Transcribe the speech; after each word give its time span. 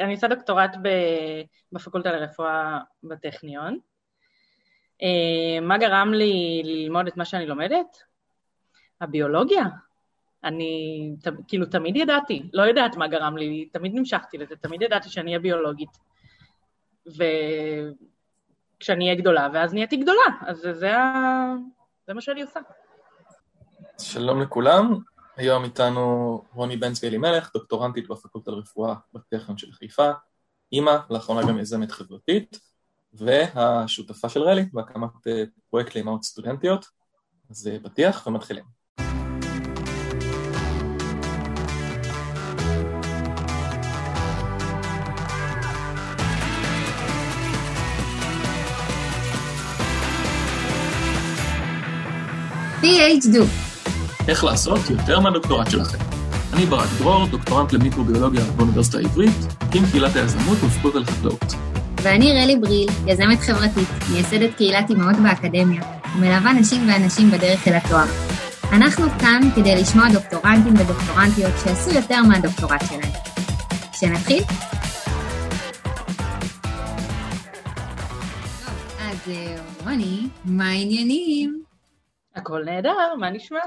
אני 0.00 0.14
עושה 0.14 0.28
דוקטורט 0.28 0.76
בפקולטה 1.72 2.12
לרפואה 2.12 2.78
בטכניון. 3.02 3.78
אה, 5.02 5.60
מה 5.62 5.78
גרם 5.78 6.12
לי 6.14 6.62
ללמוד 6.64 7.06
את 7.06 7.16
מה 7.16 7.24
שאני 7.24 7.46
לומדת? 7.46 8.02
הביולוגיה. 9.00 9.64
אני 10.44 11.10
כאילו 11.48 11.66
תמיד 11.66 11.96
ידעתי, 11.96 12.50
לא 12.52 12.62
יודעת 12.62 12.96
מה 12.96 13.08
גרם 13.08 13.36
לי, 13.36 13.68
תמיד 13.72 13.92
נמשכתי 13.94 14.38
לזה, 14.38 14.56
תמיד 14.56 14.82
ידעתי 14.82 15.08
שאני 15.08 15.30
אהיה 15.30 15.38
ביולוגית. 15.38 15.98
וכשאני 17.06 19.04
אהיה 19.04 19.14
גדולה, 19.14 19.48
ואז 19.52 19.74
נהייתי 19.74 19.96
גדולה, 19.96 20.26
אז 20.46 20.58
זה, 20.58 20.72
זה, 20.72 20.92
זה 22.06 22.14
מה 22.14 22.20
שאני 22.20 22.42
עושה. 22.42 22.60
שלום 24.00 24.42
לכולם, 24.42 24.98
היום 25.38 25.64
איתנו 25.64 26.42
רוני 26.54 26.76
בנצבי 26.76 27.08
אלימלך, 27.08 27.50
דוקטורנטית 27.54 28.08
בפקולטה 28.08 28.50
לרפואה 28.50 28.94
בטכניון 29.14 29.58
של 29.58 29.72
חיפה, 29.72 30.10
אימא, 30.72 30.96
לאחרונה 31.10 31.48
גם 31.48 31.58
יזמת 31.58 31.90
חברתית, 31.92 32.60
והשותפה 33.12 34.28
של 34.28 34.42
רלי 34.42 34.64
בהקמת 34.72 35.26
אה, 35.26 35.44
פרויקט 35.70 35.94
לאימהות 35.94 36.24
סטודנטיות. 36.24 36.86
אז 37.50 37.68
אה, 37.68 37.78
פתיח 37.82 38.26
ומתחילים. 38.26 38.64
PhD. 52.82 53.67
איך 54.28 54.44
לעשות 54.44 54.90
יותר 54.90 55.20
מהדוקטורט 55.20 55.70
שלכם. 55.70 55.98
אני 56.52 56.66
ברק 56.66 56.88
דרור, 56.98 57.26
דוקטורנט 57.26 57.72
למיקרוביולוגיה 57.72 58.40
באוניברסיטה 58.56 58.98
העברית, 58.98 59.36
עם 59.74 59.82
קהילת 59.90 60.16
היזמות 60.16 60.58
ופקולטה 60.64 60.98
לחקלאות. 60.98 61.44
ואני 62.02 62.42
רלי 62.42 62.56
בריל, 62.56 62.88
יזמת 63.06 63.38
חברתית, 63.38 63.88
מייסדת 64.12 64.54
קהילת 64.56 64.90
אימהות 64.90 65.16
באקדמיה, 65.16 65.82
ומלווה 66.16 66.52
נשים 66.52 66.88
ואנשים 66.88 67.30
בדרך 67.30 67.68
אל 67.68 67.74
התואר. 67.74 68.06
אנחנו 68.72 69.06
כאן 69.20 69.40
כדי 69.56 69.76
לשמוע 69.76 70.04
דוקטורנטים 70.12 70.74
ודוקטורנטיות 70.74 71.52
שעשו 71.64 71.90
יותר 71.90 72.22
מהדוקטורט 72.22 72.80
שלהם. 72.88 73.12
שנתחיל? 73.92 74.42
אז 79.00 79.28
אה, 79.28 79.56
רוני, 79.84 80.28
מה 80.44 80.68
העניינים? 80.68 81.62
הכל 82.36 82.62
נהדר, 82.64 83.14
מה 83.18 83.30
נשמע? 83.30 83.60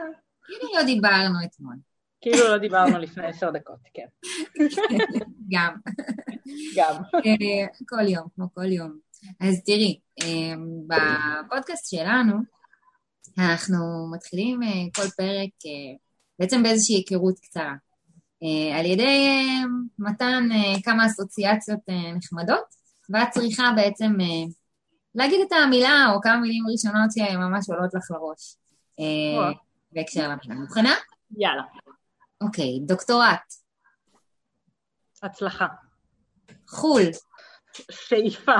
כאילו 0.59 0.73
לא 0.75 0.83
דיברנו 0.83 1.35
אתמול. 1.45 1.75
כאילו 2.21 2.47
לא 2.47 2.57
דיברנו 2.57 2.97
לפני 2.97 3.25
עשר 3.25 3.51
דקות, 3.51 3.79
כן. 3.93 4.05
גם. 5.51 5.75
גם. 6.75 6.95
אה, 7.15 7.67
כל 7.89 8.07
יום, 8.07 8.27
כמו 8.35 8.45
כל 8.53 8.71
יום. 8.71 8.97
אז 9.39 9.63
תראי, 9.65 9.99
אה, 10.21 10.53
בפודקאסט 10.87 11.89
שלנו, 11.89 12.33
אנחנו 13.37 14.11
מתחילים 14.13 14.63
אה, 14.63 14.69
כל 14.95 15.09
פרק 15.17 15.49
בעצם 16.39 16.63
באיזושהי 16.63 16.95
היכרות 16.95 17.39
קצרה. 17.39 17.73
על 18.79 18.85
ידי 18.85 19.37
מתן 19.99 20.49
כמה 20.83 21.05
אסוציאציות 21.05 21.79
נחמדות, 22.15 22.63
ואת 23.09 23.29
צריכה 23.31 23.71
בעצם 23.75 24.13
להגיד 25.15 25.39
את 25.47 25.51
המילה 25.51 26.11
או 26.13 26.21
כמה 26.21 26.37
מילים 26.37 26.63
ראשונות 26.71 27.11
שממש 27.11 27.69
עולות 27.69 27.93
לך 27.93 28.11
לראש. 28.11 28.55
אה, 29.91 30.01
בהקשר 30.01 30.21
למילה. 30.21 30.61
מוכנה? 30.61 30.93
יאללה. 31.37 31.63
אוקיי, 32.41 32.79
דוקטורט. 32.85 33.53
הצלחה. 35.23 35.67
חו"ל. 36.67 37.11
שאיפה. 37.91 38.51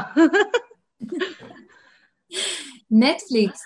נטפליקס. 2.92 3.62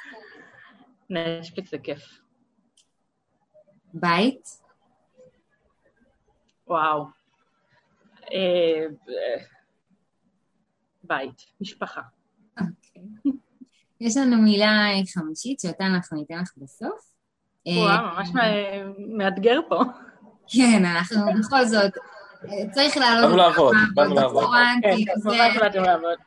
נטפליקס 1.09 1.71
זה 1.71 1.77
כיף. 1.83 2.19
בית. 3.93 4.47
וואו. 6.67 7.05
אה, 8.33 8.85
בית, 11.03 11.41
משפחה. 11.61 12.01
אוקיי. 12.59 13.03
יש 13.99 14.17
לנו 14.17 14.41
מילה 14.41 14.67
חמישית 15.13 15.59
שאותה 15.59 15.85
אנחנו 15.85 16.17
ניתן 16.17 16.41
לך 16.41 16.53
בסוף. 16.57 17.14
וואו, 17.67 17.87
אה, 17.87 18.13
ממש 18.17 18.29
מאתגר 19.17 19.59
פה. 19.69 19.81
כן, 20.47 20.85
אנחנו 20.85 21.17
בכל 21.39 21.65
זאת, 21.65 21.91
צריך 22.71 22.97
לעלות... 22.97 23.23
באנו 23.23 23.37
לעבוד, 23.37 23.75
באנו 23.93 24.15
לעבוד. 24.15 24.45
כן, 24.81 25.59
באתם 25.59 25.83
לעבוד. 25.83 26.17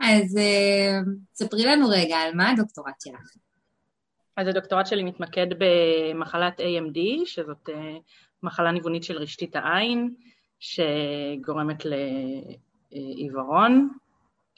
אז 0.00 0.36
אה, 0.38 0.98
ספרי 1.34 1.64
לנו 1.64 1.88
רגע 1.88 2.16
על 2.16 2.34
מה 2.34 2.50
הדוקטורט 2.50 3.00
שלך. 3.04 3.30
אז 4.36 4.48
הדוקטורט 4.48 4.86
שלי 4.86 5.02
מתמקד 5.02 5.46
במחלת 5.58 6.60
AMD, 6.60 6.98
שזאת 7.24 7.68
אה, 7.68 7.96
מחלה 8.42 8.72
ניוונית 8.72 9.04
של 9.04 9.16
רשתית 9.18 9.56
העין, 9.56 10.14
שגורמת 10.60 11.82
לעיוורון, 12.92 13.88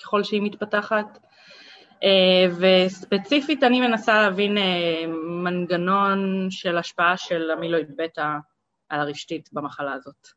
ככל 0.03 0.23
שהיא 0.23 0.43
מתפתחת. 0.43 1.19
אה, 2.03 2.47
וספציפית 2.87 3.63
אני 3.63 3.81
מנסה 3.81 4.23
להבין 4.23 4.59
אה, 4.59 5.05
מנגנון 5.45 6.47
של 6.51 6.79
השפעה 6.79 7.17
של 7.17 7.51
המילואיד 7.51 7.97
בטא 7.97 8.37
על 8.89 9.01
הרשתית 9.01 9.49
במחלה 9.53 9.93
הזאת. 9.93 10.29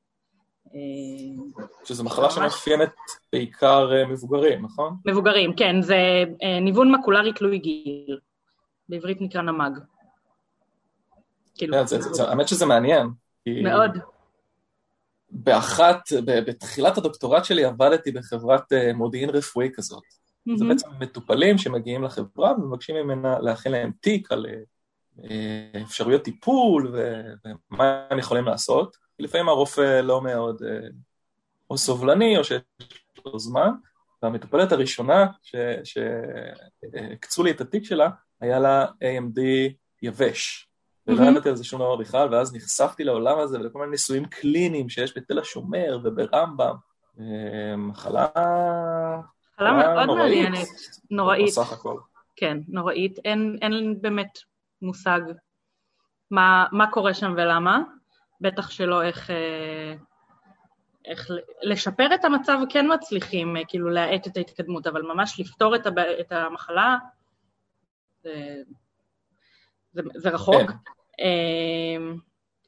אה, 0.75 1.43
שזו 1.83 2.03
מחלה 2.03 2.29
שמאפיינת 2.29 2.93
בעיקר 3.31 3.89
מבוגרים, 4.09 4.65
נכון? 4.65 4.95
מבוגרים, 5.05 5.55
כן, 5.55 5.81
זה 5.81 6.23
ניוון 6.61 6.91
מקולרי 6.91 7.33
תלוי 7.33 7.57
גיל. 7.57 8.19
בעברית 8.89 9.21
נקרא 9.21 9.41
נמ"ג. 9.41 9.79
כאילו, 11.55 11.77
האמת 12.27 12.47
שזה 12.47 12.65
מעניין. 12.65 13.07
מאוד. 13.63 13.91
באחת, 15.29 16.01
בתחילת 16.25 16.97
הדוקטורט 16.97 17.45
שלי 17.45 17.65
עבדתי 17.65 18.11
בחברת 18.11 18.73
מודיעין 18.93 19.29
רפואי 19.29 19.69
כזאת. 19.73 20.03
Mm-hmm. 20.49 20.57
זה 20.57 20.65
בעצם 20.65 20.87
מטופלים 20.99 21.57
שמגיעים 21.57 22.03
לחברה 22.03 22.51
ומבקשים 22.51 22.95
ממנה 22.95 23.39
להכין 23.39 23.71
להם 23.71 23.91
תיק 24.01 24.31
על 24.31 24.45
אה, 25.23 25.81
אפשרויות 25.81 26.21
טיפול 26.21 26.95
ומה 27.71 28.07
הם 28.09 28.19
יכולים 28.19 28.45
לעשות. 28.45 28.97
לפעמים 29.19 29.49
הרופא 29.49 30.01
לא 30.01 30.21
מאוד 30.21 30.63
אה, 30.63 30.87
או 31.69 31.77
סובלני 31.77 32.37
או 32.37 32.43
שיש 32.43 32.61
לו 33.25 33.39
זמן, 33.39 33.69
והמטופלת 34.23 34.71
הראשונה 34.71 35.27
שהקצו 35.83 37.43
לי 37.43 37.51
את 37.51 37.61
התיק 37.61 37.83
שלה, 37.83 38.09
היה 38.41 38.59
לה 38.59 38.85
AMD 38.85 39.39
יבש. 40.01 40.69
ולא 41.07 41.25
ידעתי 41.25 41.49
על 41.49 41.55
זה 41.55 41.63
שום 41.63 41.79
דבר 41.79 41.95
בכלל, 41.95 42.33
ואז 42.33 42.55
נחשפתי 42.55 43.03
לעולם 43.03 43.39
הזה 43.39 43.59
ולכל 43.59 43.79
מיני 43.79 43.91
ניסויים 43.91 44.25
קליניים 44.25 44.89
שיש 44.89 45.17
בתל 45.17 45.39
השומר 45.39 45.99
וברמב"ם. 46.03 46.75
אה, 47.19 47.75
מחלה... 47.77 48.27
מחלה 49.53 49.73
מאוד 49.73 50.17
מעניינת, 50.17 50.67
נוראית. 51.11 51.47
בסך 51.47 51.71
הכל. 51.73 51.99
כן, 52.35 52.57
נוראית. 52.67 53.19
אין, 53.25 53.57
אין 53.61 54.01
באמת 54.01 54.39
מושג 54.81 55.21
מה, 56.31 56.65
מה 56.71 56.91
קורה 56.91 57.13
שם 57.13 57.33
ולמה, 57.37 57.79
בטח 58.41 58.69
שלא 58.69 59.03
איך, 59.03 59.29
אה, 59.29 59.93
איך 61.05 61.31
לשפר 61.61 62.15
את 62.15 62.25
המצב 62.25 62.59
כן 62.69 62.85
מצליחים, 62.93 63.57
אה, 63.57 63.61
כאילו 63.67 63.89
להאט 63.89 64.27
את 64.27 64.37
ההתקדמות, 64.37 64.87
אבל 64.87 65.01
ממש 65.01 65.39
לפתור 65.39 65.75
את, 65.75 65.85
הב, 65.85 65.99
את 65.99 66.31
המחלה, 66.31 66.97
זה, 68.23 68.61
זה, 69.93 70.01
זה 70.15 70.29
רחוק. 70.29 70.71
כן. 70.71 71.23
אמ, 71.23 72.17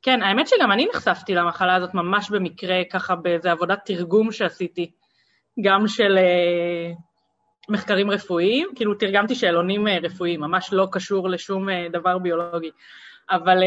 כן, 0.02 0.22
האמת 0.22 0.47
שגם 0.47 0.72
אני 0.72 0.88
נחשפתי 0.94 1.35
למחלה 1.35 1.75
הזאת 1.75 1.94
ממש 1.94 2.29
במקרה, 2.29 2.81
ככה 2.91 3.16
באיזה 3.16 3.52
עבודת 3.52 3.79
תרגום 3.85 4.31
שעשיתי, 4.31 4.91
גם 5.61 5.87
של 5.87 6.17
אה, 6.17 6.91
מחקרים 7.69 8.11
רפואיים, 8.11 8.69
כאילו 8.75 8.96
תרגמתי 8.96 9.35
שאלונים 9.35 9.87
אה, 9.87 9.97
רפואיים, 10.03 10.41
ממש 10.41 10.73
לא 10.73 10.87
קשור 10.91 11.29
לשום 11.29 11.69
אה, 11.69 11.87
דבר 11.91 12.17
ביולוגי. 12.17 12.72
אבל 13.29 13.57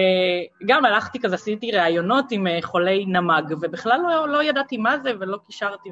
גם 0.67 0.85
הלכתי 0.85 1.21
כזה, 1.21 1.35
עשיתי 1.35 1.73
ראיונות 1.73 2.25
עם 2.31 2.47
חולי 2.63 3.05
נמ"ג, 3.07 3.55
ובכלל 3.61 4.01
לא, 4.01 4.29
לא 4.29 4.43
ידעתי 4.43 4.77
מה 4.77 4.99
זה 4.99 5.13
ולא 5.21 5.39
קישרתי. 5.47 5.91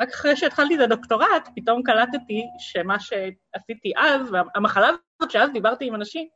רק 0.00 0.08
אחרי 0.08 0.36
שהתחלתי 0.36 0.74
את 0.74 0.80
הדוקטורט, 0.80 1.48
פתאום 1.56 1.82
קלטתי 1.82 2.42
שמה 2.58 3.00
שעשיתי 3.00 3.92
אז, 3.96 4.32
והמחלה 4.32 4.88
הזאת 4.88 5.30
שאז 5.30 5.50
דיברתי 5.52 5.86
עם 5.86 5.94
אנשים, 5.94 6.28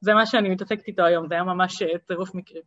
זה 0.00 0.14
מה 0.14 0.26
שאני 0.26 0.48
מתעסקת 0.48 0.88
איתו 0.88 1.02
היום, 1.02 1.28
זה 1.28 1.34
היה 1.34 1.44
ממש 1.44 1.82
צירוף 2.06 2.34
מקרים. 2.34 2.62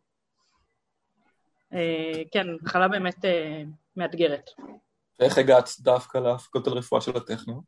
כן, 2.31 2.48
מחלה 2.62 2.88
באמת 2.88 3.25
מאתגרת. 3.98 4.50
ואיך 5.24 5.38
הגעת 5.38 5.70
דווקא 5.80 6.18
להפקות 6.18 6.68
על 6.68 6.74
רפואה 6.74 7.02
של 7.02 7.18
הטכניון? 7.18 7.62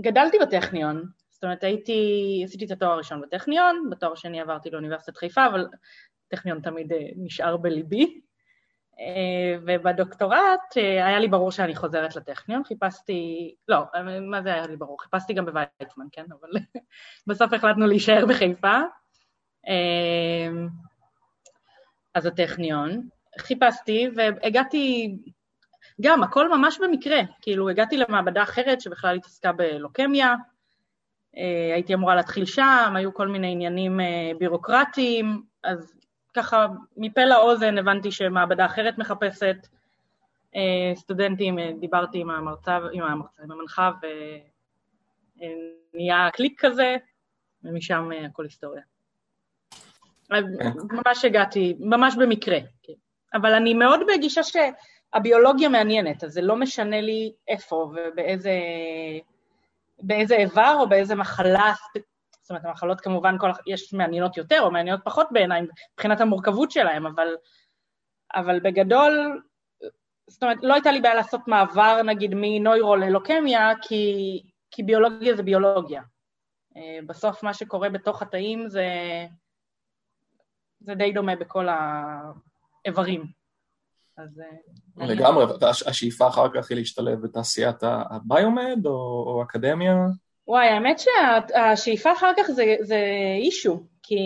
גדלתי 0.00 0.38
בטכניון, 0.42 1.04
זאת 1.30 1.44
אומרת 1.44 1.64
הייתי, 1.64 2.42
עשיתי 2.44 2.64
את 2.64 2.70
התואר 2.70 2.90
הראשון 2.90 3.20
בטכניון, 3.20 3.90
בתואר 3.90 4.12
השני 4.12 4.40
עברתי 4.40 4.70
לאוניברסיטת 4.70 5.16
חיפה, 5.16 5.46
אבל 5.46 5.66
טכניון 6.28 6.60
תמיד 6.60 6.92
נשאר 7.16 7.56
בליבי. 7.56 8.20
אה, 9.00 9.58
ובדוקטורט 9.66 10.76
אה, 10.76 11.06
היה 11.06 11.18
לי 11.18 11.28
ברור 11.28 11.50
שאני 11.50 11.74
חוזרת 11.74 12.16
לטכניון, 12.16 12.64
חיפשתי, 12.64 13.54
לא, 13.68 13.78
מה 14.30 14.42
זה 14.42 14.54
היה 14.54 14.66
לי 14.66 14.76
ברור? 14.76 15.02
חיפשתי 15.02 15.32
גם 15.32 15.46
בוויצמן, 15.46 16.06
כן? 16.12 16.24
אבל 16.30 16.48
בסוף 17.26 17.52
החלטנו 17.52 17.86
להישאר 17.86 18.26
בחיפה. 18.26 18.76
אה, 19.68 20.50
אז 22.14 22.26
הטכניון. 22.26 23.08
חיפשתי 23.38 24.08
והגעתי, 24.16 25.16
גם 26.00 26.22
הכל 26.22 26.56
ממש 26.56 26.78
במקרה, 26.82 27.20
כאילו 27.42 27.68
הגעתי 27.68 27.96
למעבדה 27.96 28.42
אחרת 28.42 28.80
שבכלל 28.80 29.16
התעסקה 29.16 29.52
בלוקמיה, 29.52 30.34
הייתי 31.74 31.94
אמורה 31.94 32.14
להתחיל 32.14 32.44
שם, 32.46 32.92
היו 32.96 33.14
כל 33.14 33.28
מיני 33.28 33.52
עניינים 33.52 34.00
בירוקרטיים, 34.38 35.42
אז 35.64 35.94
ככה 36.34 36.66
מפה 36.96 37.24
לאוזן 37.24 37.78
הבנתי 37.78 38.12
שמעבדה 38.12 38.66
אחרת 38.66 38.98
מחפשת 38.98 39.56
אה, 40.56 40.92
סטודנטים, 40.96 41.58
אה, 41.58 41.70
דיברתי 41.80 42.18
עם 42.18 42.30
המרצה, 42.30 42.78
עם 42.92 43.02
המרצה, 43.02 43.42
עם 43.42 43.50
המנחה, 43.50 43.90
ונהיה 45.36 46.28
קליק 46.32 46.64
כזה, 46.64 46.96
ומשם 47.64 48.10
אה, 48.12 48.26
הכל 48.26 48.44
היסטוריה. 48.44 48.82
ממש 50.90 51.24
הגעתי, 51.24 51.76
ממש 51.80 52.14
במקרה, 52.16 52.58
כן. 52.82 52.92
אבל 53.34 53.54
אני 53.54 53.74
מאוד 53.74 54.00
בגישה 54.08 54.40
שהביולוגיה 54.42 55.68
מעניינת, 55.68 56.24
אז 56.24 56.32
זה 56.32 56.42
לא 56.42 56.56
משנה 56.56 57.00
לי 57.00 57.32
איפה 57.48 57.76
ובאיזה 57.76 58.52
באיזה 59.98 60.36
איבר 60.36 60.76
או 60.80 60.88
באיזה 60.88 61.14
מחלה 61.14 61.72
זאת 62.44 62.50
אומרת, 62.50 62.64
המחלות 62.64 63.00
כמובן, 63.00 63.36
כל, 63.38 63.50
יש 63.66 63.94
מעניינות 63.94 64.36
יותר 64.36 64.60
או 64.60 64.70
מעניינות 64.70 65.00
פחות 65.04 65.28
בעיניי, 65.30 65.62
מבחינת 65.92 66.20
המורכבות 66.20 66.70
שלהן, 66.70 67.06
אבל, 67.06 67.28
אבל 68.34 68.60
בגדול, 68.60 69.42
זאת 70.26 70.42
אומרת, 70.42 70.58
לא 70.62 70.74
הייתה 70.74 70.92
לי 70.92 71.00
בעיה 71.00 71.14
לעשות 71.14 71.40
מעבר, 71.46 72.02
נגיד, 72.02 72.30
מנוירו 72.34 72.96
ללוקמיה, 72.96 73.72
כי, 73.82 74.42
כי 74.70 74.82
ביולוגיה 74.82 75.36
זה 75.36 75.42
ביולוגיה. 75.42 76.02
אה, 76.76 76.98
בסוף 77.06 77.42
מה 77.42 77.54
שקורה 77.54 77.88
בתוך 77.88 78.22
התאים 78.22 78.68
זה, 78.68 78.86
זה 80.80 80.94
די 80.94 81.12
דומה 81.12 81.36
בכל 81.36 81.68
האיברים. 82.84 83.24
אז... 84.16 84.40
אה, 85.00 85.06
לגמרי, 85.06 85.44
והשאיפה 85.60 86.28
אחר 86.28 86.48
כך 86.54 86.70
היא 86.70 86.78
להשתלב 86.78 87.20
בתעשיית 87.20 87.76
הביומד 87.82 88.86
או, 88.86 89.24
או 89.26 89.42
אקדמיה? 89.42 89.94
וואי, 90.48 90.68
האמת 90.68 90.98
שהשאיפה 90.98 92.12
אחר 92.12 92.32
כך 92.36 92.46
זה, 92.46 92.76
זה 92.80 92.98
אישו, 93.38 93.86
כי 94.02 94.18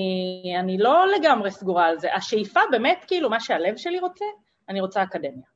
אני 0.60 0.78
לא 0.78 1.06
לגמרי 1.18 1.50
סגורה 1.50 1.86
על 1.86 1.98
זה. 1.98 2.14
השאיפה 2.14 2.60
באמת, 2.70 3.04
כאילו, 3.06 3.30
מה 3.30 3.40
שהלב 3.40 3.76
שלי 3.76 4.00
רוצה, 4.00 4.24
אני 4.68 4.80
רוצה 4.80 5.02
אקדמיה. 5.02 5.46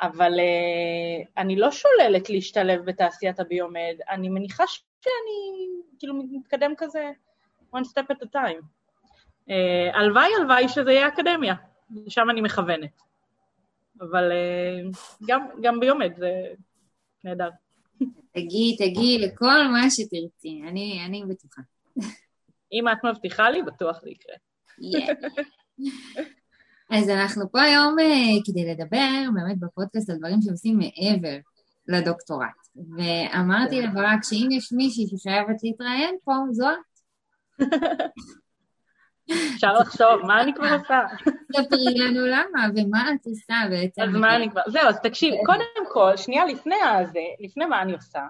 אבל 0.00 0.32
uh, 0.32 1.28
אני 1.36 1.56
לא 1.56 1.70
שוללת 1.70 2.30
להשתלב 2.30 2.84
בתעשיית 2.84 3.40
הביומד, 3.40 3.94
אני 4.10 4.28
מניחה 4.28 4.64
שאני 4.66 5.66
כאילו 5.98 6.14
מתקדם 6.14 6.74
כזה 6.78 7.10
one 7.74 7.84
step 7.84 8.12
at 8.12 8.22
a 8.22 8.36
time. 8.36 8.62
Uh, 9.48 9.96
הלוואי, 9.96 10.30
הלוואי 10.40 10.68
שזה 10.68 10.92
יהיה 10.92 11.08
אקדמיה, 11.08 11.54
לשם 11.90 12.30
אני 12.30 12.40
מכוונת. 12.40 13.02
אבל 14.00 14.32
uh, 14.32 14.96
גם, 15.26 15.46
גם 15.62 15.80
ביומד 15.80 16.12
זה 16.16 16.30
נהדר. 17.24 17.50
תגיעי, 18.32 18.76
תגיעי 18.76 19.18
לכל 19.18 19.68
מה 19.72 19.90
שתרצי, 19.90 20.62
אני, 20.68 21.02
אני 21.06 21.24
בטוחה. 21.28 21.62
אם 22.72 22.88
את 22.88 22.98
מבטיחה 23.04 23.50
לי, 23.50 23.62
בטוח 23.62 24.00
זה 24.00 24.10
יקרה. 24.10 24.34
Yeah. 24.80 25.12
אז 26.90 27.08
אנחנו 27.08 27.52
פה 27.52 27.60
היום 27.60 27.96
uh, 27.98 28.42
כדי 28.46 28.64
לדבר 28.64 29.30
באמת 29.34 29.58
בפודקאסט 29.58 30.10
על 30.10 30.16
דברים 30.16 30.42
שעושים 30.42 30.78
מעבר 30.78 31.36
לדוקטורט. 31.88 32.68
ואמרתי. 32.96 33.82
כן. 33.82 33.90
לברק 33.90 34.18
שאם 34.22 34.48
יש 34.50 34.72
מישהי 34.72 35.06
ששואבת 35.06 35.62
להתראיין 35.62 36.16
פה, 36.24 36.32
זו 36.50 36.66
את. 36.70 36.98
אפשר 39.54 39.72
לחשוב, 39.72 40.26
מה 40.26 40.42
אני 40.42 40.54
כבר 40.54 40.74
עושה? 40.80 41.00
ספרי 41.56 41.94
לנו 41.98 42.26
למה, 42.26 42.66
ומה 42.76 43.12
את 43.12 43.26
עושה 43.26 43.54
בעצם. 43.70 44.02
אז 44.02 44.08
מה 44.08 44.36
אני 44.36 44.50
כבר... 44.50 44.60
זהו, 44.66 44.88
אז 44.88 45.00
תקשיב, 45.00 45.34
קודם 45.46 45.86
כל, 45.88 46.16
שנייה 46.16 46.44
לפני 46.44 46.80
הזה, 46.82 47.20
לפני 47.40 47.64
מה 47.64 47.82
אני 47.82 47.92
עושה, 47.92 48.20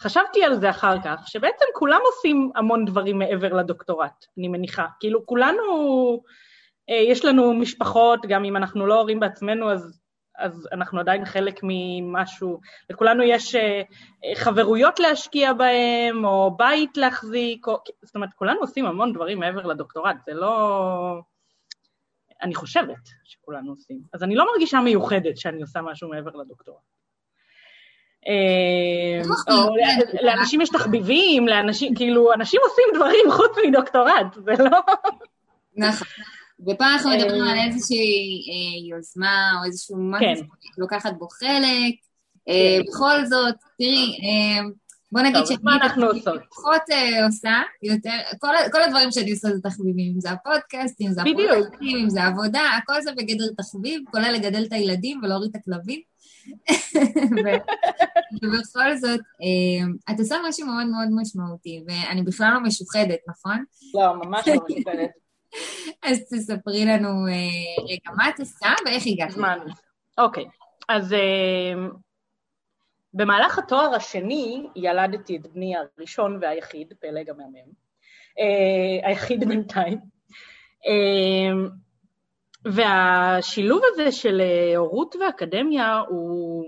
חשבתי 0.00 0.44
על 0.44 0.54
זה 0.54 0.70
אחר 0.70 0.96
כך, 1.04 1.24
שבעצם 1.26 1.64
כולם 1.74 2.00
עושים 2.04 2.50
המון 2.54 2.84
דברים 2.84 3.18
מעבר 3.18 3.52
לדוקטורט, 3.52 4.24
אני 4.38 4.48
מניחה. 4.48 4.86
כאילו, 5.00 5.26
כולנו, 5.26 5.62
אה, 6.90 6.94
יש 6.94 7.24
לנו 7.24 7.54
משפחות, 7.54 8.26
גם 8.28 8.44
אם 8.44 8.56
אנחנו 8.56 8.86
לא 8.86 9.00
הורים 9.00 9.20
בעצמנו, 9.20 9.72
אז 9.72 10.00
אז 10.38 10.68
אנחנו 10.72 11.00
עדיין 11.00 11.24
חלק 11.24 11.60
ממשהו, 11.62 12.60
לכולנו 12.90 13.22
יש 13.22 13.54
אה, 13.54 13.82
חברויות 14.34 15.00
להשקיע 15.00 15.52
בהם, 15.52 16.24
או 16.24 16.56
בית 16.56 16.96
להחזיק, 16.96 17.66
או... 17.66 17.78
זאת 18.02 18.14
אומרת, 18.14 18.32
כולנו 18.34 18.60
עושים 18.60 18.86
המון 18.86 19.12
דברים 19.12 19.40
מעבר 19.40 19.66
לדוקטורט, 19.66 20.16
זה 20.26 20.34
לא... 20.34 21.20
אני 22.42 22.54
חושבת 22.54 23.08
שכולנו 23.24 23.70
עושים. 23.70 24.00
אז 24.12 24.22
אני 24.22 24.34
לא 24.34 24.46
מרגישה 24.52 24.80
מיוחדת 24.80 25.36
שאני 25.36 25.62
עושה 25.62 25.80
משהו 25.82 26.08
מעבר 26.08 26.30
לדוקטורט. 26.30 26.78
אה, 28.28 29.22
לאנשים 30.22 30.60
יש 30.60 30.68
תחביבים, 30.68 31.48
לאנשים, 31.48 31.94
כאילו, 31.94 32.32
אנשים 32.32 32.60
עושים 32.64 32.84
דברים 32.94 33.30
חוץ 33.30 33.56
מדוקטורט, 33.66 34.34
זה 34.34 34.52
לא... 34.64 34.80
נכון. 35.76 36.08
ופה 36.60 36.84
אנחנו 36.86 37.10
אה, 37.10 37.16
מדברים 37.16 37.42
על 37.42 37.58
איזושהי 37.58 38.46
אה, 38.50 38.96
יוזמה 38.96 39.52
או 39.58 39.64
איזשהו 39.64 39.96
משהו 40.00 40.42
כן. 40.42 40.70
שלוקחת 40.76 41.12
בו 41.18 41.28
חלק. 41.28 41.94
אה, 42.48 42.78
כן. 42.78 42.82
בכל 42.88 43.26
זאת, 43.26 43.54
תראי, 43.78 44.16
בוא 45.12 45.20
נגיד 45.20 45.46
שאני 45.46 45.58
פחות 46.50 46.82
עושה 47.26 47.60
יותר, 47.82 48.16
כל 48.72 48.82
הדברים 48.82 49.10
שאני 49.12 49.30
עושה 49.30 49.48
זה 49.48 49.60
תחביבים, 49.62 50.12
אם 50.14 50.20
זה 50.20 50.30
הפודקאסט, 50.30 51.00
אם 51.00 51.12
זה 51.12 51.20
הפרויקטים, 51.20 51.98
אם 51.98 52.10
זה 52.10 52.24
עבודה, 52.24 52.62
הכל 52.78 53.02
זה 53.02 53.12
בגדר 53.12 53.44
תחביב, 53.56 54.02
כולל 54.10 54.32
לגדל 54.32 54.64
את 54.64 54.72
הילדים 54.72 55.20
ולהוריד 55.22 55.50
את 55.50 55.56
הכלבים. 55.56 56.00
ובכל 58.42 58.96
זאת, 58.96 59.20
את 60.10 60.18
עושה 60.18 60.36
משהו 60.48 60.66
מאוד 60.66 60.86
מאוד 60.86 61.08
משמעותי, 61.22 61.84
ואני 61.88 62.22
בכלל 62.22 62.50
לא 62.54 62.60
משוחדת, 62.60 63.18
נכון? 63.28 63.64
לא, 63.94 64.14
ממש 64.14 64.48
לא 64.48 64.54
משוחדת. 64.54 65.23
אז 66.08 66.20
תספרי 66.20 66.84
לנו 66.84 67.08
אה, 67.08 67.84
רגע 67.90 68.10
מה 68.16 68.28
את 68.28 68.40
עושה 68.40 68.68
ואיך 68.84 69.02
הגעת. 69.06 69.30
זמן. 69.30 69.58
אוקיי, 70.18 70.44
אז 70.88 71.12
אה, 71.12 71.72
במהלך 73.14 73.58
התואר 73.58 73.94
השני 73.94 74.66
ילדתי 74.76 75.36
את 75.36 75.46
בני 75.46 75.74
הראשון 75.76 76.38
והיחיד, 76.40 76.92
פלג 77.00 77.30
המהמם, 77.30 77.72
אה, 78.38 79.08
היחיד 79.08 79.48
בינתיים. 79.48 79.98
והשילוב 82.64 83.82
הזה 83.92 84.12
של 84.12 84.42
הורות 84.76 85.16
ואקדמיה 85.16 85.98
הוא, 86.08 86.64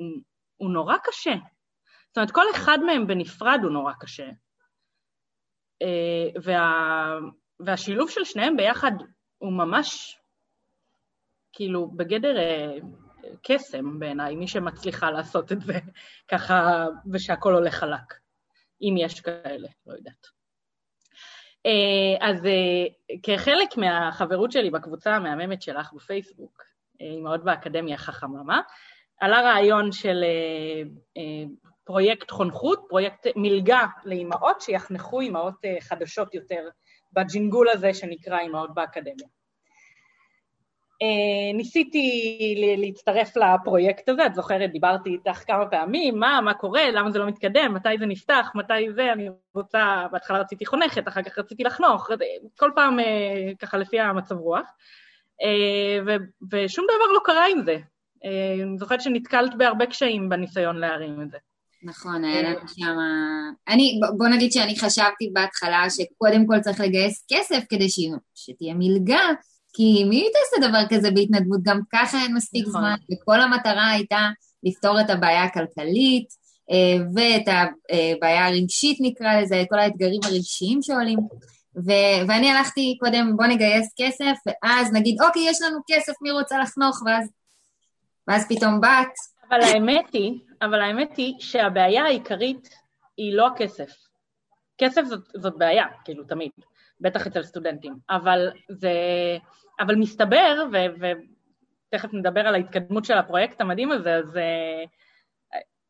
הוא 0.57 0.71
נורא 0.71 0.97
קשה. 1.05 1.35
זאת 2.09 2.17
אומרת, 2.17 2.31
כל 2.31 2.45
אחד 2.55 2.79
מהם 2.87 3.07
בנפרד 3.07 3.61
הוא 3.63 3.71
נורא 3.71 3.93
קשה. 4.01 4.29
וה... 6.43 7.19
והשילוב 7.61 8.11
של 8.11 8.25
שניהם 8.25 8.57
ביחד 8.57 8.93
הוא 9.39 9.53
ממש, 9.53 10.19
כאילו, 11.53 11.87
בגדר 11.87 12.39
אה, 12.39 12.77
קסם 13.43 13.99
בעיניי, 13.99 14.37
מי 14.37 14.49
שמצליחה 14.49 15.11
לעשות 15.11 15.53
את 15.53 15.61
זה 15.61 15.79
ככה, 16.31 16.87
ושהכול 17.13 17.55
הולך 17.55 17.75
חלק, 17.75 18.15
אם 18.83 18.95
יש 18.99 19.21
כאלה, 19.21 19.69
לא 19.87 19.95
יודעת. 19.95 20.27
אה, 21.67 22.29
אז 22.29 22.47
אה, 22.47 23.19
כחלק 23.23 23.77
מהחברות 23.77 24.53
שלי 24.53 24.71
בקבוצה 24.71 25.17
המהממת 25.17 25.63
שלך 25.63 25.93
בפייסבוק, 25.93 26.63
אימהות 27.01 27.45
באקדמיה 27.45 27.97
חכממה, 27.97 28.61
עלה 29.21 29.41
רעיון 29.41 29.93
של 29.93 30.25
פרויקט 31.85 32.31
חונכות, 32.31 32.85
פרויקט 32.89 33.27
מלגה 33.37 33.87
לאימהות 34.05 34.61
שיחנכו 34.61 35.21
אימהות 35.21 35.55
חדשות 35.81 36.35
יותר 36.35 36.69
בג'ינגול 37.17 37.69
הזה 37.69 37.95
שנקרא 37.95 38.39
אימהות 38.39 38.75
באקדמיה. 38.75 39.27
Uh, 41.03 41.57
ניסיתי 41.57 42.55
להצטרף 42.79 43.37
לפרויקט 43.37 44.09
הזה, 44.09 44.27
את 44.27 44.35
זוכרת, 44.35 44.71
דיברתי 44.73 45.11
איתך 45.11 45.43
כמה 45.47 45.67
פעמים, 45.67 46.19
מה, 46.19 46.41
מה 46.45 46.55
קורה, 46.55 46.91
למה 46.91 47.11
זה 47.11 47.19
לא 47.19 47.27
מתקדם, 47.27 47.75
מתי 47.75 47.99
זה 47.99 48.07
נפתח, 48.07 48.53
מתי 48.55 48.93
זה, 48.95 49.13
אני 49.13 49.29
רוצה, 49.55 50.07
בהתחלה 50.13 50.39
רציתי 50.39 50.67
חונכת, 50.67 51.09
אחר 51.09 51.23
כך 51.23 51.39
רציתי 51.39 51.65
לחנוך, 51.65 52.11
כל 52.59 52.71
פעם 52.75 52.99
uh, 53.01 53.03
ככה 53.59 53.79
לפי 53.79 54.01
המצב 54.01 54.37
רוח, 54.37 54.67
ו, 56.07 56.11
ושום 56.53 56.85
דבר 56.85 57.13
לא 57.15 57.21
קרה 57.25 57.47
עם 57.47 57.63
זה. 57.63 57.77
אני 58.63 58.79
זוכרת 58.79 59.01
שנתקלת 59.01 59.55
בהרבה 59.59 59.87
קשיים 59.87 60.29
בניסיון 60.29 60.77
להרים 60.77 61.23
את 61.23 61.31
זה. 61.31 61.39
נכון, 61.87 62.25
היה 62.25 62.43
לנו 62.43 62.69
שם... 62.69 62.97
אני, 63.69 64.01
בוא 64.17 64.29
נגיד 64.29 64.53
שאני 64.53 64.79
חשבתי 64.79 65.31
בהתחלה 65.33 65.85
שקודם 65.91 66.47
כל 66.47 66.61
צריך 66.61 66.81
לגייס 66.81 67.25
כסף 67.29 67.61
כדי 67.69 67.89
ש... 67.89 67.99
שתהיה 68.35 68.75
מלגה, 68.75 69.21
כי 69.73 70.05
מי 70.05 70.29
תעשה 70.33 70.69
דבר 70.69 70.83
כזה 70.89 71.11
בהתנדבות? 71.11 71.61
גם 71.63 71.81
ככה 71.93 72.23
אין 72.23 72.35
מספיק 72.35 72.69
נכון. 72.69 72.81
זמן, 72.81 72.95
וכל 73.13 73.41
המטרה 73.41 73.91
הייתה 73.91 74.29
לפתור 74.63 75.01
את 75.01 75.11
הבעיה 75.11 75.45
הכלכלית 75.45 76.29
אה, 76.71 77.05
ואת 77.15 77.49
הבעיה 77.49 78.47
הרגשית 78.47 78.99
נקרא 79.01 79.41
לזה, 79.41 79.65
כל 79.69 79.79
האתגרים 79.79 80.21
הרגשיים 80.25 80.83
שעולים. 80.83 81.19
ו- 81.77 82.29
ואני 82.29 82.51
הלכתי 82.51 82.97
קודם, 83.01 83.37
בוא 83.37 83.47
נגייס 83.47 83.95
כסף, 83.97 84.37
ואז 84.47 84.93
נגיד, 84.93 85.23
אוקיי, 85.23 85.43
יש 85.49 85.63
לנו 85.63 85.79
כסף, 85.91 86.13
מי 86.23 86.31
רוצה 86.31 86.59
לחנוך? 86.59 87.03
ואז, 87.07 87.29
ואז 88.29 88.47
פתאום 88.49 88.81
בת. 88.81 89.13
אבל 89.51 89.61
האמת 89.63 90.13
היא, 90.13 90.39
אבל 90.63 90.81
האמת 90.81 91.17
היא 91.17 91.35
שהבעיה 91.39 92.05
העיקרית 92.05 92.69
היא 93.17 93.37
לא 93.37 93.47
הכסף. 93.47 93.91
כסף 94.79 95.03
זאת, 95.05 95.29
זאת 95.35 95.59
בעיה, 95.59 95.87
כאילו, 96.05 96.25
תמיד, 96.25 96.51
בטח 97.01 97.27
אצל 97.27 97.43
סטודנטים. 97.43 97.99
אבל 98.11 98.51
זה... 98.69 98.93
אבל 99.81 99.95
מסתבר, 99.95 100.69
ותכף 100.73 102.15
נדבר 102.15 102.41
על 102.41 102.55
ההתקדמות 102.55 103.05
של 103.05 103.19
הפרויקט 103.19 103.61
המדהים 103.61 103.93
הזה, 103.93 104.17
אז, 104.17 104.39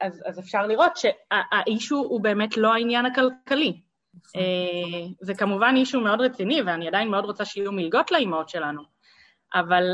אז, 0.00 0.22
אז 0.26 0.38
אפשר 0.38 0.66
לראות 0.66 0.92
שהאישו 0.96 1.96
הוא 1.96 2.20
באמת 2.20 2.56
לא 2.56 2.74
העניין 2.74 3.06
הכלכלי. 3.06 3.80
נכון. 4.14 4.40
אה, 4.40 5.08
זה 5.20 5.34
כמובן 5.34 5.74
אישו 5.76 6.00
מאוד 6.00 6.20
רציני, 6.20 6.62
ואני 6.62 6.88
עדיין 6.88 7.08
מאוד 7.08 7.24
רוצה 7.24 7.44
שיהיו 7.44 7.72
מלגות 7.72 8.10
לאימהות 8.10 8.48
שלנו, 8.48 8.82
אבל, 9.54 9.84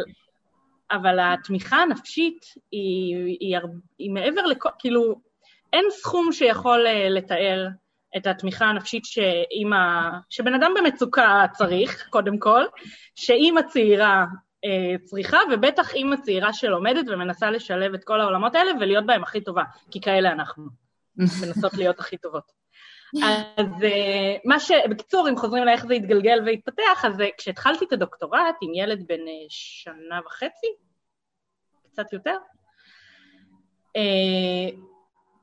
אבל 0.93 1.19
התמיכה 1.21 1.77
הנפשית 1.77 2.45
היא, 2.71 3.37
היא, 3.41 3.59
היא 3.99 4.11
מעבר 4.11 4.47
לכל, 4.47 4.69
כאילו, 4.79 5.21
אין 5.73 5.85
סכום 5.91 6.33
שיכול 6.33 6.87
אה, 6.87 7.09
לתאר 7.09 7.69
את 8.17 8.27
התמיכה 8.27 8.65
הנפשית 8.65 9.05
שאימא, 9.05 10.11
שבן 10.31 10.55
אדם 10.55 10.73
במצוקה 10.79 11.45
צריך, 11.53 12.09
קודם 12.11 12.39
כל, 12.39 12.65
שאימא 13.15 13.63
צעירה 13.63 14.25
אה, 14.65 14.99
צריכה, 15.05 15.39
ובטח 15.53 15.95
אימא 15.95 16.17
צעירה 16.17 16.53
שלומדת 16.53 17.05
ומנסה 17.09 17.51
לשלב 17.51 17.95
את 17.95 18.05
כל 18.05 18.21
העולמות 18.21 18.55
האלה 18.55 18.71
ולהיות 18.81 19.07
בהם 19.07 19.23
הכי 19.23 19.41
טובה, 19.41 19.63
כי 19.91 20.01
כאלה 20.01 20.33
אנחנו, 20.33 20.65
מנסות 21.47 21.75
להיות 21.75 22.01
הכי 22.01 22.17
טובות. 22.17 22.62
אז 23.21 23.85
אה, 23.85 24.37
מה 24.45 24.61
ש... 24.61 24.73
בקיצור, 24.91 25.29
אם 25.29 25.37
חוזרים 25.37 25.65
לאיך 25.65 25.87
זה 25.87 25.95
התגלגל 25.95 26.39
והתפתח, 26.47 27.05
אז 27.05 27.21
אה, 27.21 27.27
כשהתחלתי 27.39 27.85
את 27.85 27.93
הדוקטורט 27.93 28.57
עם 28.61 28.75
ילד 28.75 29.07
בן 29.07 29.29
אה, 29.29 29.47
שנה 29.49 30.21
וחצי, 30.27 30.67
קצת 31.93 32.13
יותר, 32.13 32.37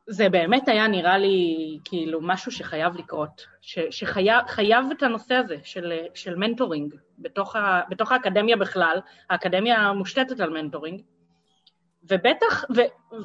זה 0.07 0.29
באמת 0.29 0.67
היה 0.67 0.88
נראה 0.88 1.17
לי 1.17 1.79
כאילו 1.85 2.19
משהו 2.21 2.51
שחייב 2.51 2.95
לקרות, 2.95 3.45
שחייב 3.91 4.85
את 4.91 5.03
הנושא 5.03 5.35
הזה 5.35 5.55
של, 5.63 5.93
של 6.13 6.35
mentoring 6.36 6.96
בתוך, 7.19 7.55
ה, 7.55 7.81
בתוך 7.89 8.11
האקדמיה 8.11 8.57
בכלל, 8.57 8.99
האקדמיה 9.29 9.93
מושתתת 9.93 10.39
על 10.39 10.49
mentoring, 10.50 11.01
ובטח, 12.03 12.63
ו, 12.75 12.81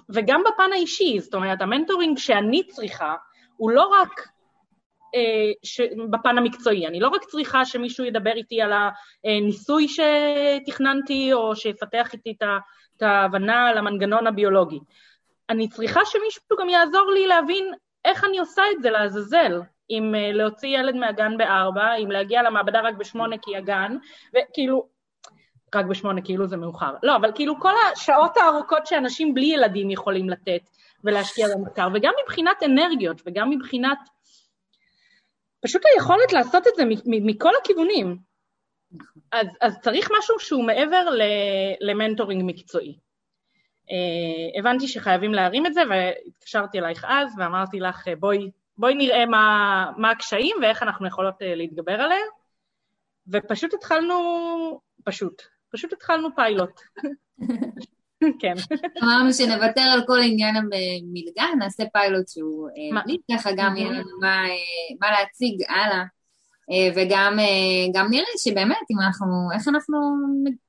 וגם 0.08 0.42
בפן 0.46 0.72
האישי, 0.72 1.20
זאת 1.20 1.34
אומרת, 1.34 1.62
המנטורינג 1.62 2.18
שאני 2.18 2.62
צריכה, 2.66 3.14
הוא 3.56 3.70
לא 3.70 3.86
רק 3.86 4.28
ש, 5.62 5.80
בפן 6.10 6.38
המקצועי, 6.38 6.86
אני 6.86 7.00
לא 7.00 7.08
רק 7.08 7.24
צריכה 7.24 7.64
שמישהו 7.64 8.04
ידבר 8.04 8.32
איתי 8.32 8.62
על 8.62 8.72
הניסוי 9.24 9.86
שתכננתי, 9.88 11.32
או 11.32 11.56
שיפתח 11.56 12.12
איתי 12.12 12.36
את 12.96 13.02
ההבנה 13.02 13.68
על 13.68 13.78
המנגנון 13.78 14.26
הביולוגי. 14.26 14.78
אני 15.50 15.68
צריכה 15.68 16.00
שמישהו 16.04 16.56
גם 16.60 16.68
יעזור 16.68 17.10
לי 17.14 17.26
להבין 17.26 17.72
איך 18.04 18.24
אני 18.24 18.38
עושה 18.38 18.62
את 18.76 18.82
זה 18.82 18.90
לעזאזל, 18.90 19.60
אם 19.90 20.14
uh, 20.14 20.36
להוציא 20.36 20.78
ילד 20.78 20.96
מהגן 20.96 21.36
בארבע, 21.36 21.94
אם 21.94 22.10
להגיע 22.10 22.42
למעבדה 22.42 22.80
רק 22.80 22.94
בשמונה 22.94 23.36
כי 23.42 23.56
הגן, 23.56 23.96
וכאילו, 24.34 24.88
רק 25.74 25.84
בשמונה 25.84 26.22
כאילו 26.22 26.46
זה 26.46 26.56
מאוחר. 26.56 26.94
לא, 27.02 27.16
אבל 27.16 27.30
כאילו 27.34 27.60
כל 27.60 27.72
השעות 27.92 28.36
הארוכות 28.36 28.86
שאנשים 28.86 29.34
בלי 29.34 29.46
ילדים 29.46 29.90
יכולים 29.90 30.30
לתת 30.30 30.70
ולהשקיע 31.04 31.46
במחקר, 31.54 31.88
וגם 31.94 32.12
מבחינת 32.22 32.62
אנרגיות 32.62 33.22
וגם 33.26 33.50
מבחינת 33.50 33.98
פשוט 35.64 35.82
היכולת 35.94 36.32
לעשות 36.32 36.66
את 36.66 36.72
זה 36.76 36.82
מכל 37.04 37.50
הכיוונים. 37.62 38.18
אז, 39.32 39.46
אז 39.60 39.78
צריך 39.80 40.10
משהו 40.18 40.38
שהוא 40.38 40.64
מעבר 40.64 41.06
למנטורינג 41.80 42.42
מקצועי. 42.46 42.98
Uh, 43.86 44.58
הבנתי 44.58 44.88
שחייבים 44.88 45.34
להרים 45.34 45.66
את 45.66 45.74
זה, 45.74 45.80
והתקשרתי 45.90 46.78
אלייך 46.78 47.04
אז 47.08 47.34
ואמרתי 47.38 47.80
לך, 47.80 48.08
בואי, 48.18 48.50
בואי 48.76 48.94
נראה 48.94 49.26
מה, 49.26 49.86
מה 49.96 50.10
הקשיים 50.10 50.56
ואיך 50.62 50.82
אנחנו 50.82 51.06
יכולות 51.06 51.34
uh, 51.34 51.44
להתגבר 51.44 51.92
עליהם, 51.92 52.28
ופשוט 53.28 53.74
התחלנו, 53.74 54.14
פשוט, 55.04 55.42
פשוט 55.70 55.92
התחלנו 55.92 56.28
פיילוט. 56.34 56.80
כן. 58.40 58.54
אמרנו 59.02 59.32
שנוותר 59.32 59.80
על 59.80 60.02
כל 60.06 60.18
עניין 60.22 60.56
המלגה, 60.56 61.54
נעשה 61.58 61.84
פיילוט 61.92 62.28
שהוא 62.28 62.68
בלי, 63.04 63.16
אה, 63.30 63.36
ככה 63.38 63.50
גם 63.56 63.76
יהיה 63.76 63.90
לנו 63.90 64.20
מה, 64.20 64.42
מה 65.00 65.10
להציג 65.10 65.62
הלאה, 65.68 66.04
וגם 66.96 67.38
גם 67.94 68.06
נראה 68.10 68.24
שבאמת, 68.38 68.76
אם 68.90 69.00
אנחנו, 69.06 69.48
איך 69.54 69.68
אנחנו 69.68 69.98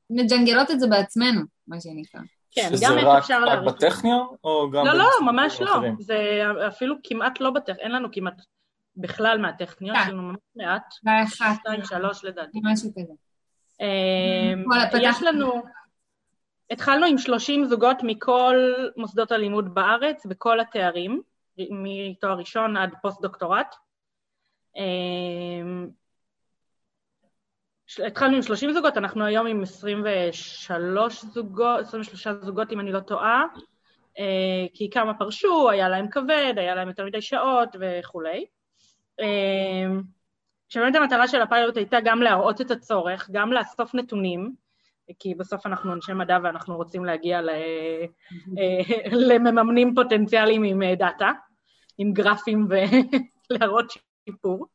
מג'נגלות 0.09 0.71
את 0.71 0.79
זה 0.79 0.87
בעצמנו, 0.87 1.41
מה 1.67 1.81
שנקרא. 1.81 2.21
כן, 2.51 2.69
גם 2.81 2.97
איך 2.97 3.07
אפשר 3.17 3.39
להעריך. 3.39 3.63
שזה 3.63 3.69
רק 3.69 3.75
בטכניון, 3.75 4.27
או 4.43 4.71
גם... 4.71 4.85
לא, 4.85 4.93
לא, 4.93 5.09
ממש 5.21 5.61
לא. 5.61 5.81
זה 5.99 6.41
אפילו 6.67 6.95
כמעט 7.03 7.39
לא 7.39 7.49
בטכניון, 7.49 7.79
אין 7.79 7.91
לנו 7.91 8.07
כמעט 8.11 8.41
בכלל 8.97 9.37
מהטכניון, 9.41 9.95
יש 9.95 10.07
לנו 10.07 10.21
ממש 10.21 10.37
מעט. 10.55 10.93
שתיים, 11.29 11.83
שלוש 11.83 12.25
לדעתי. 12.25 12.59
משהו 12.63 12.89
כזה. 12.91 13.13
יש 15.01 15.23
לנו... 15.23 15.63
התחלנו 16.71 17.05
עם 17.05 17.17
30 17.17 17.65
זוגות 17.65 17.97
מכל 18.03 18.73
מוסדות 18.97 19.31
הלימוד 19.31 19.73
בארץ, 19.73 20.25
בכל 20.25 20.59
התארים, 20.59 21.21
מתואר 21.57 22.37
ראשון 22.37 22.77
עד 22.77 22.89
פוסט-דוקטורט. 23.01 23.75
אמ, 24.75 25.89
התחלנו 28.05 28.35
עם 28.35 28.41
30 28.41 28.73
זוגות, 28.73 28.97
אנחנו 28.97 29.25
היום 29.25 29.47
עם 29.47 29.61
23 29.61 31.25
זוגות, 31.25 31.79
23 31.79 32.27
זוגות 32.41 32.71
אם 32.71 32.79
אני 32.79 32.91
לא 32.91 32.99
טועה, 32.99 33.43
אה, 34.19 34.65
כי 34.73 34.89
כמה 34.89 35.13
פרשו, 35.13 35.69
היה 35.69 35.89
להם 35.89 36.09
כבד, 36.09 36.53
היה 36.57 36.75
להם 36.75 36.87
יותר 36.87 37.05
מדי 37.05 37.21
שעות 37.21 37.69
וכולי. 37.79 38.45
אה, 39.19 39.99
שבאמת 40.69 40.95
המטרה 40.95 41.27
של 41.27 41.41
הפיילוט 41.41 41.77
הייתה 41.77 41.97
גם 42.05 42.21
להראות 42.21 42.61
את 42.61 42.71
הצורך, 42.71 43.29
גם 43.31 43.53
לאסוף 43.53 43.95
נתונים, 43.95 44.55
כי 45.19 45.35
בסוף 45.35 45.65
אנחנו 45.65 45.93
אנשי 45.93 46.13
מדע 46.13 46.37
ואנחנו 46.43 46.75
רוצים 46.75 47.05
להגיע 47.05 47.39
אה, 47.39 48.05
למממנים 49.11 49.95
פוטנציאליים 49.95 50.63
עם 50.63 50.81
דאטה, 50.93 51.31
עם 51.97 52.13
גרפים 52.13 52.67
ולהראות 53.49 53.85
שיפור. 54.29 54.65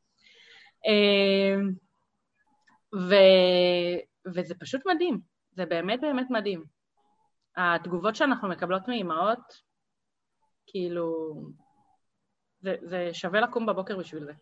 ו... 2.94 3.14
וזה 4.34 4.54
פשוט 4.54 4.80
מדהים, 4.86 5.20
זה 5.52 5.66
באמת 5.66 6.00
באמת 6.00 6.26
מדהים. 6.30 6.64
התגובות 7.56 8.16
שאנחנו 8.16 8.48
מקבלות 8.48 8.88
מאימהות, 8.88 9.70
כאילו, 10.66 11.34
זה, 12.60 12.74
זה 12.82 13.10
שווה 13.12 13.40
לקום 13.40 13.66
בבוקר 13.66 13.96
בשביל 13.96 14.24
זה. 14.24 14.32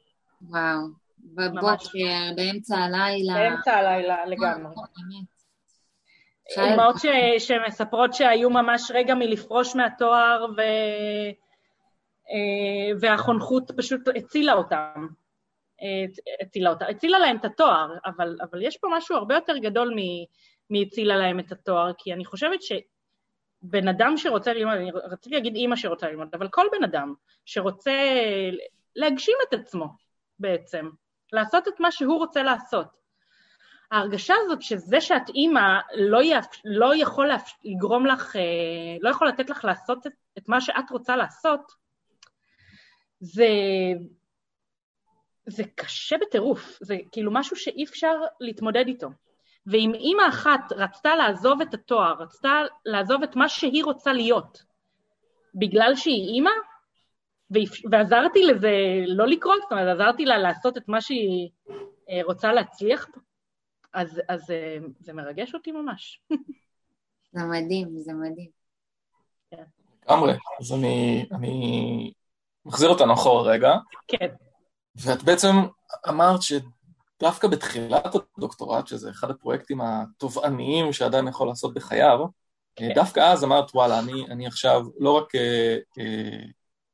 וואו, 0.42 0.80
בבוקר, 1.18 2.34
באמצע 2.36 2.76
הלילה. 2.76 3.34
באמצע 3.34 3.72
הלילה 3.72 4.26
לגמרי. 4.26 4.74
אימהות 6.56 6.96
ש... 6.98 7.06
שמספרות 7.38 8.14
שהיו 8.14 8.50
ממש 8.50 8.90
רגע 8.94 9.14
מלפרוש 9.14 9.76
מהתואר 9.76 10.46
ו... 10.56 10.60
אה, 12.30 12.98
והחונכות 13.00 13.70
פשוט 13.76 14.00
הצילה 14.16 14.52
אותם. 14.52 15.06
הצילה 16.42 16.70
אותה, 16.70 16.86
הצילה 16.86 17.18
להם 17.18 17.36
את 17.36 17.44
התואר, 17.44 17.94
אבל, 18.06 18.36
אבל 18.42 18.62
יש 18.62 18.76
פה 18.76 18.88
משהו 18.92 19.16
הרבה 19.16 19.34
יותר 19.34 19.58
גדול 19.58 19.94
מהצילה 20.70 21.16
להם 21.16 21.40
את 21.40 21.52
התואר, 21.52 21.92
כי 21.98 22.12
אני 22.12 22.24
חושבת 22.24 22.58
שבן 22.62 23.88
אדם 23.88 24.16
שרוצה 24.16 24.52
ללמוד, 24.52 24.74
אני 24.74 24.90
רציתי 24.90 25.34
להגיד 25.34 25.54
אימא 25.54 25.76
שרוצה 25.76 26.08
ללמוד, 26.08 26.28
אבל 26.32 26.48
כל 26.48 26.66
בן 26.72 26.84
אדם 26.84 27.14
שרוצה 27.44 27.92
להגשים 28.96 29.36
את 29.48 29.54
עצמו 29.54 29.86
בעצם, 30.38 30.88
לעשות 31.32 31.68
את 31.68 31.80
מה 31.80 31.90
שהוא 31.90 32.18
רוצה 32.18 32.42
לעשות. 32.42 32.97
ההרגשה 33.90 34.34
הזאת 34.44 34.62
שזה 34.62 35.00
שאת 35.00 35.28
אימא 35.34 35.80
לא, 35.94 36.22
יפ... 36.22 36.46
לא 36.64 36.96
יכול 36.96 37.26
להפ... 37.26 37.52
לגרום 37.64 38.06
לך, 38.06 38.36
אה, 38.36 38.42
לא 39.00 39.10
יכול 39.10 39.28
לתת 39.28 39.50
לך 39.50 39.64
לעשות 39.64 40.06
את, 40.06 40.12
את 40.38 40.48
מה 40.48 40.60
שאת 40.60 40.90
רוצה 40.90 41.16
לעשות, 41.16 41.72
זה, 43.20 43.48
זה 45.46 45.62
קשה 45.74 46.16
בטירוף, 46.18 46.78
זה 46.80 46.96
כאילו 47.12 47.32
משהו 47.34 47.56
שאי 47.56 47.84
אפשר 47.84 48.14
להתמודד 48.40 48.86
איתו. 48.86 49.08
ואם 49.66 49.92
אימא 49.94 50.28
אחת 50.28 50.72
רצתה 50.72 51.16
לעזוב 51.16 51.60
את 51.60 51.74
התואר, 51.74 52.14
רצתה 52.18 52.60
לעזוב 52.84 53.22
את 53.22 53.36
מה 53.36 53.48
שהיא 53.48 53.84
רוצה 53.84 54.12
להיות, 54.12 54.62
בגלל 55.54 55.92
שהיא 55.96 56.34
אימא, 56.34 56.50
ועזרתי 57.90 58.44
לזה 58.44 58.70
לא 59.06 59.26
לקרות, 59.26 59.62
זאת 59.62 59.72
אומרת, 59.72 59.94
עזרתי 59.94 60.24
לה 60.24 60.38
לעשות 60.38 60.76
את 60.76 60.88
מה 60.88 61.00
שהיא 61.00 61.50
אה, 62.10 62.20
רוצה 62.24 62.52
להצליח, 62.52 63.08
אז, 63.94 64.20
אז 64.28 64.50
אה, 64.50 64.78
זה 65.00 65.12
מרגש 65.12 65.54
אותי 65.54 65.72
ממש. 65.72 66.20
זה 67.32 67.40
מדהים, 67.44 67.98
זה 67.98 68.12
מדהים. 68.12 68.50
לגמרי. 70.06 70.32
אז 70.60 70.72
אני, 70.72 71.26
אני 71.32 72.12
מחזיר 72.64 72.88
אותנו 72.88 73.14
אחורה 73.14 73.52
רגע. 73.52 73.72
כן. 74.08 74.28
ואת 74.96 75.22
בעצם 75.22 75.54
אמרת 76.08 76.40
שדווקא 76.42 77.48
בתחילת 77.48 78.14
הדוקטורט, 78.36 78.86
שזה 78.86 79.10
אחד 79.10 79.30
הפרויקטים 79.30 79.80
התובעניים 79.80 80.92
שאדם 80.92 81.28
יכול 81.28 81.48
לעשות 81.48 81.74
בחייו, 81.74 82.18
כן. 82.78 82.94
דווקא 82.94 83.20
אז 83.20 83.44
אמרת, 83.44 83.74
וואלה, 83.74 83.98
אני, 83.98 84.26
אני 84.30 84.46
עכשיו 84.46 84.82
לא 84.98 85.10
רק, 85.16 85.34
אה, 85.34 85.76
אה, 85.98 86.38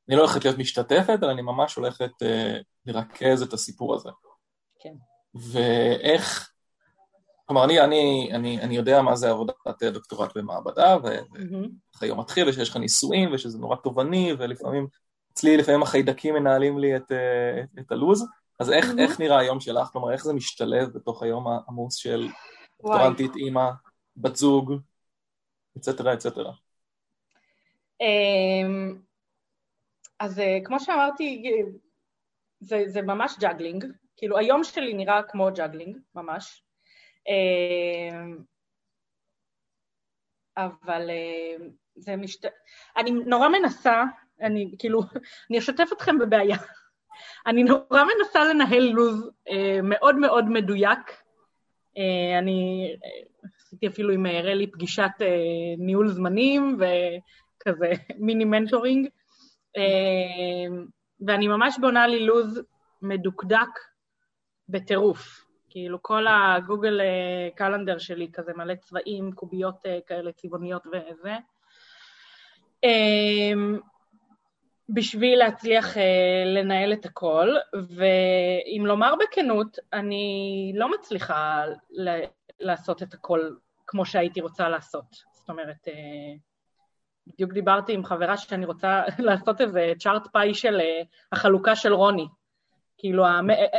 אני 0.08 0.16
לא 0.16 0.20
הולכת 0.20 0.44
להיות 0.44 0.58
משתתפת, 0.58 1.18
אלא 1.22 1.30
אני 1.30 1.42
ממש 1.42 1.74
הולכת 1.74 2.22
אה, 2.22 2.56
לרכז 2.86 3.42
את 3.42 3.52
הסיפור 3.52 3.94
הזה. 3.94 4.08
כן. 4.80 4.94
ואיך, 5.34 6.52
כלומר, 7.44 7.64
אני, 7.64 7.80
אני, 7.80 8.30
אני, 8.32 8.60
אני 8.60 8.76
יודע 8.76 9.02
מה 9.02 9.16
זה 9.16 9.30
עבודת 9.30 9.82
דוקטורט 9.82 10.36
במעבדה, 10.36 10.96
ואיך 11.02 12.02
היום 12.02 12.20
מתחיל, 12.20 12.48
ושיש 12.48 12.70
לך 12.70 12.76
ניסויים, 12.76 13.32
ושזה 13.32 13.58
נורא 13.58 13.76
תובעני, 13.76 14.32
ולפעמים, 14.38 14.86
אצלי 15.32 15.56
לפעמים 15.56 15.82
החיידקים 15.82 16.34
מנהלים 16.34 16.78
לי 16.78 16.96
את, 16.96 17.12
את, 17.12 17.78
את 17.78 17.92
הלו"ז, 17.92 18.24
אז 18.60 18.70
איך. 18.70 18.86
איך 18.98 19.20
נראה 19.20 19.38
היום 19.38 19.60
שלך? 19.60 19.88
כלומר, 19.88 20.12
איך 20.12 20.24
זה 20.24 20.32
משתלב 20.32 20.88
בתוך 20.88 21.22
היום 21.22 21.46
העמוס 21.48 21.94
של 21.94 22.28
דוקטורנטית, 22.82 23.36
אימא, 23.36 23.70
בת 24.16 24.36
זוג, 24.36 24.74
et 25.76 25.85
cetera, 25.85 26.14
et 26.14 26.23
cetera? 26.23 26.52
אמ, 28.00 28.98
אז 30.18 30.38
אה, 30.38 30.58
כמו 30.64 30.80
שאמרתי, 30.80 31.42
זה, 32.60 32.82
זה 32.86 33.02
ממש 33.02 33.36
juggling, 33.40 33.84
כאילו 34.16 34.38
היום 34.38 34.64
שלי 34.64 34.94
נראה 34.94 35.22
כמו 35.22 35.48
juggling, 35.54 35.98
ממש. 36.14 36.63
אמ, 37.28 38.38
אבל 40.56 41.10
אה, 41.10 41.66
זה 41.96 42.16
משת... 42.16 42.44
אני 42.96 43.10
נורא 43.10 43.48
מנסה, 43.48 44.04
אני 44.40 44.74
כאילו, 44.78 45.00
אני 45.50 45.58
אשתף 45.58 45.88
אתכם 45.92 46.18
בבעיה. 46.18 46.56
אני 47.46 47.64
נורא 47.64 48.04
מנסה 48.04 48.44
לנהל 48.44 48.82
לו"ז 48.82 49.30
אה, 49.50 49.82
מאוד 49.82 50.16
מאוד 50.16 50.44
מדויק. 50.48 51.22
אה, 51.98 52.38
אני 52.38 52.90
עשיתי 53.56 53.86
אפילו 53.86 54.12
עם 54.12 54.26
רלי 54.26 54.70
פגישת 54.70 55.10
ניהול 55.78 56.08
זמנים 56.08 56.78
וכזה 56.78 57.92
מיני 58.18 58.44
מנטורינג, 58.44 59.08
ואני 61.26 61.48
ממש 61.48 61.78
בונה 61.80 62.06
לי 62.06 62.26
לו"ז 62.26 62.62
מדוקדק 63.02 63.68
בטירוף. 64.68 65.43
כאילו 65.74 66.02
כל 66.02 66.26
הגוגל 66.26 67.00
אה, 67.00 67.48
קלנדר 67.54 67.98
שלי 67.98 68.28
כזה 68.32 68.52
מלא 68.56 68.74
צבעים, 68.74 69.32
קוביות 69.32 69.86
אה, 69.86 69.98
כאלה 70.06 70.32
צבעוניות 70.32 70.86
וזה. 70.86 71.36
אמ, 72.84 73.78
בשביל 74.88 75.38
להצליח 75.38 75.96
אה, 75.96 76.42
לנהל 76.46 76.92
את 76.92 77.04
הכל, 77.04 77.48
ואם 77.74 78.86
לומר 78.86 79.14
בכנות, 79.14 79.78
אני 79.92 80.72
לא 80.74 80.90
מצליחה 80.90 81.64
לעשות 82.60 83.02
את 83.02 83.14
הכל 83.14 83.50
כמו 83.86 84.04
שהייתי 84.04 84.40
רוצה 84.40 84.68
לעשות. 84.68 85.06
זאת 85.32 85.48
אומרת, 85.48 85.88
בדיוק 87.26 87.52
דיברתי 87.52 87.92
עם 87.92 88.04
חברה 88.04 88.36
שאני 88.36 88.66
רוצה 88.66 89.02
לעשות 89.18 89.60
איזה 89.60 89.92
צ'ארט 89.98 90.26
פאי 90.32 90.54
של 90.54 90.80
החלוקה 91.32 91.76
של 91.76 91.92
רוני. 91.92 92.26
כאילו, 92.98 93.24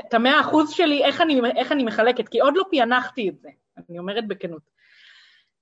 את 0.08 0.14
המאה 0.14 0.42
אחוז 0.42 0.72
שלי, 0.72 1.04
איך 1.04 1.22
אני, 1.22 1.42
איך 1.58 1.72
אני 1.72 1.84
מחלקת, 1.84 2.30
כי 2.30 2.40
עוד 2.40 2.54
לא 2.58 2.64
פענחתי 2.72 3.30
את 3.30 3.40
זה, 3.40 3.50
אני 3.90 4.00
אומרת 4.00 4.28
בכנות. 4.28 4.76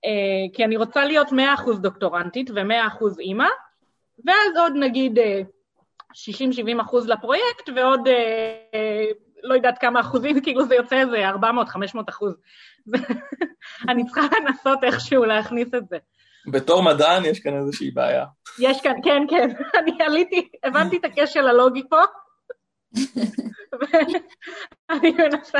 Uh, 0.05 0.55
כי 0.55 0.65
אני 0.65 0.77
רוצה 0.77 1.05
להיות 1.05 1.31
מאה 1.31 1.53
אחוז 1.53 1.79
דוקטורנטית 1.79 2.49
ומאה 2.55 2.87
אחוז 2.87 3.19
אימא, 3.19 3.47
ואז 4.25 4.57
עוד 4.57 4.73
נגיד 4.75 5.19
uh, 5.19 5.21
60-70 6.77 6.81
אחוז 6.81 7.09
לפרויקט, 7.09 7.69
ועוד 7.75 8.07
uh, 8.07 8.11
uh, 8.75 9.17
לא 9.43 9.53
יודעת 9.53 9.77
כמה 9.77 9.99
אחוזים, 9.99 10.39
כאילו 10.43 10.65
זה 10.65 10.75
יוצא 10.75 10.99
איזה 10.99 11.29
400-500 11.29 11.35
אחוז. 12.09 12.33
אני 13.89 14.05
צריכה 14.05 14.21
לנסות 14.21 14.83
איכשהו 14.83 15.25
להכניס 15.25 15.73
את 15.73 15.89
זה. 15.89 15.97
בתור 16.51 16.83
מדען 16.83 17.25
יש 17.25 17.39
כאן 17.39 17.57
איזושהי 17.57 17.91
בעיה. 17.91 18.25
יש 18.59 18.81
כאן, 18.81 18.93
כן, 19.03 19.23
כן. 19.29 19.49
אני 19.79 20.03
עליתי, 20.03 20.49
הבנתי 20.63 20.97
את 20.97 21.05
הכשל 21.05 21.47
הלוגי 21.47 21.83
פה. 21.89 22.01
ואני 23.81 25.11
מנסה, 25.11 25.59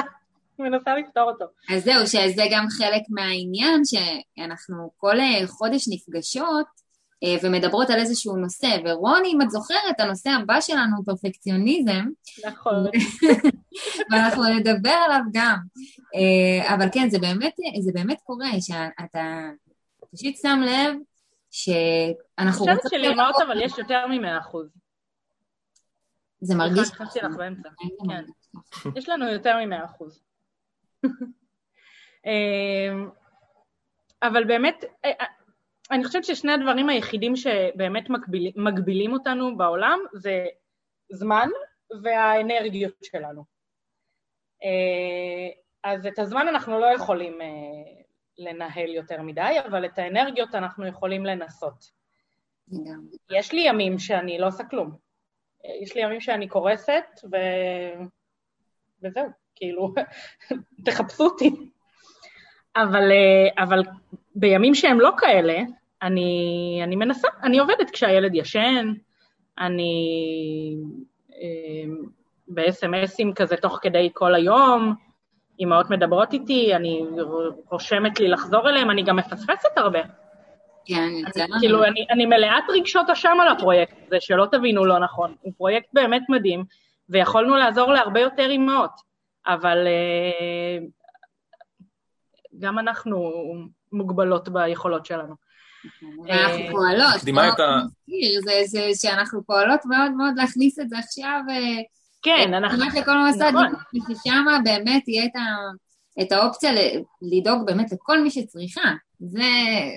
מנסה 0.60 0.96
לפתור 0.96 1.32
אותו. 1.32 1.46
אז 1.76 1.84
זהו, 1.84 2.08
שזה 2.08 2.44
גם 2.52 2.66
חלק 2.78 3.02
מהעניין, 3.10 3.82
שאנחנו 3.86 4.92
כל 4.98 5.20
אה, 5.20 5.48
חודש 5.48 5.88
נפגשות 5.92 6.84
אה, 7.24 7.36
ומדברות 7.44 7.90
על 7.90 8.00
איזשהו 8.00 8.36
נושא, 8.36 8.68
ורוני, 8.86 9.28
אם 9.28 9.42
את 9.42 9.50
זוכרת, 9.50 10.00
הנושא 10.00 10.30
הבא 10.30 10.62
שלנו 10.62 10.98
הוא 10.98 11.06
פרפקציוניזם. 11.06 12.06
נכון. 12.46 12.86
ואנחנו 14.12 14.44
נדבר 14.44 14.96
עליו 15.06 15.22
גם. 15.34 15.58
אה, 16.16 16.76
אבל 16.76 16.88
כן, 16.92 17.10
זה 17.10 17.20
באמת, 17.20 17.56
זה 17.80 17.92
באמת 17.94 18.22
קורה, 18.24 18.50
שאתה 18.62 19.50
פשוט 20.14 20.36
שם 20.42 20.62
לב 20.66 20.96
שאנחנו. 21.52 22.24
אני 22.40 22.52
חושבת 22.52 22.80
שלאמהות 22.90 23.36
אבל 23.48 23.62
יש 23.62 23.78
יותר 23.78 24.08
מ-100 24.08 24.40
אחוז. 24.40 24.83
זה 26.44 26.56
מרגיש... 26.56 26.92
באמצע, 27.38 27.70
כן. 28.08 28.24
יש 28.96 29.10
לנו 29.10 29.28
יותר 29.28 29.58
מ-100 29.58 29.86
אחוז. 29.86 30.24
אמ, 32.26 33.10
אבל 34.24 34.44
באמת, 34.44 34.84
אה, 35.06 35.12
אה, 35.22 35.26
אני 35.92 36.04
חושבת 36.06 36.24
ששני 36.24 36.52
הדברים 36.52 36.90
היחידים 36.90 37.36
שבאמת 37.36 38.10
מגביל, 38.10 38.52
מגבילים 38.56 39.14
אותנו 39.14 39.58
בעולם 39.58 40.00
זה 40.14 40.46
זמן 41.12 41.48
והאנרגיות 42.04 43.04
שלנו. 43.04 43.44
אה, 44.64 45.50
אז 45.84 46.06
את 46.06 46.20
הזמן 46.20 46.48
אנחנו 46.48 46.80
לא 46.80 46.86
יכולים 46.86 47.40
לנהל 48.38 48.90
יותר 48.90 49.22
מדי, 49.22 49.56
אבל 49.68 49.86
את 49.86 50.00
האנרגיות 50.00 50.56
אנחנו 50.56 50.88
יכולים 50.88 51.26
לנסות. 51.26 52.04
יש 53.32 53.52
לי 53.54 53.62
ימים 53.62 54.00
שאני 54.00 54.38
לא 54.38 54.48
עושה 54.48 54.64
כלום. 54.64 54.98
יש 55.82 55.96
לי 55.96 56.02
ימים 56.02 56.22
שאני 56.22 56.48
קורסת, 56.48 57.04
ו... 57.32 57.38
וזהו, 59.04 59.26
כאילו, 59.56 59.94
תחפשו 60.86 61.24
אותי. 61.24 61.52
אבל, 62.76 63.12
אה, 63.12 63.64
אבל 63.64 63.82
בימים 64.36 64.76
שהם 64.76 65.00
לא 65.00 65.12
כאלה, 65.18 65.60
אני, 66.02 66.80
אני 66.84 66.96
מנסה, 66.96 67.28
אני 67.44 67.60
עובדת 67.60 67.90
כשהילד 67.90 68.36
ישן, 68.36 68.94
אני 69.60 69.94
אה, 71.34 71.94
ב-SMSים 72.48 73.34
כזה 73.36 73.58
תוך 73.58 73.80
כדי 73.82 74.10
כל 74.14 74.36
היום, 74.36 74.96
אמהות 75.60 75.90
מדברות 75.90 76.34
איתי, 76.34 76.76
אני 76.76 77.06
רושמת 77.72 78.20
לי 78.20 78.28
לחזור 78.28 78.70
אליהם, 78.70 78.92
אני 78.92 79.04
גם 79.04 79.16
מפספסת 79.16 79.78
הרבה. 79.78 80.00
כן, 80.86 81.10
אני, 81.36 81.60
כאילו, 81.60 81.84
אני, 81.84 82.06
אני 82.12 82.26
מלאת 82.26 82.64
רגשות 82.70 83.10
אשם 83.10 83.38
על 83.42 83.48
הפרויקט 83.48 83.94
הזה, 84.08 84.18
שלא 84.20 84.48
תבינו 84.52 84.86
לא 84.86 85.00
נכון. 85.00 85.36
הוא 85.42 85.54
פרויקט 85.58 85.88
באמת 85.94 86.22
מדהים, 86.30 86.64
ויכולנו 87.10 87.56
לעזור 87.56 87.92
להרבה 87.92 88.20
יותר 88.20 88.50
אימהות, 88.50 88.92
אבל 89.48 89.88
uh, 89.88 90.84
גם 92.60 92.80
אנחנו 92.80 93.32
מוגבלות 93.92 94.50
ביכולות 94.50 95.06
שלנו. 95.06 95.36
אנחנו 96.30 96.60
אה, 96.60 96.72
פועלות, 96.72 97.24
ה... 97.60 97.80
זה 98.66 98.82
שאנחנו 99.02 99.44
פועלות 99.44 99.80
מאוד 99.86 100.12
מאוד 100.12 100.34
להכניס 100.36 100.80
את 100.80 100.90
זה 100.90 100.98
עכשיו. 100.98 101.42
אה, 101.50 101.82
כן, 102.22 102.54
אנחנו... 102.54 102.86
לכל 102.86 103.12
נכון. 103.40 104.16
ששם 104.16 104.46
באמת 104.64 105.04
תהיה 105.04 105.26
את 105.26 105.32
האופציה 106.32 106.72
לדאוג 107.22 107.66
באמת 107.66 107.92
לכל 107.92 108.22
מי 108.22 108.32
שצריכה. 108.32 108.92
זה... 109.20 109.40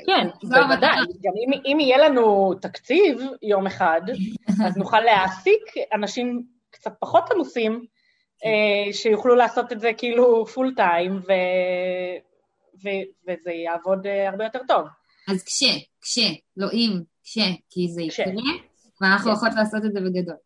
כן, 0.06 0.28
בוודאי. 0.42 0.96
גם 1.22 1.32
אם, 1.36 1.60
אם 1.64 1.80
יהיה 1.80 1.98
לנו 1.98 2.54
תקציב 2.54 3.20
יום 3.42 3.66
אחד, 3.66 4.00
אז 4.66 4.76
נוכל 4.76 5.00
להעסיק 5.00 5.62
אנשים 5.94 6.42
קצת 6.70 6.92
פחות 7.00 7.30
עמוסים, 7.30 7.84
אה, 8.44 8.92
שיוכלו 8.92 9.34
לעשות 9.34 9.72
את 9.72 9.80
זה 9.80 9.90
כאילו 9.98 10.46
פול 10.46 10.72
טיים, 10.76 11.16
ו... 11.16 11.32
ו... 12.84 12.88
וזה 13.28 13.50
יעבוד 13.50 14.06
אה, 14.06 14.28
הרבה 14.28 14.44
יותר 14.44 14.60
טוב. 14.68 14.86
אז 15.28 15.44
כשה, 15.44 15.72
כשה, 16.02 16.28
לא 16.56 16.66
אם, 16.72 17.00
כשה, 17.24 17.46
כי 17.70 17.88
זה 17.88 18.02
יקרה, 18.02 18.26
ואנחנו 19.00 19.32
יכולות 19.32 19.54
כן. 19.54 19.60
לעשות 19.60 19.84
את 19.84 19.92
זה 19.92 20.00
בגדול. 20.00 20.36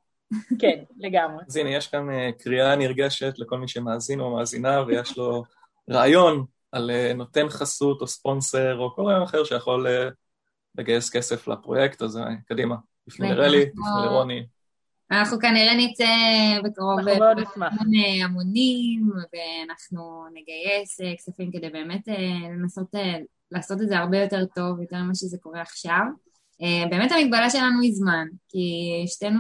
כן, 0.59 0.83
לגמרי. 0.98 1.44
אז 1.48 1.56
הנה, 1.56 1.70
יש 1.70 1.87
כאן 1.87 2.11
אה, 2.11 2.30
קריאה 2.38 2.76
נרגשת 2.76 3.35
לכל 3.38 3.59
מי 3.59 3.68
שמאזין 3.68 4.20
או 4.20 4.37
מאזינה, 4.37 4.83
ויש 4.87 5.18
לו 5.18 5.44
רעיון 5.90 6.44
על 6.72 6.90
אה, 6.90 7.12
נותן 7.14 7.48
חסות 7.48 8.00
או 8.00 8.07
ספונסר 8.07 8.79
או 8.79 8.94
כל 8.94 9.03
רעיון 9.03 9.22
אחר 9.22 9.44
שיכול 9.44 9.87
אה, 9.87 10.09
לגייס 10.74 11.11
כסף 11.11 11.48
לפרויקט, 11.48 12.03
אז 12.03 12.16
אה, 12.16 12.24
קדימה, 12.46 12.76
לפני 13.07 13.29
לרלי, 13.29 13.61
לפני 13.61 14.05
לרוני. 14.05 14.46
אנחנו 15.11 15.38
כנראה 15.38 15.76
נצא 15.76 16.05
בקרוב. 16.64 17.00
בהמון 17.00 17.88
המונים, 18.24 19.11
ואנחנו 19.33 20.24
נגייס 20.35 20.98
כספים 21.16 21.50
כדי 21.53 21.70
באמת 21.70 22.09
לנסות 22.59 22.90
לעשות 23.50 23.83
את 23.83 23.88
זה 23.88 23.98
הרבה 23.98 24.18
יותר 24.18 24.44
טוב, 24.55 24.81
יותר 24.81 24.96
ממה 24.96 25.14
שזה 25.14 25.37
קורה 25.40 25.62
עכשיו. 25.62 26.03
באמת 26.90 27.12
המגבלה 27.12 27.50
שלנו 27.50 27.81
היא 27.83 27.94
זמן, 27.94 28.26
כי 28.48 28.68
שתינו, 29.07 29.38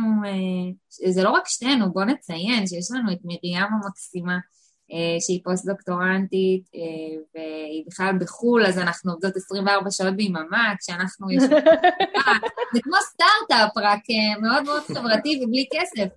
זה 1.10 1.22
לא 1.22 1.30
רק 1.30 1.42
שתינו, 1.46 1.92
בואו 1.92 2.04
נציין 2.04 2.66
שיש 2.66 2.90
לנו 2.94 3.12
את 3.12 3.18
מרים 3.24 3.68
המקסימה, 3.84 4.38
שהיא 5.20 5.40
פוסט-דוקטורנטית, 5.44 6.62
והיא 7.34 7.84
בכלל 7.86 8.18
בחו"ל, 8.20 8.66
אז 8.66 8.78
אנחנו 8.78 9.12
עובדות 9.12 9.36
24 9.36 9.90
שעות 9.90 10.16
ביממה, 10.16 10.74
כשאנחנו 10.78 11.30
יושבים... 11.30 11.58
זה 12.74 12.80
כמו 12.82 12.96
סטארט-אפ, 13.00 13.76
רק 13.76 14.00
מאוד 14.42 14.62
מאוד 14.64 14.82
חברתי 14.82 15.40
ובלי 15.44 15.66
כסף. 15.72 16.08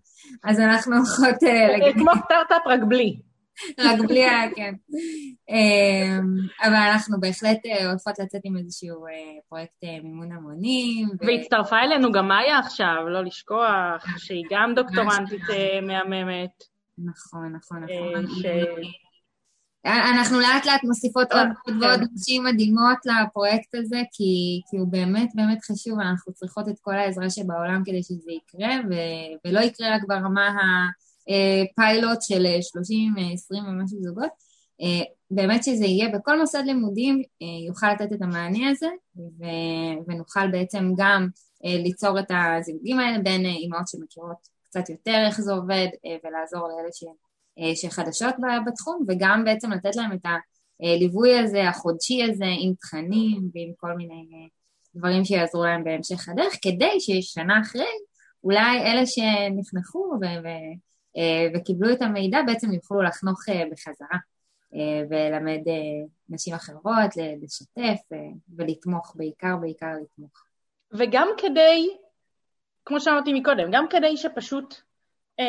אז 0.44 0.60
אנחנו 0.60 0.96
הולכות... 0.96 1.40
כמו 1.94 2.12
סטארט-אפ, 2.26 2.68
רק 2.68 2.80
בלי. 2.88 3.20
רק 3.80 4.00
בלי 4.08 4.26
ה... 4.26 4.42
כן. 4.56 4.74
אמ, 5.50 6.26
אבל 6.64 6.76
אנחנו 6.92 7.20
בהחלט 7.20 7.66
אה, 7.66 7.90
הולכות 7.90 8.20
לצאת 8.20 8.42
עם 8.44 8.58
איזשהו 8.58 9.06
אה, 9.06 9.12
פרויקט 9.50 9.84
אה, 9.84 9.98
מימון 10.04 10.32
המונים. 10.32 11.10
והצטרפה 11.20 11.80
אלינו 11.80 12.12
גם 12.12 12.28
מאיה 12.28 12.60
עכשיו, 12.60 13.10
לא 13.10 13.24
לשכוח, 13.24 14.06
שהיא 14.18 14.44
גם 14.52 14.74
דוקטורנטית 14.76 15.42
מהממת. 15.82 16.73
נכון, 16.98 17.56
נכון, 17.56 17.84
נכון. 17.84 18.26
אנחנו 19.86 20.40
לאט 20.40 20.66
לאט 20.66 20.84
מוסיפות 20.84 21.28
עוד 21.32 21.48
ועוד 21.82 22.00
נשים 22.14 22.44
מדהימות 22.44 22.98
לפרויקט 23.06 23.76
הזה, 23.76 24.02
כי, 24.12 24.62
כי 24.70 24.78
הוא 24.78 24.88
באמת 24.88 25.30
באמת 25.36 25.60
חשוב, 25.72 26.00
אנחנו 26.00 26.34
צריכות 26.34 26.68
את 26.68 26.76
כל 26.82 26.94
העזרה 26.94 27.30
שבעולם 27.30 27.82
כדי 27.86 28.04
שזה 28.04 28.32
יקרה, 28.32 28.76
ו, 28.90 28.94
ולא 29.46 29.60
יקרה 29.60 29.96
רק 29.96 30.02
ברמה 30.08 30.48
ה... 30.48 30.90
אה, 31.30 31.64
פיילוט 31.76 32.22
של 32.22 32.46
30, 32.62 33.14
אה, 33.18 33.34
20 33.34 33.64
אה, 33.64 33.70
ומשהו 33.70 34.02
זוגות, 34.02 34.54
באמת 35.32 35.64
שזה 35.64 35.86
יהיה 35.86 36.10
בכל 36.10 36.40
מוסד 36.40 36.64
לימודים, 36.66 37.22
יוכל 37.68 37.94
לתת 37.94 38.14
את 38.14 38.22
המענה 38.22 38.70
הזה, 38.70 38.88
ונוכל 40.08 40.48
בעצם 40.52 40.92
גם 40.98 41.28
ליצור 41.64 42.20
את 42.20 42.26
הזיווגים 42.30 43.00
האלה 43.00 43.20
בין 43.20 43.46
אימהות 43.46 43.88
שמכירות 43.88 44.48
קצת 44.74 44.90
יותר 44.90 45.24
איך 45.28 45.42
זה 45.42 45.54
עובד, 45.54 45.88
ולעזור 46.24 46.68
לאלה 46.68 46.90
ש... 46.92 47.04
שחדשות 47.82 48.36
בתחום, 48.68 49.06
וגם 49.08 49.44
בעצם 49.46 49.72
לתת 49.72 49.96
להם 49.96 50.14
את 50.14 50.26
הליווי 50.80 51.40
הזה, 51.40 51.70
החודשי 51.70 52.24
הזה, 52.24 52.46
עם 52.60 52.74
תכנים 52.74 53.50
ועם 53.54 53.72
כל 53.78 53.94
מיני 53.98 54.50
דברים 54.96 55.26
שיעזרו 55.26 55.64
להם 55.64 55.84
בהמשך 55.84 56.30
הדרך, 56.30 56.54
כדי 56.62 57.00
ששנה 57.00 57.62
אחרי, 57.62 57.86
אולי 58.44 58.82
אלה 58.82 59.06
שנחנכו 59.06 60.18
ו- 60.22 60.48
אה, 61.18 61.48
וקיבלו 61.56 61.94
את 61.94 62.02
המידע, 62.02 62.40
בעצם 62.46 62.72
יוכלו 62.72 63.02
לחנוך 63.02 63.50
אה, 63.50 63.64
בחזרה 63.72 64.18
אה, 64.74 65.04
וללמד 65.10 65.62
נשים 66.30 66.54
אחרות, 66.54 67.12
לשתף 67.42 68.00
ולתמוך, 68.58 69.14
בעיקר 69.16 69.56
בעיקר 69.62 69.92
לתמוך. 70.04 70.44
וגם 70.94 71.28
כדי, 71.38 71.90
כמו 72.86 73.00
שאמרתי 73.00 73.34
מקודם, 73.34 73.72
גם 73.72 73.86
כדי 73.90 74.18
שפשוט 74.18 74.76
אה, 75.40 75.46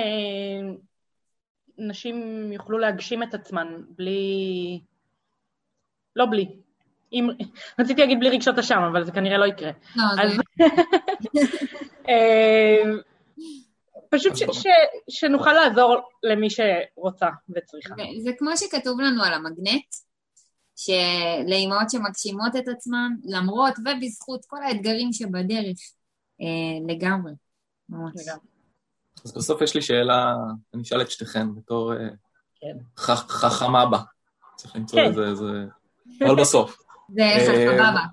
נשים 1.79 2.51
יוכלו 2.53 2.79
להגשים 2.79 3.23
את 3.23 3.35
עצמן 3.35 3.83
בלי... 3.88 4.81
לא 6.16 6.27
בלי. 6.31 6.49
אם... 7.12 7.29
רציתי 7.81 8.01
להגיד 8.01 8.20
בלי 8.20 8.31
רגשות 8.31 8.59
אשם, 8.59 8.79
אבל 8.90 9.05
זה 9.05 9.12
כנראה 9.12 9.38
לא 9.38 9.44
יקרה. 9.44 9.70
לא, 9.97 10.05
אז... 10.23 10.31
זה... 10.33 10.42
פשוט 14.11 14.37
ש, 14.37 14.42
ש, 14.53 14.66
שנוכל 15.11 15.53
לעזור 15.53 15.97
למי 16.23 16.49
שרוצה 16.51 17.29
וצריכה. 17.57 17.94
זה 18.23 18.31
כמו 18.38 18.57
שכתוב 18.57 19.01
לנו 19.01 19.25
על 19.25 19.33
המגנט, 19.33 19.85
שלאימהות 20.77 21.90
שמגשימות 21.90 22.57
את 22.59 22.68
עצמן, 22.68 23.09
למרות 23.25 23.75
ובזכות 23.79 24.44
כל 24.47 24.62
האתגרים 24.62 25.12
שבדרך, 25.12 25.64
אה, 25.66 26.04
לגמרי, 26.88 27.33
ממש. 27.88 28.12
לגמרי. 28.16 28.55
אז 29.25 29.33
בסוף 29.33 29.62
יש 29.62 29.75
לי 29.75 29.83
שאלה, 29.83 30.35
אני 30.75 30.83
אשאל 30.83 31.01
את 31.01 31.11
שתיכן 31.11 31.55
בתור 31.55 31.92
אה, 31.92 32.09
כן. 32.61 33.03
חכמה 33.29 33.87
בה. 33.87 33.99
צריך 34.57 34.77
למצוא 34.77 34.99
כן. 34.99 35.07
איזה, 35.07 35.25
איזה... 35.25 35.64
אבל 36.27 36.40
בסוף. 36.40 36.79
זה 37.09 37.68
חכבבה. 37.70 38.05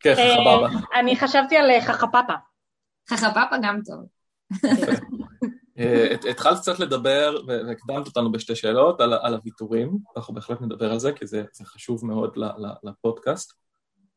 כן, 0.00 0.14
חכבבה. 0.14 0.66
אה, 0.66 1.00
אני 1.00 1.16
חשבתי 1.16 1.56
על 1.56 1.80
חכפפה. 1.80 2.34
חכפפה 3.10 3.56
גם 3.62 3.80
טוב. 3.86 4.06
אה, 5.78 6.14
התחלת 6.30 6.58
קצת 6.58 6.78
לדבר, 6.78 7.38
והקדמת 7.46 8.06
אותנו 8.06 8.32
בשתי 8.32 8.54
שאלות, 8.54 9.00
על, 9.00 9.12
על 9.12 9.34
הוויתורים, 9.34 9.98
אנחנו 10.16 10.34
בהחלט 10.34 10.60
נדבר 10.60 10.92
על 10.92 10.98
זה, 10.98 11.12
כי 11.12 11.26
זה, 11.26 11.44
זה 11.52 11.64
חשוב 11.64 12.06
מאוד 12.06 12.38
לפודקאסט. 12.82 13.52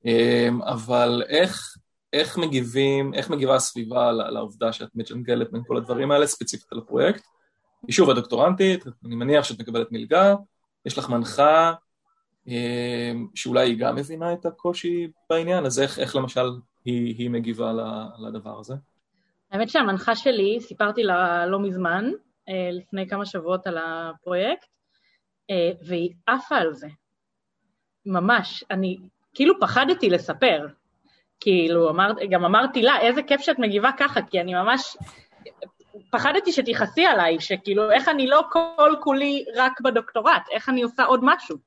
אה, 0.06 0.50
אבל 0.66 1.24
איך, 1.28 1.78
איך 2.14 2.38
מגיבים, 2.38 3.14
איך 3.14 3.30
מגיבה 3.30 3.56
הסביבה 3.56 4.12
לעובדה 4.12 4.74
שאת 4.74 4.90
מג'נגלת 4.96 5.52
בין 5.52 5.62
כל 5.68 5.78
הדברים 5.78 6.12
האלה, 6.12 6.28
ספציפית 6.28 6.72
על 6.72 6.78
הפרויקט? 6.78 7.24
היא 7.88 7.94
שוב 7.94 8.10
הדוקטורנטית, 8.10 8.84
אני 9.06 9.16
מניח 9.16 9.44
שאת 9.44 9.60
מקבלת 9.60 9.92
מלגה, 9.92 10.36
יש 10.86 10.98
לך 10.98 11.10
מנחה 11.10 11.74
אה, 12.48 13.12
שאולי 13.36 13.70
היא 13.70 13.80
גם 13.80 13.96
מבינה 13.96 14.34
את 14.34 14.46
הקושי 14.46 15.08
בעניין, 15.30 15.66
אז 15.66 15.80
איך, 15.80 16.00
איך 16.00 16.16
למשל 16.16 16.50
היא, 16.86 17.16
היא 17.18 17.30
מגיבה 17.30 17.74
לדבר 18.20 18.60
הזה? 18.60 18.74
האמת 19.52 19.70
שהמנחה 19.70 20.16
שלי, 20.16 20.58
סיפרתי 20.62 21.04
לה 21.04 21.46
לא 21.46 21.60
מזמן, 21.60 22.12
אה, 22.50 22.70
לפני 22.72 23.08
כמה 23.08 23.26
שבועות 23.26 23.68
על 23.68 23.78
הפרויקט, 23.78 24.68
אה, 25.50 25.72
והיא 25.88 26.14
עפה 26.28 26.56
על 26.56 26.74
זה. 26.74 26.88
ממש. 28.06 28.64
אני 28.72 28.98
כאילו 29.34 29.60
פחדתי 29.60 30.10
לספר. 30.10 30.68
כאילו, 31.40 31.90
אמר, 31.90 32.12
גם 32.30 32.46
אמרתי 32.46 32.82
לה, 32.82 33.02
איזה 33.02 33.24
כיף 33.24 33.42
שאת 33.42 33.60
מגיבה 33.60 33.90
ככה, 33.98 34.22
כי 34.22 34.42
אני 34.42 34.54
ממש... 34.54 34.98
פחדתי 36.12 36.52
שתכעסי 36.52 37.06
עליי, 37.06 37.40
שכאילו, 37.40 37.92
איך 37.92 38.08
אני 38.08 38.28
לא 38.28 38.42
כל 38.52 38.96
כולי 39.02 39.46
רק 39.56 39.82
בדוקטורט, 39.82 40.44
איך 40.52 40.70
אני 40.70 40.82
עושה 40.82 41.04
עוד 41.04 41.20
משהו. 41.24 41.58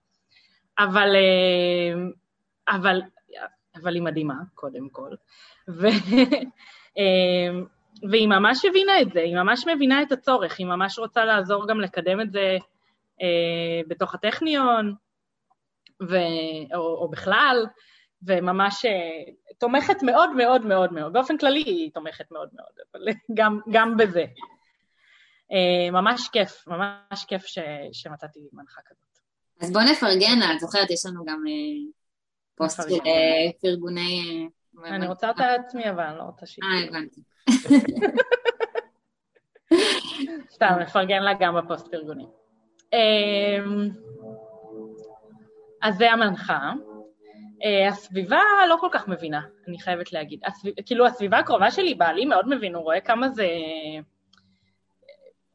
אבל, 0.79 1.17
אה, 1.17 2.03
אבל, 2.77 3.01
אבל 3.83 3.95
היא 3.95 4.03
מדהימה, 4.03 4.35
קודם 4.55 4.89
כל. 4.89 5.11
ו, 5.69 5.87
אמ, 6.99 7.65
והיא 8.11 8.29
ממש 8.29 8.65
הבינה 8.65 9.01
את 9.01 9.13
זה, 9.13 9.21
היא 9.21 9.37
ממש 9.37 9.67
מבינה 9.67 10.03
את 10.03 10.13
הצורך, 10.13 10.59
היא 10.59 10.67
ממש 10.67 10.99
רוצה 10.99 11.25
לעזור 11.25 11.69
גם 11.69 11.81
לקדם 11.81 12.21
את 12.21 12.33
זה 12.33 12.57
אה, 13.23 13.81
בתוך 13.89 14.15
הטכניון, 14.15 14.95
ו, 16.03 16.17
או, 16.75 16.81
או 16.81 17.09
בכלל, 17.09 17.67
וממש 18.27 18.85
אה, 18.85 19.33
תומכת 19.59 20.03
מאוד 20.03 20.37
מאוד 20.37 20.67
מאוד 20.67 20.93
מאוד, 20.93 21.13
באופן 21.13 21.39
כללי 21.39 21.63
היא 21.63 21.91
תומכת 21.95 22.31
מאוד 22.31 22.49
מאוד, 22.53 22.73
אבל 22.95 23.09
גם, 23.39 23.61
גם 23.71 23.97
בזה. 23.97 24.25
אה, 25.53 25.91
ממש 25.91 26.29
כיף, 26.29 26.65
ממש 26.67 27.25
כיף 27.29 27.47
ש, 27.47 27.59
שמצאתי 27.93 28.41
מנחה 28.53 28.81
כזאת. 28.87 29.19
אז 29.61 29.73
בוא 29.73 29.83
נפרגן 29.83 30.39
לה, 30.39 30.53
את 30.55 30.61
זוכרת, 30.61 30.91
יש 30.91 31.07
לנו 31.07 31.25
גם 31.25 31.45
פוסט 32.57 32.83
של 32.89 32.99
פרגוני 33.61 34.49
אני 34.85 35.07
רוצה 35.07 35.29
אותה 35.29 35.47
לעצמי, 35.47 35.91
אבל 35.91 36.03
אני 36.03 36.19
לא 36.19 36.23
רוצה 36.23 36.47
שהיא... 36.47 36.65
אה, 36.65 36.89
הבנתי. 36.89 37.21
סתם, 40.55 40.75
נפרגן 40.81 41.23
לה 41.23 41.31
גם 41.41 41.55
בפוסט 41.57 41.89
פרגוני. 41.89 42.27
אז 45.83 45.97
זה 45.97 46.13
המנחה. 46.13 46.73
אה, 47.65 47.89
הסביבה 47.89 48.41
לא 48.69 48.77
כל 48.81 48.89
כך 48.93 49.09
מבינה, 49.09 49.41
אני 49.69 49.81
חייבת 49.81 50.13
להגיד. 50.13 50.41
הסביב, 50.45 50.75
כאילו, 50.87 51.07
הסביבה 51.07 51.39
הקרובה 51.39 51.71
שלי, 51.71 51.95
בעלי 51.95 52.25
מאוד 52.25 52.49
מבין, 52.49 52.75
הוא 52.75 52.83
רואה 52.83 53.01
כמה 53.01 53.29
זה 53.29 53.49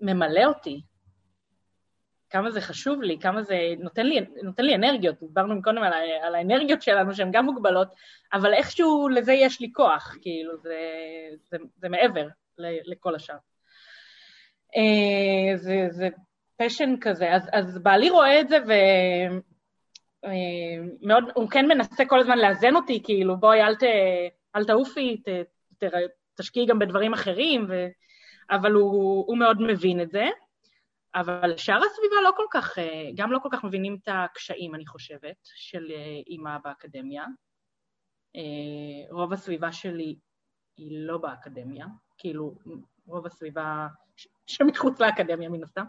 ממלא 0.02 0.46
אותי. 0.46 0.82
כמה 2.30 2.52
זה 2.52 2.62
חשוב 2.62 3.02
לי, 3.02 3.20
כמה 3.20 3.43
זה 3.43 3.58
נותן 3.80 4.06
לי, 4.06 4.20
נותן 4.43 4.65
לי 4.65 4.76
אנרגיות, 4.76 5.15
דיברנו 5.22 5.62
קודם 5.62 5.84
על, 5.84 5.93
על 6.24 6.36
האנרגיות 6.36 6.82
שלנו 6.82 7.15
שהן 7.15 7.32
גם 7.32 7.46
מוגבלות, 7.46 7.88
אבל 8.34 8.54
איכשהו 8.54 9.10
לזה 9.10 9.34
יש 9.34 9.62
לי 9.62 9.72
כוח, 9.74 10.17
כאילו, 10.22 10.58
זה, 10.58 10.80
זה, 11.50 11.58
זה 11.76 11.89
מעבר 11.89 12.28
לכל 12.58 13.15
השאר. 13.15 13.36
אה, 14.76 15.58
זה, 15.58 15.88
זה 15.89 16.10
פשן 16.58 16.96
כזה, 17.02 17.36
אז, 17.36 17.50
אז 17.54 17.80
בעלי 17.80 18.10
רואה 18.10 18.41
את 18.41 18.50
זה 18.50 18.58
ו... 18.67 18.72
אה, 20.28 20.88
מאוד, 21.02 21.24
הוא 21.36 21.50
כן 21.50 21.68
מנסה 21.68 22.06
כל 22.06 22.20
הזמן 22.20 22.38
לאזן 22.38 22.76
אותי, 22.76 23.04
כאילו, 23.04 23.38
בואי, 23.38 23.62
אל, 23.62 23.76
ת, 23.76 23.84
אל 24.56 24.66
תעופי, 24.66 25.18
ת, 25.18 25.28
ת, 25.84 25.88
תשקיעי 26.36 26.66
גם 26.66 26.80
בדברים 26.80 27.13
אחרים, 27.13 27.66
ו... 27.70 27.88
אבל 28.52 28.72
הוא, 28.72 29.26
הוא 29.28 29.38
מאוד 29.38 29.62
מבין 29.62 30.02
את 30.02 30.12
זה. 30.12 30.26
אבל 31.16 31.58
שאר 31.58 31.80
הסביבה 31.84 32.16
לא 32.24 32.32
כל 32.36 32.46
כך, 32.52 32.80
אה, 32.80 33.10
גם 33.16 33.32
לא 33.32 33.40
כל 33.40 33.50
כך 33.52 33.63
מבינים 33.63 33.98
את 34.04 34.10
הקשיים, 34.12 34.76
אני 34.76 34.86
חושבת, 34.86 35.38
של 35.44 35.92
אה, 35.92 36.22
אימא 36.28 36.58
באקדמיה. 36.63 37.26
רוב 39.12 39.34
הסביבה 39.34 39.72
שלי 39.72 40.16
היא 40.78 41.08
לא 41.08 41.18
באקדמיה, 41.18 41.86
כאילו 42.18 42.56
רוב 43.08 43.26
הסביבה 43.26 43.88
שמחוץ 44.48 45.00
לאקדמיה 45.00 45.50
מן 45.50 45.63
הסתם. 45.63 45.86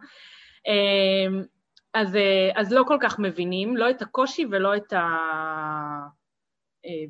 אז, 1.95 2.17
אה, 2.17 2.51
אז 2.55 2.73
לא 2.73 2.85
כל 2.87 2.97
כך 3.01 3.19
מבינים, 3.19 3.77
לא 3.77 3.91
את 3.91 4.03
הקושי 4.03 4.47
ולא 4.51 4.77
את, 4.77 4.93
ה, 4.93 5.07
אה, 6.87 7.05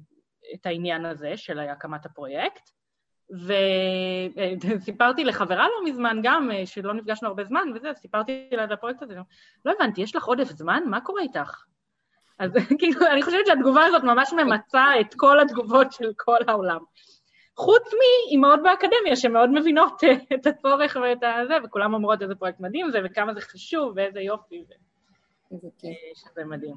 את 0.54 0.66
העניין 0.66 1.04
הזה 1.04 1.36
של 1.36 1.58
הקמת 1.58 2.06
הפרויקט. 2.06 2.70
וסיפרתי 4.80 5.24
לחברה 5.30 5.66
לא 5.68 5.90
מזמן 5.90 6.20
גם, 6.22 6.50
אה, 6.50 6.66
שלא 6.66 6.94
נפגשנו 6.94 7.28
הרבה 7.28 7.44
זמן 7.44 7.68
וזה, 7.74 7.90
סיפרתי 7.94 8.48
לה 8.52 8.62
על 8.62 8.72
הפרויקט 8.72 9.02
הזה, 9.02 9.14
לא 9.64 9.72
הבנתי, 9.72 10.00
יש 10.00 10.16
לך 10.16 10.24
עודף 10.24 10.48
זמן? 10.48 10.82
מה 10.86 11.00
קורה 11.00 11.22
איתך? 11.22 11.64
אז 12.38 12.52
כאילו, 12.78 13.06
אני 13.06 13.22
חושבת 13.22 13.46
שהתגובה 13.46 13.84
הזאת 13.84 14.02
ממש 14.02 14.32
ממצה 14.32 14.84
את 15.00 15.14
כל 15.16 15.40
התגובות 15.40 15.92
של 15.92 16.12
כל 16.16 16.38
העולם. 16.48 16.78
חוץ 17.58 17.82
מאימהות 17.98 18.60
באקדמיה 18.62 19.16
שמאוד 19.16 19.50
מבינות 19.50 20.04
אה, 20.04 20.14
את 20.34 20.46
הצורך 20.46 20.96
ואת 21.02 21.18
הזה, 21.22 21.54
וכולם 21.64 21.94
אומרות 21.94 22.22
איזה 22.22 22.34
פרויקט 22.34 22.60
מדהים 22.60 22.90
זה, 22.90 22.98
וכמה 23.04 23.34
זה 23.34 23.40
חשוב, 23.40 23.92
ואיזה 23.96 24.20
יופי, 24.20 24.64
ו... 24.68 24.72
אה, 25.52 25.90
שזה 26.14 26.44
מדהים. 26.44 26.74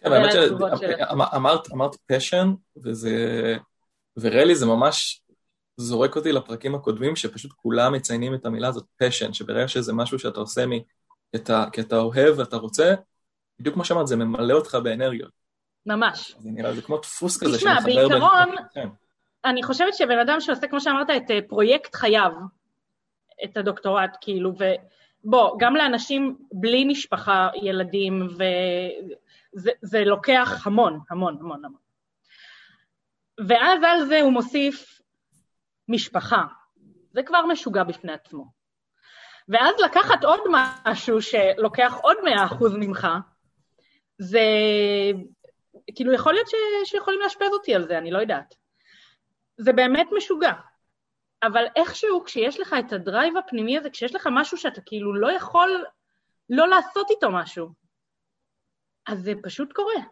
כן, 0.00 0.12
האמת 0.12 0.32
שאמרת 1.68 1.96
פשן, 2.06 2.54
וזה, 2.76 3.16
ורלי 4.16 4.54
זה 4.54 4.66
ממש 4.66 5.22
זורק 5.76 6.16
אותי 6.16 6.32
לפרקים 6.32 6.74
הקודמים, 6.74 7.16
שפשוט 7.16 7.52
כולם 7.52 7.92
מציינים 7.92 8.34
את 8.34 8.46
המילה 8.46 8.68
הזאת 8.68 8.84
פשן, 8.96 9.32
שברגע 9.32 9.68
שזה 9.68 9.92
משהו 9.92 10.18
שאתה 10.18 10.40
עושה 10.40 10.66
מ... 10.66 10.70
כי 11.72 11.80
אתה 11.80 11.96
אוהב 11.96 12.38
ואתה 12.38 12.56
רוצה, 12.56 12.94
בדיוק 13.60 13.74
כמו 13.74 13.84
שאמרת, 13.84 14.06
זה 14.06 14.16
ממלא 14.16 14.54
אותך 14.54 14.74
באנרגיות. 14.74 15.30
ממש. 15.86 16.36
זה 16.38 16.50
נראה, 16.50 16.74
זה 16.74 16.82
כמו 16.82 16.98
דפוס 16.98 17.36
כזה 17.36 17.58
שמחבר 17.58 17.84
בין... 17.84 18.04
תשמע, 18.04 18.08
בעיקרון, 18.08 18.54
כן. 18.74 18.88
אני 19.46 19.62
חושבת 19.62 19.94
שבן 19.94 20.18
אדם 20.18 20.40
שעושה, 20.40 20.68
כמו 20.68 20.80
שאמרת, 20.80 21.10
את 21.10 21.30
אה, 21.30 21.38
פרויקט 21.48 21.94
חייו, 21.94 22.32
את 23.44 23.56
הדוקטורט, 23.56 24.16
כאילו, 24.20 24.52
ובוא, 24.52 25.56
גם 25.58 25.76
לאנשים 25.76 26.36
בלי 26.52 26.84
משפחה, 26.84 27.48
ילדים, 27.62 28.28
וזה 29.52 30.04
לוקח 30.04 30.66
המון, 30.66 31.00
המון, 31.10 31.36
המון, 31.40 31.64
המון. 31.64 31.80
ואז 33.48 33.82
על 33.82 34.04
זה 34.04 34.20
הוא 34.20 34.32
מוסיף 34.32 35.00
משפחה. 35.88 36.42
זה 37.12 37.22
כבר 37.22 37.46
משוגע 37.46 37.84
בפני 37.84 38.12
עצמו. 38.12 38.44
ואז 39.48 39.74
לקחת 39.84 40.24
עוד 40.24 40.40
משהו 40.50 41.22
שלוקח 41.22 41.94
עוד 42.02 42.16
מאה 42.24 42.44
אחוז 42.44 42.74
ממך, 42.76 43.08
זה... 44.18 44.40
כאילו, 45.94 46.12
יכול 46.12 46.32
להיות 46.32 46.48
ש... 46.48 46.54
שיכולים 46.84 47.20
לאשפז 47.20 47.52
אותי 47.52 47.74
על 47.74 47.86
זה, 47.86 47.98
אני 47.98 48.10
לא 48.10 48.18
יודעת. 48.18 48.65
זה 49.56 49.72
באמת 49.72 50.08
משוגע. 50.16 50.52
אבל 51.42 51.64
איכשהו, 51.76 52.24
כשיש 52.24 52.60
לך 52.60 52.76
את 52.78 52.92
הדרייב 52.92 53.36
הפנימי 53.36 53.78
הזה, 53.78 53.90
כשיש 53.90 54.14
לך 54.14 54.28
משהו 54.32 54.58
שאתה 54.58 54.80
כאילו 54.80 55.14
לא 55.14 55.32
יכול 55.32 55.84
לא 56.50 56.68
לעשות 56.68 57.10
איתו 57.10 57.30
משהו, 57.30 57.68
אז 59.06 59.18
זה 59.18 59.32
פשוט 59.42 59.72
קורה. 59.72 60.02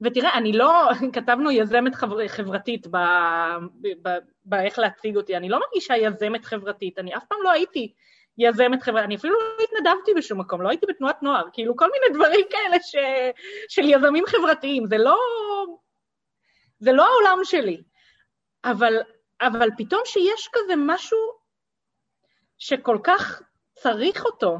ותראה, 0.00 0.38
אני 0.38 0.52
לא, 0.52 0.88
כתבנו 1.14 1.50
יזמת 1.50 1.94
חבר, 1.94 2.28
חברתית 2.28 2.86
באיך 4.44 4.78
להציג 4.78 5.16
אותי, 5.16 5.36
אני 5.36 5.48
לא 5.48 5.60
מרגישה 5.60 5.96
יזמת 5.96 6.44
חברתית, 6.44 6.98
אני 6.98 7.16
אף 7.16 7.24
פעם 7.28 7.38
לא 7.42 7.50
הייתי 7.50 7.92
יזמת 8.38 8.82
חברתית, 8.82 9.04
אני 9.04 9.16
אפילו 9.16 9.34
לא 9.34 9.64
התנדבתי 9.64 10.14
בשום 10.16 10.40
מקום, 10.40 10.62
לא 10.62 10.68
הייתי 10.68 10.86
בתנועת 10.86 11.22
נוער, 11.22 11.44
כאילו 11.52 11.76
כל 11.76 11.88
מיני 11.92 12.14
דברים 12.14 12.46
כאלה 12.50 12.76
ש, 12.82 12.94
של 13.68 13.82
יזמים 13.84 14.24
חברתיים, 14.26 14.86
זה 14.86 14.98
לא, 14.98 15.16
זה 16.78 16.92
לא 16.92 17.06
העולם 17.06 17.38
שלי. 17.44 17.82
אבל, 18.64 18.92
אבל 19.40 19.68
פתאום 19.78 20.00
שיש 20.04 20.48
כזה 20.52 20.74
משהו 20.76 21.18
שכל 22.58 22.98
כך 23.04 23.42
צריך 23.74 24.24
אותו, 24.24 24.56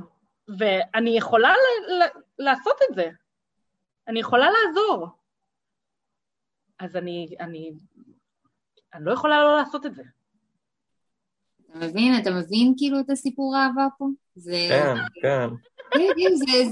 ואני 0.58 1.16
יכולה 1.18 1.52
ל- 1.52 1.92
ל- 2.02 2.22
לעשות 2.38 2.76
את 2.90 2.94
זה, 2.94 3.10
אני 4.08 4.20
יכולה 4.20 4.46
לעזור. 4.50 5.08
אז 6.78 6.96
אני, 6.96 7.34
אני, 7.40 7.72
אני 8.94 9.04
לא 9.04 9.12
יכולה 9.12 9.42
לא 9.42 9.56
לעשות 9.56 9.86
את 9.86 9.94
זה. 9.94 10.02
אתה 11.70 11.78
מבין? 11.78 12.12
אתה 12.22 12.30
מבין 12.30 12.74
כאילו 12.76 13.00
את 13.00 13.10
הסיפור 13.10 13.56
האהבה 13.56 13.86
פה? 13.98 14.06
זה... 14.34 14.52
כן, 14.68 14.94
כן. 15.22 15.48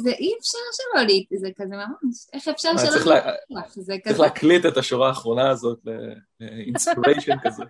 זה, 0.02 0.10
אי 0.10 0.32
אפשר 0.40 0.58
שלא 0.72 1.02
לי, 1.02 1.24
זה 1.38 1.48
כזה 1.56 1.74
ממש, 1.76 2.26
איך 2.32 2.48
אפשר 2.48 2.68
שלא 2.78 2.88
צריך 2.88 3.06
צריך 4.04 4.20
להקליט 4.20 4.66
את 4.66 4.76
השורה 4.76 5.08
האחרונה 5.08 5.50
הזאת 5.50 5.78
לאינספיריישן 6.40 7.36
כזה. 7.44 7.64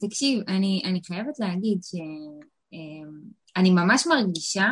תקשיב, 0.00 0.40
אני, 0.48 0.82
חייבת 1.06 1.38
להגיד 1.38 1.78
שאני 1.82 3.68
אמ, 3.68 3.74
ממש 3.74 4.06
מרגישה 4.06 4.68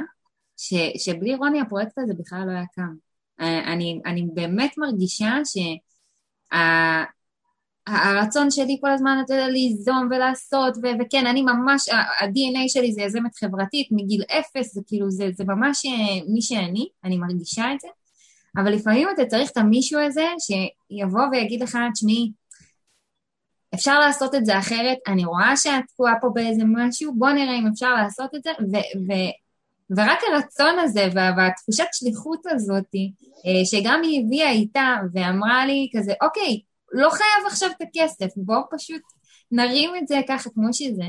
ש, 0.56 0.74
שבלי 0.96 1.34
רוני 1.34 1.60
הפרויקט 1.60 1.98
הזה 1.98 2.14
בכלל 2.18 2.42
לא 2.46 2.50
היה 2.50 2.66
קם. 2.74 2.94
אה, 3.40 3.72
אני, 3.72 4.00
אני 4.06 4.26
באמת 4.34 4.74
מרגישה 4.78 5.32
שה... 5.44 5.60
הרצון 7.88 8.50
שלי 8.50 8.78
כל 8.80 8.90
הזמן, 8.90 9.22
אתה 9.24 9.34
יודע, 9.34 9.48
ליזום 9.48 10.08
ולעשות, 10.10 10.76
ו- 10.76 11.00
וכן, 11.00 11.26
אני 11.26 11.42
ממש, 11.42 11.88
ה-DNA 11.88 12.68
שלי 12.68 12.92
זה 12.92 13.02
יזמת 13.02 13.36
חברתית 13.36 13.88
מגיל 13.90 14.22
אפס, 14.22 14.74
זה 14.74 14.80
כאילו, 14.86 15.10
זה, 15.10 15.28
זה 15.36 15.44
ממש 15.44 15.86
אה, 15.86 16.24
מי 16.32 16.42
שאני, 16.42 16.88
אני 17.04 17.18
מרגישה 17.18 17.72
את 17.74 17.80
זה, 17.80 17.88
אבל 18.56 18.72
לפעמים 18.72 19.08
אתה 19.14 19.26
צריך 19.26 19.50
את 19.50 19.56
המישהו 19.56 20.00
הזה 20.00 20.26
שיבוא 20.38 21.22
ויגיד 21.32 21.62
לך, 21.62 21.78
תשמעי, 21.92 22.32
אפשר 23.74 23.98
לעשות 23.98 24.34
את 24.34 24.46
זה 24.46 24.58
אחרת, 24.58 24.98
אני 25.06 25.24
רואה 25.24 25.56
שאת 25.56 25.84
תקועה 25.88 26.14
פה 26.20 26.28
באיזה 26.34 26.62
משהו, 26.66 27.14
בוא 27.14 27.30
נראה 27.30 27.58
אם 27.58 27.66
אפשר 27.66 27.94
לעשות 27.94 28.34
את 28.34 28.42
זה, 28.42 28.50
ו- 28.60 29.12
ו- 29.12 29.32
ורק 29.96 30.18
הרצון 30.32 30.78
הזה 30.78 31.08
והתחושת 31.14 31.86
שליחות 31.92 32.40
הזאת, 32.46 32.94
אה, 32.94 33.64
שגם 33.64 34.00
היא 34.02 34.24
הביאה 34.24 34.50
איתה 34.50 34.96
ואמרה 35.12 35.66
לי 35.66 35.88
כזה, 35.96 36.12
אוקיי, 36.22 36.60
לא 36.92 37.10
חייב 37.10 37.46
עכשיו 37.46 37.70
את 37.70 37.82
הכסף, 37.82 38.26
בואו 38.36 38.62
פשוט 38.70 39.02
נרים 39.52 39.90
את 39.96 40.08
זה 40.08 40.20
ככה 40.28 40.50
כמו 40.50 40.72
שזה. 40.72 41.04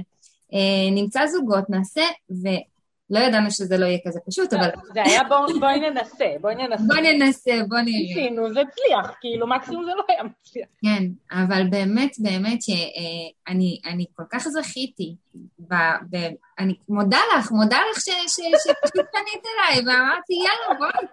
אה, 0.54 0.92
נמצא 0.92 1.26
זוגות, 1.28 1.70
נעשה, 1.70 2.06
ולא 2.30 3.20
ידענו 3.20 3.52
שזה 3.52 3.78
לא 3.78 3.86
יהיה 3.86 3.98
כזה 4.08 4.20
פשוט, 4.28 4.54
אבל... 4.54 4.70
זה 4.94 5.04
היה 5.04 5.22
בואי 5.60 5.80
ננסה, 5.80 6.26
בואי 6.42 6.56
ננסה. 6.56 6.84
בואי 6.88 7.14
ננסה, 7.14 7.52
בואי 7.68 7.82
נראה. 7.82 8.00
ניסינו, 8.00 8.54
זה 8.54 8.62
הצליח, 8.62 9.16
כאילו 9.22 9.48
מקסימום 9.48 9.86
זה 9.86 9.92
לא 9.96 10.04
היה 10.10 10.24
מצליח. 10.24 10.68
כן, 10.82 11.04
אבל 11.32 11.68
באמת, 11.70 12.16
באמת 12.20 12.62
שאני 12.62 13.80
אה, 13.86 13.92
כל 14.16 14.24
כך 14.30 14.48
זכיתי, 14.48 15.16
ב, 15.60 15.74
ב, 16.10 16.18
אני 16.60 16.74
מודה 16.90 17.20
לך, 17.38 17.52
מודה 17.52 17.78
לך 17.92 18.00
שפשוט 18.00 19.06
פנית 19.12 19.44
אליי, 19.46 19.80
ואמרתי, 19.86 20.34
יאללה, 20.34 20.80
בואי. 20.80 21.08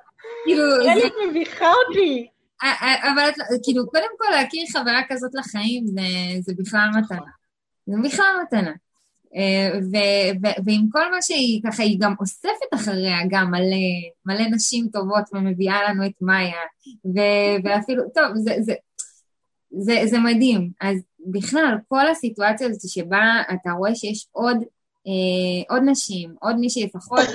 כאילו, 0.45 0.65
זה... 0.83 1.09
מביכה 1.29 1.73
אותי. 1.89 2.29
אה, 2.63 2.73
אה, 2.83 3.13
אבל 3.13 3.31
כאילו, 3.63 3.87
קודם 3.87 4.09
כל 4.19 4.31
להכיר 4.31 4.65
חברה 4.73 5.01
כזאת 5.09 5.35
לחיים 5.35 5.87
זה, 6.41 6.53
בכלל 6.59 6.89
מתנה. 6.99 7.31
זה 7.87 7.97
בכלל 8.05 8.27
מתנה. 8.47 8.73
אה, 9.37 9.79
ו, 9.79 9.97
ו, 10.43 10.47
ועם 10.65 10.89
כל 10.93 11.11
מה 11.11 11.23
שהיא 11.23 11.63
ככה, 11.65 11.83
היא 11.83 11.99
גם 12.01 12.15
אוספת 12.21 12.75
אחריה 12.75 13.17
גם 13.31 13.51
מלא, 13.51 13.87
מלא 14.27 14.49
נשים 14.51 14.89
טובות 14.93 15.25
ומביאה 15.33 15.91
לנו 15.91 16.07
את 16.07 16.13
מאיה, 16.21 16.63
ו, 17.05 17.21
ואפילו, 17.65 18.03
טוב, 18.15 18.25
זה, 18.37 18.57
זה, 18.61 18.75
זה, 19.79 20.01
זה 20.05 20.19
מדהים. 20.19 20.71
אז 20.81 20.99
בכלל, 21.27 21.77
כל 21.89 22.09
הסיטואציה 22.09 22.67
הזאת 22.67 22.91
שבה 22.91 23.43
אתה 23.55 23.71
רואה 23.71 23.95
שיש 23.95 24.27
עוד, 24.33 24.57
אה, 25.07 25.75
עוד 25.75 25.83
נשים, 25.87 26.35
עוד 26.41 26.57
מישהי 26.57 26.85
לפחות, 26.85 27.29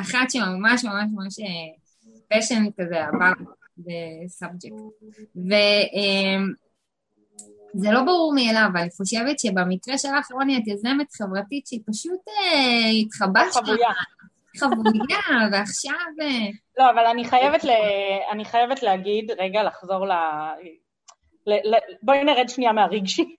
אחת 0.00 0.30
שממש 0.30 0.84
ממש 0.84 1.06
ממש 1.14 1.36
פשן 2.28 2.64
כזה, 2.80 3.04
עבר 3.04 3.32
וסאבג'קט. 3.84 4.72
וזה 7.74 7.90
לא 7.90 8.02
ברור 8.02 8.32
מאליו, 8.34 8.68
אבל 8.72 8.80
אני 8.80 8.90
חושבת 8.90 9.38
שבמקרה 9.38 9.98
שלך, 9.98 10.30
רוני, 10.32 10.58
את 10.58 10.66
יזמת 10.66 11.12
חברתית 11.12 11.66
שהיא 11.66 11.80
פשוט 11.86 12.28
אה, 12.28 12.88
התחבשת. 13.00 13.54
חבויה. 13.54 13.90
חבויה, 14.56 15.48
ועכשיו... 15.52 15.92
אה, 16.20 16.48
לא, 16.78 16.90
אבל 16.90 17.06
אני 17.06 17.24
חייבת, 17.24 17.64
ל... 17.64 17.70
אני 18.32 18.44
חייבת 18.44 18.82
להגיד, 18.82 19.30
רגע, 19.38 19.62
לחזור 19.62 20.06
ל... 20.06 20.12
ל... 21.46 21.52
ל... 21.52 21.74
בואי 22.02 22.24
נרד 22.24 22.48
שנייה 22.48 22.72
מהרגשי. 22.72 23.36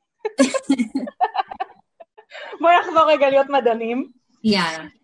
בואי 2.61 2.73
נחזור 2.79 3.11
רגע 3.11 3.29
להיות 3.29 3.49
מדענים. 3.49 4.11
יאללה. 4.43 5.00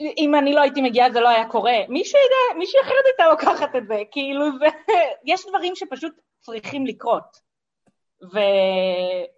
אם 0.00 0.34
אני 0.34 0.52
לא 0.52 0.60
הייתי 0.60 0.82
מגיעה 0.82 1.12
זה 1.12 1.20
לא 1.20 1.28
היה 1.28 1.48
קורה. 1.48 1.76
מישהי 1.88 2.80
אחרת 2.82 3.04
הייתה 3.04 3.26
לוקחת 3.30 3.76
את 3.76 3.86
זה, 3.86 4.02
כאילו 4.10 4.44
זה... 4.58 4.66
יש 5.32 5.46
דברים 5.48 5.76
שפשוט 5.76 6.12
צריכים 6.40 6.86
לקרות. 6.86 7.40
ו... 8.22 8.38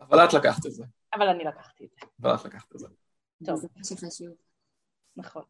אבל 0.00 0.24
את 0.24 0.34
לקחת 0.34 0.66
את 0.66 0.72
זה. 0.72 0.84
אבל 1.14 1.28
אני 1.28 1.44
לקחתי 1.44 1.84
את 1.84 1.90
זה. 1.90 2.06
אבל 2.22 2.34
את 2.34 2.44
לקחת 2.44 2.74
את 2.74 2.78
זה. 2.78 2.86
טוב. 3.46 3.56
זה 3.56 3.68
מה 3.76 3.84
שחשוב. 3.84 4.34
נכון. 5.16 5.42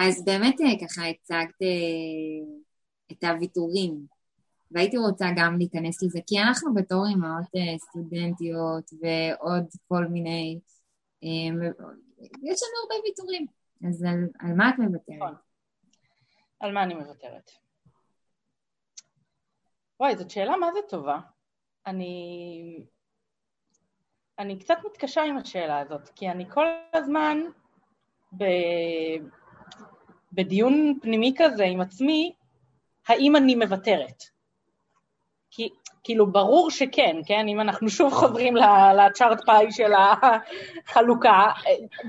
אז 0.00 0.24
באמת 0.24 0.60
אה, 0.60 0.86
ככה 0.86 1.02
הצגת 1.08 1.62
אה, 1.62 2.54
את 3.12 3.24
הוויתורים 3.24 4.06
והייתי 4.70 4.96
רוצה 4.96 5.26
גם 5.36 5.58
להיכנס 5.58 6.02
לזה, 6.02 6.18
כי 6.26 6.38
אנחנו 6.38 6.74
בתור 6.74 7.06
אימהות 7.08 7.46
אה, 7.56 7.78
סטודנטיות 7.78 8.90
ועוד 9.00 9.64
כל 9.88 10.04
מיני, 10.04 10.60
יש 12.42 12.62
לנו 12.62 12.76
הרבה 12.82 12.94
ויתורים, 13.04 13.46
אז 13.88 14.02
על, 14.02 14.28
על 14.38 14.52
מה 14.56 14.70
את 14.70 14.78
מוותרת? 14.78 15.16
נכון. 15.16 15.34
על 16.60 16.72
מה 16.72 16.82
אני 16.82 16.94
מוותרת? 16.94 17.50
וואי, 20.00 20.16
זאת 20.16 20.30
שאלה 20.30 20.56
מה 20.56 20.72
זה 20.72 20.78
טובה. 20.88 21.20
אני... 21.86 22.86
אני 24.38 24.58
קצת 24.58 24.76
מתקשה 24.84 25.22
עם 25.22 25.36
השאלה 25.36 25.80
הזאת, 25.80 26.08
כי 26.08 26.30
אני 26.30 26.50
כל 26.50 26.66
הזמן 26.92 27.38
ב... 28.38 28.44
בדיון 30.32 30.98
פנימי 31.02 31.34
כזה 31.38 31.64
עם 31.64 31.80
עצמי, 31.80 32.34
האם 33.06 33.36
אני 33.36 33.54
מוותרת? 33.54 34.22
כי 35.50 35.68
כאילו 36.04 36.26
ברור 36.32 36.70
שכן, 36.70 37.16
כן? 37.26 37.48
אם 37.48 37.60
אנחנו 37.60 37.88
שוב 37.90 38.12
חוזרים 38.12 38.54
לצ'ארט 38.96 39.40
פאי 39.46 39.72
של 39.72 39.92
החלוקה, 40.86 41.46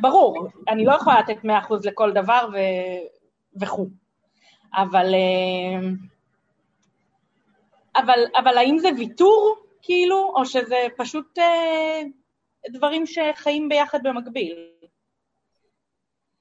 ברור, 0.01 0.47
אני 0.69 0.85
לא 0.85 0.91
יכולה 0.91 1.19
לתת 1.19 1.37
100% 1.43 1.47
לכל 1.83 2.11
דבר 2.11 2.47
ו... 2.53 2.57
וכו'. 3.61 3.87
אבל, 4.75 5.13
אה, 5.13 5.89
אבל, 7.95 8.19
אבל 8.37 8.57
האם 8.57 8.77
זה 8.77 8.89
ויתור, 8.97 9.55
כאילו, 9.81 10.33
או 10.35 10.45
שזה 10.45 10.87
פשוט 10.97 11.39
אה, 11.39 12.01
דברים 12.69 13.03
שחיים 13.05 13.69
ביחד 13.69 13.99
במקביל? 14.03 14.72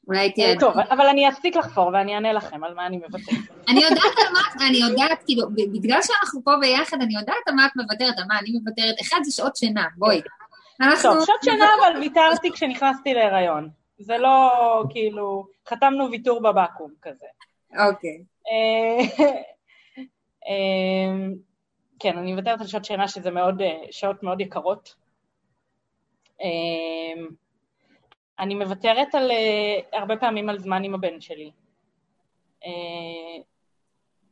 אולי 0.09 0.33
תהיה... 0.33 0.59
טוב, 0.61 0.75
אבל 0.91 1.07
אני 1.07 1.29
אפסיק 1.29 1.57
לחפור 1.57 1.91
ואני 1.93 2.15
אענה 2.15 2.33
לכם 2.33 2.65
על 2.65 2.75
מה 2.75 2.87
אני 2.87 2.97
מוותרת. 2.97 3.39
אני 3.69 3.81
יודעת 3.81 4.15
על 4.27 4.33
מה, 4.33 4.67
אני 4.67 4.77
יודעת, 4.77 5.23
כאילו, 5.27 5.49
בגלל 5.73 6.03
שאנחנו 6.03 6.45
פה 6.45 6.51
ביחד, 6.61 6.97
אני 7.03 7.15
יודעת 7.15 7.37
על 7.47 7.55
מה 7.55 7.67
את 7.67 7.77
מוותרת, 7.77 8.19
על 8.19 8.25
מה 8.29 8.39
אני 8.39 8.51
מוותרת. 8.51 8.95
אחד 9.01 9.21
זה 9.23 9.33
שעות 9.33 9.57
שינה, 9.57 9.87
בואי. 9.97 10.21
טוב, 11.03 11.25
שעות 11.27 11.43
שינה 11.45 11.67
אבל 11.81 12.01
ויתרתי 12.01 12.53
כשנכנסתי 12.53 13.15
להיריון. 13.15 13.69
זה 13.99 14.19
לא, 14.19 14.51
כאילו, 14.91 15.47
חתמנו 15.69 16.11
ויתור 16.11 16.43
בבקו"ם 16.43 16.91
כזה. 17.03 17.27
אוקיי. 17.79 18.23
אה, 18.51 19.27
אה, 20.49 21.15
כן, 21.99 22.19
אני 22.19 22.33
מוותרת 22.33 22.61
על 22.61 22.67
שעות 22.67 22.85
שינה 22.85 23.09
שזה 23.09 23.31
מאוד, 23.31 23.63
אה, 23.63 23.83
שעות 23.91 24.23
מאוד 24.23 24.41
יקרות. 24.41 24.95
אני 28.43 28.55
מוותרת 28.55 29.15
על, 29.15 29.31
הרבה 29.93 30.17
פעמים 30.17 30.49
על 30.49 30.59
זמן 30.59 30.85
עם 30.85 30.95
הבן 30.95 31.21
שלי. 31.21 31.51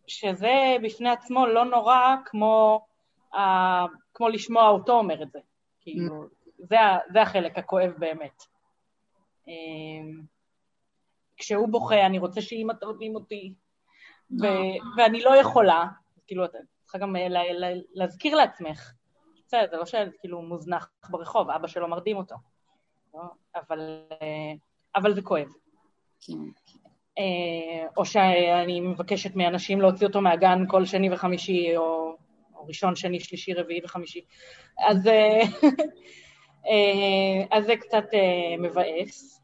שזה 0.06 0.76
בפני 0.82 1.10
עצמו 1.10 1.46
לא 1.46 1.64
נורא 1.64 2.16
כמו, 2.24 2.86
כמו 4.14 4.28
לשמוע 4.28 4.68
אותו 4.68 4.92
אומר 4.92 5.22
את 5.22 5.32
זה. 5.32 5.38
כאילו, 5.80 6.24
זה, 6.58 6.76
זה 7.12 7.22
החלק 7.22 7.58
הכואב 7.58 7.92
באמת. 7.98 8.42
כשהוא 11.36 11.68
בוכה, 11.68 12.06
אני 12.06 12.18
רוצה 12.18 12.40
שאימא 12.40 12.72
תרדים 12.72 13.14
אותי, 13.14 13.54
ו- 14.40 14.44
אה. 14.46 14.74
ואני 14.96 15.22
לא 15.22 15.36
יכולה, 15.36 15.84
כאילו, 16.26 16.44
את 16.44 16.50
צריכה 16.82 16.98
גם 16.98 17.16
אה, 17.16 17.26
להזכיר 17.94 18.36
לעצמך, 18.36 18.92
בסדר, 19.46 19.66
זה 19.70 19.76
לא 19.76 19.86
שילד 19.86 20.12
כאילו 20.20 20.42
מוזנח 20.42 20.90
ברחוב, 21.10 21.50
אבא 21.50 21.66
שלו 21.66 21.88
מרדים 21.88 22.16
אותו? 22.16 22.36
אבל, 23.56 24.00
אה, 24.12 24.52
אבל 24.96 25.14
זה 25.14 25.22
כואב. 25.22 25.48
כן. 26.20 26.32
או 27.96 28.04
שאני 28.04 28.80
מבקשת 28.80 29.36
מאנשים 29.36 29.80
להוציא 29.80 30.06
אותו 30.06 30.20
מהגן 30.20 30.64
כל 30.68 30.84
שני 30.84 31.12
וחמישי, 31.12 31.76
או, 31.76 32.16
או 32.54 32.66
ראשון, 32.66 32.96
שני, 32.96 33.20
שלישי, 33.20 33.54
רביעי 33.54 33.80
וחמישי. 33.84 34.20
אז, 34.88 35.08
אז 37.50 37.66
זה 37.66 37.76
קצת 37.76 38.04
מבאס. 38.58 39.40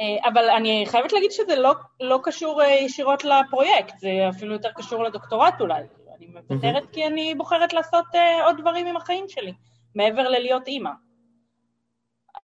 אה, 0.00 0.28
אבל 0.28 0.50
אני 0.50 0.84
חייבת 0.86 1.12
להגיד 1.12 1.30
שזה 1.30 1.56
לא, 1.56 1.72
לא 2.00 2.20
קשור 2.22 2.62
אה, 2.62 2.68
ישירות 2.68 3.24
לפרויקט, 3.24 3.98
זה 3.98 4.10
אפילו 4.28 4.52
יותר 4.52 4.70
קשור 4.72 5.04
לדוקטורט 5.04 5.60
אולי. 5.60 5.82
אני 6.16 6.26
מוותרת 6.26 6.82
mm-hmm. 6.82 6.92
כי 6.92 7.06
אני 7.06 7.34
בוחרת 7.34 7.72
לעשות 7.72 8.04
עוד 8.44 8.60
דברים 8.60 8.86
עם 8.86 8.96
החיים 8.96 9.28
שלי, 9.28 9.52
מעבר 9.94 10.28
ללהיות 10.28 10.66
אימא. 10.66 10.90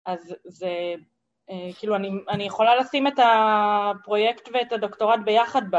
אז 0.07 0.35
זה, 0.45 0.95
uh, 1.51 1.79
כאילו, 1.79 1.97
אני, 1.97 2.11
אני 2.29 2.45
יכולה 2.45 2.77
לשים 2.77 3.07
את 3.07 3.15
הפרויקט 3.19 4.49
ואת 4.55 4.73
הדוקטורט 4.73 5.21
ביחד 5.25 5.63
ב, 5.71 5.77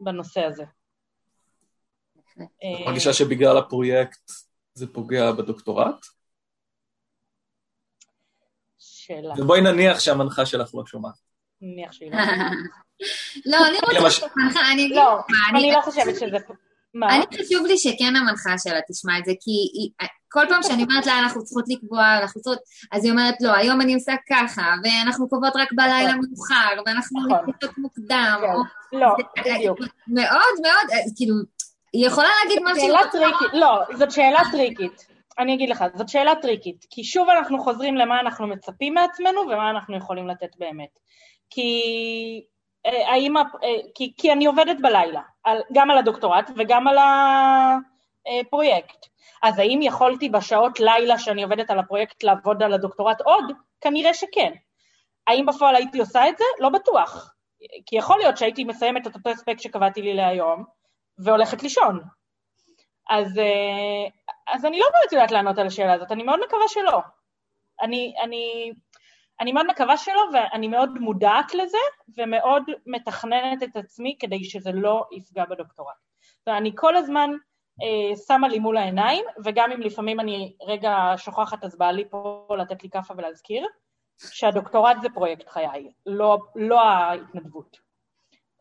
בנושא 0.00 0.40
הזה. 0.40 0.64
את 2.42 2.86
מרגישה 2.86 3.12
שבגלל 3.12 3.58
הפרויקט 3.58 4.30
זה 4.74 4.92
פוגע 4.92 5.32
בדוקטורט? 5.32 6.06
שאלה. 8.78 9.34
ובואי 9.38 9.60
נניח 9.60 10.00
שהמנחה 10.00 10.46
שלך 10.46 10.74
לא 10.74 10.86
שומעת. 10.86 11.14
נניח 11.60 11.92
שהיא 11.92 12.12
לא 12.12 12.18
לא, 13.50 13.58
אני 13.68 13.78
רוצה 13.80 14.10
שהמנחה, 14.10 14.60
אני 14.72 14.84
אגיד 14.86 14.96
לא, 14.96 15.18
אני 15.50 15.72
לא 15.72 15.80
חושבת 15.80 16.14
שזה... 16.14 16.36
מה? 16.94 17.16
אני 17.16 17.24
חשוב 17.26 17.66
לי 17.66 17.78
שכן 17.78 18.16
המנחה 18.16 18.58
שלה 18.58 18.80
תשמע 18.88 19.18
את 19.18 19.24
זה, 19.24 19.32
כי 19.40 19.50
כל 20.32 20.44
פעם 20.48 20.62
שאני 20.62 20.82
אומרת 20.82 21.06
לה, 21.06 21.18
אנחנו 21.18 21.44
צריכות 21.44 21.64
לקבוע, 21.68 22.18
אנחנו 22.20 22.40
צריכות, 22.40 22.62
אז 22.92 23.04
היא 23.04 23.12
אומרת, 23.12 23.34
לא, 23.40 23.54
היום 23.54 23.80
אני 23.80 23.94
עושה 23.94 24.12
ככה, 24.30 24.62
ואנחנו 24.84 25.28
קובעות 25.28 25.56
רק 25.56 25.72
בלילה 25.72 26.08
נכון. 26.08 26.20
מאוחר, 26.28 26.82
ואנחנו 26.86 27.20
נכון. 27.20 27.48
נקבעות 27.48 27.78
מוקדם. 27.78 28.40
כן. 28.90 28.98
לא, 28.98 29.08
בדיוק. 29.38 29.78
מאוד 30.08 30.54
מאוד, 30.62 30.90
אה, 30.92 30.98
כאילו, 31.16 31.34
היא 31.92 32.06
יכולה 32.06 32.28
להגיד 32.42 32.62
משהו... 32.64 32.86
שאלה 32.86 33.00
טריקית, 33.12 33.48
לא, 33.52 33.96
זאת 33.98 34.10
שאלה 34.10 34.40
טריקית. 34.52 35.06
אני 35.38 35.54
אגיד 35.54 35.68
לך, 35.68 35.84
זאת 35.94 36.08
שאלה 36.08 36.34
טריקית, 36.42 36.86
כי 36.90 37.04
שוב 37.04 37.28
אנחנו 37.28 37.58
חוזרים 37.58 37.96
למה 37.96 38.20
אנחנו 38.20 38.46
מצפים 38.46 38.94
מעצמנו 38.94 39.40
ומה 39.40 39.70
אנחנו 39.70 39.96
יכולים 39.96 40.28
לתת 40.28 40.56
באמת. 40.58 40.98
כי 41.50 41.82
אה, 42.86 43.12
האם, 43.12 43.36
אה, 43.36 43.42
כי, 43.94 44.12
כי 44.16 44.32
אני 44.32 44.46
עובדת 44.46 44.76
בלילה, 44.80 45.20
גם 45.72 45.90
על 45.90 45.98
הדוקטורט 45.98 46.50
וגם 46.56 46.88
על 46.88 46.96
הפרויקט. 48.40 49.06
אז 49.42 49.58
האם 49.58 49.82
יכולתי 49.82 50.28
בשעות 50.28 50.80
לילה 50.80 51.18
שאני 51.18 51.42
עובדת 51.42 51.70
על 51.70 51.78
הפרויקט 51.78 52.22
לעבוד 52.22 52.62
על 52.62 52.72
הדוקטורט 52.72 53.20
עוד? 53.20 53.44
כנראה 53.80 54.14
שכן. 54.14 54.52
האם 55.26 55.46
בפועל 55.46 55.76
הייתי 55.76 55.98
עושה 55.98 56.28
את 56.28 56.38
זה? 56.38 56.44
לא 56.58 56.68
בטוח. 56.68 57.34
כי 57.86 57.96
יכול 57.96 58.18
להיות 58.18 58.36
שהייתי 58.36 58.64
מסיימת 58.64 59.06
את 59.06 59.14
אותו 59.14 59.30
הספק 59.30 59.58
שקבעתי 59.58 60.02
לי 60.02 60.14
להיום 60.14 60.64
והולכת 61.18 61.62
לישון. 61.62 62.00
אז, 63.10 63.38
אה, 63.38 64.08
אז 64.54 64.64
אני 64.64 64.78
לא 64.78 64.86
באמת 64.92 65.12
יודעת 65.12 65.30
לענות 65.30 65.58
על 65.58 65.66
השאלה 65.66 65.92
הזאת, 65.92 66.12
אני 66.12 66.22
מאוד 66.22 66.40
מקווה 66.46 66.68
שלא. 66.68 67.00
אני, 67.82 68.14
אני, 68.22 68.72
אני 69.40 69.52
מאוד 69.52 69.66
מקווה 69.66 69.96
שלא, 69.96 70.22
ואני 70.32 70.68
מאוד 70.68 70.90
מודעת 70.98 71.54
לזה, 71.54 71.78
ומאוד 72.16 72.62
מתכננת 72.86 73.62
את 73.62 73.76
עצמי 73.76 74.16
כדי 74.20 74.44
שזה 74.44 74.70
לא 74.72 75.04
יפגע 75.12 75.44
בדוקטורט. 75.44 75.96
ואני 76.46 76.72
כל 76.74 76.96
הזמן 76.96 77.30
אה, 77.30 77.36
שמה 78.26 78.48
לי 78.48 78.58
מול 78.58 78.76
העיניים, 78.76 79.24
וגם 79.44 79.72
אם 79.72 79.80
לפעמים 79.80 80.20
אני 80.20 80.52
רגע 80.62 81.12
שוכחת, 81.16 81.64
אז 81.64 81.78
בא 81.78 81.90
לי 81.90 82.04
פה 82.10 82.46
לתת 82.58 82.82
לי 82.82 82.90
כאפה 82.90 83.14
ולהזכיר, 83.16 83.66
שהדוקטורט 84.18 84.96
זה 85.02 85.08
פרויקט 85.14 85.48
חיי, 85.48 85.90
לא, 86.06 86.38
לא 86.56 86.80
ההתנדבות. 86.80 87.76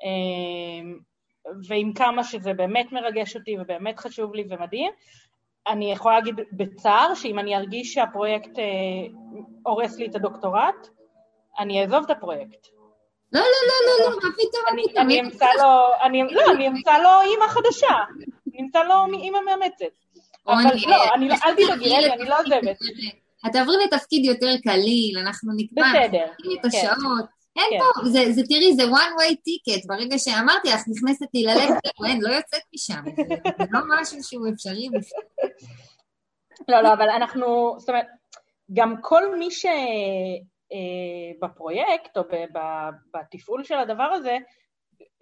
אה, 0.04 0.92
ועם 1.68 1.94
כמה 1.94 2.24
שזה 2.24 2.54
באמת 2.54 2.92
מרגש 2.92 3.36
אותי 3.36 3.58
ובאמת 3.60 4.00
חשוב 4.00 4.36
לי 4.36 4.46
ומדהים, 4.50 4.92
אני 5.68 5.92
יכולה 5.92 6.16
להגיד 6.16 6.36
בצער 6.52 7.14
שאם 7.16 7.40
אני 7.40 7.56
ארגיש 7.56 7.94
שהפרויקט 7.94 8.60
אה, 8.60 8.64
הורס 9.66 9.98
לי 9.98 10.06
את 10.06 10.16
הדוקטורט, 10.16 10.88
אני 11.60 11.82
אעזוב 11.82 12.04
את 12.04 12.10
הפרויקט. 12.10 12.68
לא, 13.34 13.42
לא, 13.42 13.48
לא, 13.68 13.76
לא, 13.88 14.10
לא, 14.10 14.16
מה 14.16 14.30
פתאום, 14.38 14.64
אני 14.98 15.20
אמצא 15.22 15.46
לו, 15.46 15.64
לא, 16.32 16.52
אני 16.52 16.68
אמצא 16.68 16.98
לו 16.98 17.10
אימא 17.22 17.48
חדשה, 17.48 17.96
אני 18.54 18.62
אמצא 18.62 18.84
לו 18.84 19.06
אימא 19.14 19.40
מאמצת. 19.46 19.86
אבל 20.48 20.64
לא, 20.88 21.14
אני, 21.16 21.30
לא, 21.30 21.36
אל 21.46 21.56
תדאגי, 21.56 21.96
אני 21.96 22.30
לא 22.30 22.40
עוזבת. 22.40 22.78
את 23.48 23.52
תעברי 23.54 23.76
לתפקיד 23.86 24.26
יותר 24.26 24.56
קליל, 24.64 25.18
אנחנו 25.18 25.54
נקבע 25.56 26.06
את 26.60 26.66
השעות. 26.66 27.40
אין 27.56 27.70
כן. 27.70 27.78
פה, 27.80 28.10
זה, 28.10 28.42
תראי, 28.50 28.74
זה 28.74 28.84
one 28.84 29.14
way 29.20 29.32
ticket, 29.34 29.88
ברגע 29.88 30.18
שאמרתי 30.18 30.70
לך, 30.70 30.82
נכנסת 30.88 31.26
לי 31.34 31.44
ללב, 31.44 31.70
אין, 32.08 32.22
לא 32.22 32.30
יוצאת 32.30 32.62
משם, 32.74 33.04
זה, 33.16 33.24
לא 33.72 33.80
משהו 33.90 34.24
שהוא 34.24 34.48
אפשרי. 34.54 34.90
לא, 36.68 36.82
לא, 36.82 36.94
אבל 36.94 37.10
אנחנו, 37.10 37.76
זאת 37.78 37.90
אומרת, 37.90 38.06
גם 38.74 38.96
כל 39.02 39.36
מי 39.36 39.48
שבפרויקט 41.32 42.18
אה, 42.18 42.22
או 42.22 42.28
בתפעול 43.14 43.64
של 43.64 43.76
הדבר 43.76 44.04
הזה, 44.04 44.38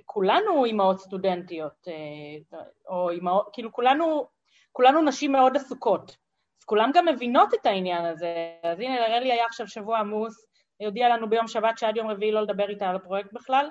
כולנו 0.05 0.65
אימהות 0.65 0.99
סטודנטיות, 0.99 1.87
אה, 1.87 2.57
או 2.89 3.09
אימהות, 3.09 3.49
כאילו 3.53 3.71
כולנו, 3.71 4.27
כולנו 4.71 5.01
נשים 5.01 5.31
מאוד 5.31 5.57
עסוקות. 5.57 6.17
אז 6.59 6.65
כולם 6.65 6.91
גם 6.93 7.05
מבינות 7.05 7.53
את 7.53 7.65
העניין 7.65 8.05
הזה. 8.05 8.33
אז 8.63 8.79
הנה, 8.79 9.07
לרלי 9.07 9.31
היה 9.31 9.45
עכשיו 9.45 9.67
שבוע 9.67 9.99
עמוס, 9.99 10.47
היא 10.79 10.87
הודיעה 10.87 11.09
לנו 11.09 11.29
ביום 11.29 11.47
שבת 11.47 11.77
שעד 11.77 11.97
יום 11.97 12.07
רביעי 12.07 12.31
לא 12.31 12.41
לדבר 12.41 12.69
איתה 12.69 12.89
על 12.89 12.95
הפרויקט 12.95 13.33
בכלל, 13.33 13.69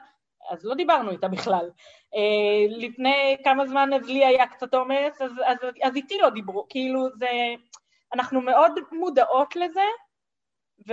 אז 0.50 0.64
לא 0.64 0.74
דיברנו 0.74 1.10
איתה 1.10 1.28
בכלל. 1.28 1.70
אה, 2.14 2.76
לפני 2.78 3.36
כמה 3.44 3.66
זמן 3.66 3.90
אז 3.92 4.08
לי 4.08 4.24
היה 4.24 4.46
קצת 4.46 4.74
עומס, 4.74 5.22
אז, 5.22 5.32
אז, 5.46 5.58
אז 5.82 5.96
איתי 5.96 6.18
לא 6.18 6.30
דיברו, 6.30 6.66
כאילו 6.68 7.08
זה... 7.18 7.28
אנחנו 8.14 8.40
מאוד 8.40 8.72
מודעות 8.92 9.56
לזה, 9.56 9.84
ו, 10.88 10.92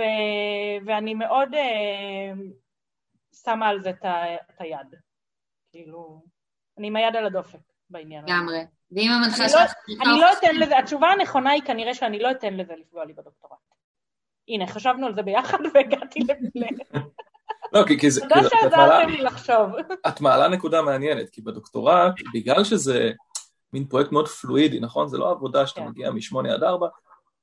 ואני 0.86 1.14
מאוד 1.14 1.54
אה, 1.54 2.32
שמה 3.44 3.68
על 3.68 3.82
זה 3.82 3.90
את 3.90 4.60
היד. 4.60 5.03
כאילו, 5.74 6.22
אני 6.78 6.86
עם 6.86 6.96
היד 6.96 7.16
על 7.16 7.26
הדופק 7.26 7.58
בעניין 7.90 8.24
הזה. 8.24 8.34
לגמרי. 8.34 8.58
ואם 8.92 9.10
המנחה 9.10 9.42
לא- 9.42 9.48
שלך... 9.48 9.72
אני 10.02 10.20
לא 10.20 10.26
אתן 10.38 10.56
לזה, 10.56 10.78
התשובה 10.78 11.08
הנכונה 11.08 11.50
היא 11.50 11.62
כנראה 11.62 11.94
שאני 11.94 12.18
לא 12.18 12.30
אתן 12.30 12.54
לזה 12.54 12.72
לפגוע 12.76 13.04
לי 13.04 13.12
בדוקטורט. 13.12 13.58
הנה, 14.48 14.66
חשבנו 14.66 15.06
על 15.06 15.14
זה 15.14 15.22
ביחד 15.22 15.58
והגעתי 15.74 16.20
ל... 16.54 16.64
לא, 17.72 17.84
כי, 17.86 17.98
כי 18.00 18.10
זה... 18.10 18.20
תודה 18.20 18.40
שעזרתם 18.42 19.08
לי 19.08 19.22
לחשוב. 19.22 19.70
את 20.08 20.20
מעלה 20.20 20.48
נקודה 20.48 20.82
מעניינת, 20.82 21.30
כי 21.30 21.42
בדוקטורט, 21.42 22.14
בגלל 22.34 22.64
שזה 22.64 23.12
מין 23.72 23.84
פרויקט 23.84 24.12
מאוד 24.12 24.28
פלואידי, 24.28 24.80
נכון? 24.80 25.08
זה 25.08 25.18
לא 25.18 25.30
עבודה 25.30 25.66
שאתה 25.66 25.80
כן. 25.80 25.86
מגיע 25.86 26.10
משמונה 26.10 26.54
עד 26.54 26.62
ארבע, 26.62 26.88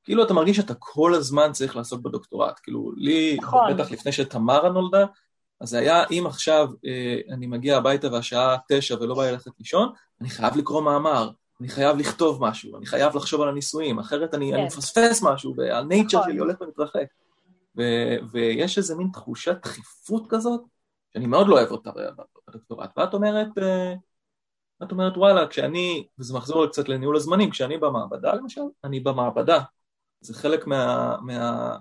כאילו 0.04 0.24
אתה 0.24 0.34
מרגיש 0.34 0.58
שאתה 0.58 0.74
כל 0.80 1.14
הזמן 1.14 1.52
צריך 1.52 1.76
לעסוק 1.76 2.02
בדוקטורט. 2.02 2.60
כאילו, 2.64 2.92
לי, 2.96 3.38
נכון. 3.42 3.74
בטח 3.74 3.92
לפני 3.92 4.12
שתמרה 4.12 4.70
נולדה, 4.70 5.06
אז 5.62 5.70
זה 5.70 5.80
היה, 5.80 6.04
אם 6.12 6.24
עכשיו 6.28 6.68
אה, 6.86 7.34
אני 7.34 7.48
מגיע 7.48 7.78
הביתה 7.78 8.12
והשעה 8.12 8.58
תשע 8.70 8.96
ולא 9.00 9.16
בא 9.16 9.26
לי 9.26 9.32
ללכת 9.32 9.52
לישון, 9.60 9.94
אני 10.22 10.30
חייב 10.30 10.58
לקרוא 10.58 10.82
מאמר, 10.82 11.30
אני 11.60 11.70
חייב 11.70 11.98
לכתוב 11.98 12.44
משהו, 12.44 12.78
אני 12.78 12.86
חייב 12.86 13.16
לחשוב 13.16 13.42
על 13.42 13.50
הניסויים, 13.50 14.00
אחרת 14.00 14.34
אני, 14.34 14.50
כן. 14.50 14.56
אני 14.56 14.66
מפספס 14.66 15.24
משהו, 15.24 15.54
והנייצ'ר 15.58 16.20
נכון. 16.20 16.32
שלי 16.32 16.40
הולך 16.40 16.62
ומתרחק. 16.62 17.06
ו- 17.78 18.18
ויש 18.32 18.78
איזה 18.78 18.96
מין 18.96 19.10
תחושת 19.14 19.58
דחיפות 19.64 20.24
כזאת, 20.30 20.62
שאני 21.14 21.28
מאוד 21.28 21.48
לא 21.48 21.56
אוהב 21.56 21.72
אותה 21.72 21.92
בדוקטורט. 22.48 22.90
ואת 22.98 23.14
אומרת, 23.14 23.48
אה, 23.58 23.94
את 24.84 24.92
אומרת, 24.92 25.18
וואלה, 25.18 25.48
כשאני, 25.48 26.08
וזה 26.20 26.34
מחזור 26.34 26.68
קצת 26.68 26.90
לניהול 26.90 27.16
הזמנים, 27.16 27.50
כשאני 27.50 27.78
במעבדה 27.78 28.34
למשל, 28.34 28.62
אני 28.84 29.00
במעבדה. 29.00 29.60
זה 30.22 30.34
חלק 30.34 30.68
מה... 30.68 31.16
מה 31.22 31.78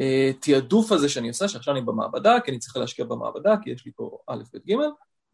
אה, 0.00 0.30
תעדוף 0.40 0.92
הזה 0.92 1.08
שאני 1.08 1.28
עושה, 1.28 1.48
שעכשיו 1.48 1.74
אני 1.74 1.82
במעבדה, 1.82 2.40
כי 2.44 2.50
אני 2.50 2.58
צריך 2.58 2.76
להשקיע 2.76 3.04
במעבדה, 3.04 3.54
כי 3.62 3.70
יש 3.70 3.86
לי 3.86 3.92
פה 3.92 4.18
א', 4.26 4.42
ב', 4.54 4.70
ג', 4.70 4.74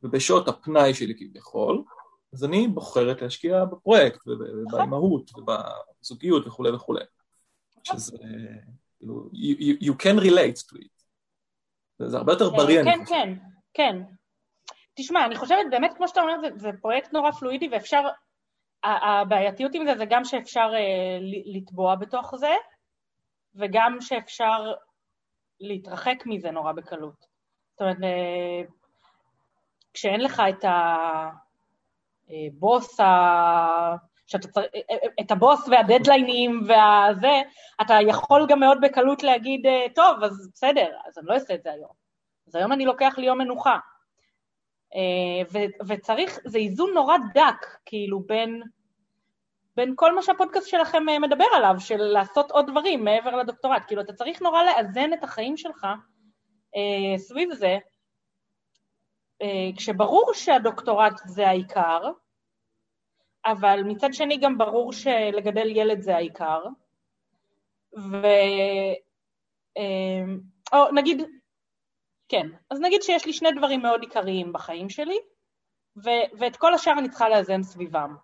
ובשעות 0.03 0.49
הפנאי 0.49 0.95
שלי 0.95 1.15
כביכול, 1.19 1.83
אז 2.33 2.45
אני 2.45 2.69
בוחרת 2.69 3.23
להשקיע 3.23 3.65
בפרויקט, 3.65 4.21
ובאימהות, 4.27 5.31
ובזוגיות 5.37 6.47
וכולי 6.47 6.71
וכולי. 6.71 7.05
שזה... 7.85 8.17
כאילו, 8.99 9.29
you, 9.33 9.83
you 9.83 9.93
can 9.93 10.21
relate 10.21 10.59
to 10.71 10.77
it. 10.77 10.97
זה 11.99 12.17
הרבה 12.17 12.33
יותר 12.33 12.51
בריא, 12.51 12.81
אני 12.81 12.91
כן, 12.91 13.05
חושב. 13.05 13.15
כן, 13.15 13.35
כן. 13.75 13.97
תשמע, 14.95 15.25
אני 15.25 15.37
חושבת, 15.37 15.67
באמת, 15.71 15.95
כמו 15.97 16.09
שאתה 16.09 16.21
אומר, 16.21 16.41
זה, 16.41 16.49
זה 16.57 16.71
פרויקט 16.81 17.13
נורא 17.13 17.31
פלואידי, 17.31 17.69
ואפשר, 17.73 18.03
הבעייתיות 18.85 19.75
עם 19.75 19.85
זה 19.85 19.95
זה 19.99 20.05
גם 20.11 20.25
שאפשר 20.25 20.71
uh, 20.73 21.57
לטבוע 21.57 21.95
בתוך 21.95 22.37
זה, 22.37 22.53
וגם 23.57 23.97
שאפשר 24.01 24.73
להתרחק 25.61 26.23
מזה 26.27 26.51
נורא 26.51 26.73
בקלות. 26.73 27.27
זאת 27.73 27.81
אומרת, 27.81 27.97
uh, 27.97 28.73
כשאין 29.95 30.21
לך 30.21 30.43
את 30.49 30.65
הבוס 32.29 33.01
ה... 33.01 33.97
שאתה 34.27 34.49
צריך, 34.49 34.67
אה, 34.75 34.81
אה, 34.91 35.09
את 35.21 35.31
הבוס 35.31 35.69
והדדליינים 35.69 36.63
והזה, 36.67 37.43
אתה 37.81 37.95
יכול 38.09 38.47
גם 38.49 38.61
מאוד 38.61 38.79
בקלות 38.81 39.23
להגיד, 39.23 39.67
אה, 39.67 39.87
טוב, 39.95 40.23
אז 40.23 40.51
בסדר, 40.53 40.97
אז 41.07 41.19
אני 41.19 41.27
לא 41.27 41.35
אעשה 41.35 41.55
את 41.55 41.63
זה 41.63 41.73
היום. 41.73 41.91
אז 42.49 42.55
היום 42.55 42.73
אני 42.73 42.85
לוקח 42.85 43.15
לי 43.19 43.27
יום 43.27 43.39
מנוחה. 43.39 43.79
ו- 45.53 45.87
וצריך, 45.87 46.39
זה 46.45 46.59
איזון 46.59 46.91
נורא 46.95 47.17
דק, 47.35 47.67
כאילו, 47.85 48.21
בין, 48.21 48.63
בין 49.77 49.93
כל 49.97 50.15
מה 50.15 50.23
שהפודקאסט 50.23 50.69
שלכם 50.69 51.03
מדבר 51.21 51.45
עליו, 51.57 51.75
של 51.79 51.97
לעשות 51.97 52.51
עוד 52.51 52.67
דברים 52.71 53.05
מעבר 53.05 53.37
לדוקטורט. 53.37 53.83
כאילו, 53.87 54.03
אתה 54.03 54.13
צריך 54.13 54.43
נורא 54.43 54.63
לאזן 54.63 55.13
את 55.13 55.25
החיים 55.25 55.57
שלך 55.57 55.87
אה, 56.77 57.19
סביב 57.19 57.55
זה, 57.55 57.79
אה, 59.43 59.71
כשברור 59.77 60.31
שהדוקטורט 60.35 61.21
זה 61.25 61.49
העיקר, 61.49 62.03
אבל 63.47 63.83
מצד 63.85 64.13
שני 64.13 64.37
גם 64.37 64.59
ברור 64.59 64.93
שלגדל 64.93 65.67
ילד 65.77 66.01
זה 66.01 66.17
העיקר. 66.17 66.65
ו... 67.97 68.17
אמ, 69.77 70.41
או 70.73 70.95
נגיד, 70.95 71.23
כן, 72.29 72.47
אז 72.71 72.81
נגיד 72.81 73.03
שיש 73.03 73.27
לי 73.27 73.33
שני 73.33 73.49
דברים 73.57 73.83
מאוד 73.83 74.01
עיקריים 74.01 74.53
בחיים 74.53 74.89
שלי, 74.89 75.19
ו... 76.05 76.09
ואת 76.39 76.57
כל 76.57 76.75
השאר 76.75 76.93
אני 76.99 77.09
צריכה 77.09 77.29
לאזן 77.29 77.63
סביבם. 77.63 78.17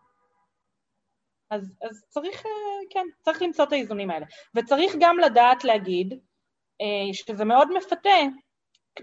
אז, 1.53 1.77
אז 1.83 2.05
צריך, 2.09 2.47
אה, 2.47 2.51
כן, 2.91 3.07
צריך 3.23 3.43
למצוא 3.43 3.65
את 3.65 3.73
האיזונים 3.73 4.11
האלה. 4.11 4.27
וצריך 4.55 4.93
גם 5.01 5.19
לדעת 5.19 5.65
להגיד 5.65 6.21
אה, 6.81 7.15
שזה 7.15 7.45
מאוד 7.45 7.69
מפתה 7.77 8.11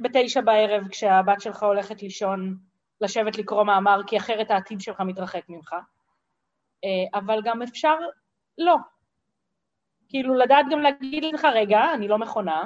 בתשע 0.01 0.41
בערב 0.41 0.87
כשהבת 0.87 1.41
שלך 1.41 1.63
הולכת 1.63 2.01
לישון, 2.01 2.57
לשבת 3.01 3.37
לקרוא 3.37 3.63
מאמר, 3.63 4.01
כי 4.07 4.17
אחרת 4.17 4.51
העתיד 4.51 4.81
שלך 4.81 5.01
מתרחק 5.01 5.43
ממך. 5.49 5.75
אה, 6.83 7.19
אבל 7.19 7.41
גם 7.43 7.61
אפשר 7.61 7.95
לא. 8.57 8.75
כאילו 10.09 10.35
לדעת 10.35 10.65
גם 10.71 10.79
להגיד 10.79 11.23
לך, 11.23 11.47
רגע, 11.53 11.93
אני 11.93 12.07
לא 12.07 12.17
מכונה, 12.17 12.63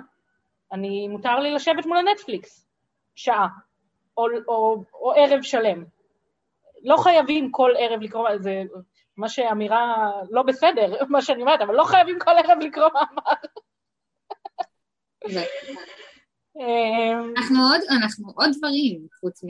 אני, 0.72 1.08
מותר 1.08 1.40
לי 1.40 1.52
לשבת 1.52 1.86
מול 1.86 1.98
הנטפליקס, 1.98 2.68
שעה, 3.16 3.48
או, 4.18 4.26
או, 4.48 4.84
או 4.94 5.14
ערב 5.16 5.42
שלם. 5.42 5.84
לא 6.84 6.98
חייבים 6.98 7.52
כל 7.52 7.72
ערב 7.78 8.02
לקרוא, 8.02 8.30
זה 8.38 8.64
מה 9.18 9.30
שאמירה 9.30 10.12
לא 10.30 10.44
בסדר, 10.44 10.96
מה 11.10 11.22
שאני 11.22 11.42
אומרת, 11.42 11.62
אבל 11.62 11.76
לא 11.76 11.84
חייבים 11.84 12.20
כל 12.20 12.32
ערב 12.32 12.58
לקרוא 12.62 12.90
מאמר. 12.94 13.34
אמ, 16.56 17.34
אנחנו 17.38 17.58
עוד, 17.72 17.82
אנחנו 18.02 18.34
עוד 18.36 18.50
דברים, 18.58 19.08
חוץ 19.20 19.44
מ... 19.44 19.48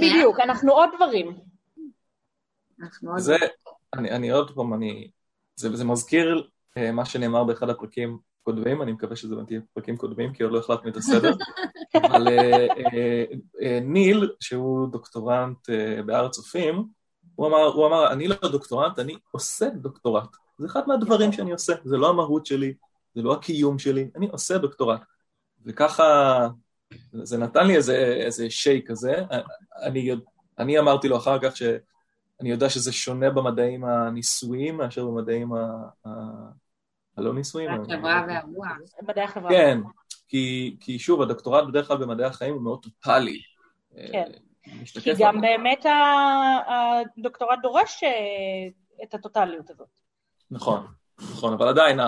בדיוק, 0.00 0.40
אנחנו 0.40 0.72
עוד 0.72 0.90
דברים. 0.96 1.36
דברים. 3.36 3.50
אני, 3.94 4.10
אני 4.10 4.30
עוד 4.30 4.54
פעם, 4.54 4.74
אני... 4.74 5.10
זה, 5.56 5.76
זה 5.76 5.84
מזכיר 5.84 6.48
uh, 6.78 6.92
מה 6.92 7.04
שנאמר 7.04 7.44
באחד 7.44 7.70
הפרקים 7.70 8.18
קודמים, 8.42 8.82
אני 8.82 8.92
מקווה 8.92 9.16
שזה 9.16 9.36
באמת 9.36 9.50
יהיה 9.50 9.60
פרקים 9.72 9.96
קודמים, 9.96 10.32
כי 10.32 10.42
עוד 10.42 10.52
לא 10.52 10.58
החלטנו 10.58 10.90
את 10.90 10.96
הסדר, 10.96 11.32
אבל 12.06 12.28
uh, 12.28 12.72
uh, 12.72 13.34
uh, 13.34 13.80
ניל, 13.82 14.30
שהוא 14.40 14.88
דוקטורנט 14.88 15.70
uh, 15.70 16.02
בהר 16.02 16.24
הצופים, 16.24 16.84
הוא 17.36 17.46
אמר, 17.46 17.64
הוא 17.64 17.86
אמר, 17.86 18.12
אני 18.12 18.28
לא 18.28 18.36
דוקטורנט, 18.52 18.98
אני 18.98 19.16
עושה 19.30 19.68
דוקטורט. 19.74 20.36
זה 20.58 20.66
אחד 20.66 20.80
מהדברים 20.86 21.32
שאני 21.32 21.52
עושה, 21.52 21.72
זה 21.84 21.96
לא 21.96 22.08
המהות 22.08 22.46
שלי, 22.46 22.74
זה 23.14 23.22
לא 23.22 23.32
הקיום 23.32 23.78
שלי, 23.78 24.10
אני 24.16 24.28
עושה 24.28 24.58
דוקטורט. 24.58 25.00
וככה, 25.66 26.48
זה 27.12 27.38
נתן 27.38 27.66
לי 27.66 27.76
איזה, 27.76 27.96
איזה 27.96 28.50
שייק 28.50 28.90
כזה. 28.90 29.14
אני, 29.82 30.10
אני 30.58 30.78
אמרתי 30.78 31.08
לו 31.08 31.16
אחר 31.16 31.38
כך 31.42 31.56
ש... 31.56 31.62
אני 32.40 32.50
יודע 32.50 32.68
שזה 32.68 32.92
שונה 32.92 33.30
במדעים 33.30 33.84
הניסויים 33.84 34.76
מאשר 34.76 35.06
במדעים 35.06 35.52
ה... 35.52 35.88
ה... 36.06 36.10
הלא 37.16 37.34
ניסויים. 37.34 37.70
החברה 37.70 38.24
והרוח. 38.28 38.66
מדעי 39.02 39.24
החברה. 39.24 39.50
כן, 39.50 39.80
כי, 40.28 40.76
כי 40.80 40.98
שוב, 40.98 41.22
הדוקטורט 41.22 41.68
בדרך 41.68 41.88
כלל 41.88 41.96
במדעי 41.96 42.26
החיים 42.26 42.54
הוא 42.54 42.62
מאוד 42.62 42.82
טוטאלי. 42.82 43.38
כן. 44.12 44.30
כי 45.02 45.10
גם 45.18 45.40
באמת 45.40 45.86
הדוקטורט 46.66 47.58
דורש 47.62 48.02
אה, 48.04 48.68
את 49.04 49.14
הטוטליות 49.14 49.70
הזאת. 49.70 49.88
נכון, 50.50 50.86
נכון, 51.18 51.52
אבל 51.52 51.68
עדיין 51.68 52.00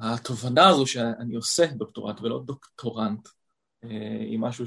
התובנה 0.00 0.68
הזו 0.68 0.86
שאני 0.86 1.34
עושה 1.34 1.66
דוקטורט 1.66 2.20
ולא 2.20 2.42
דוקטורנט, 2.44 3.28
אה, 3.84 4.18
היא 4.20 4.38
משהו 4.38 4.64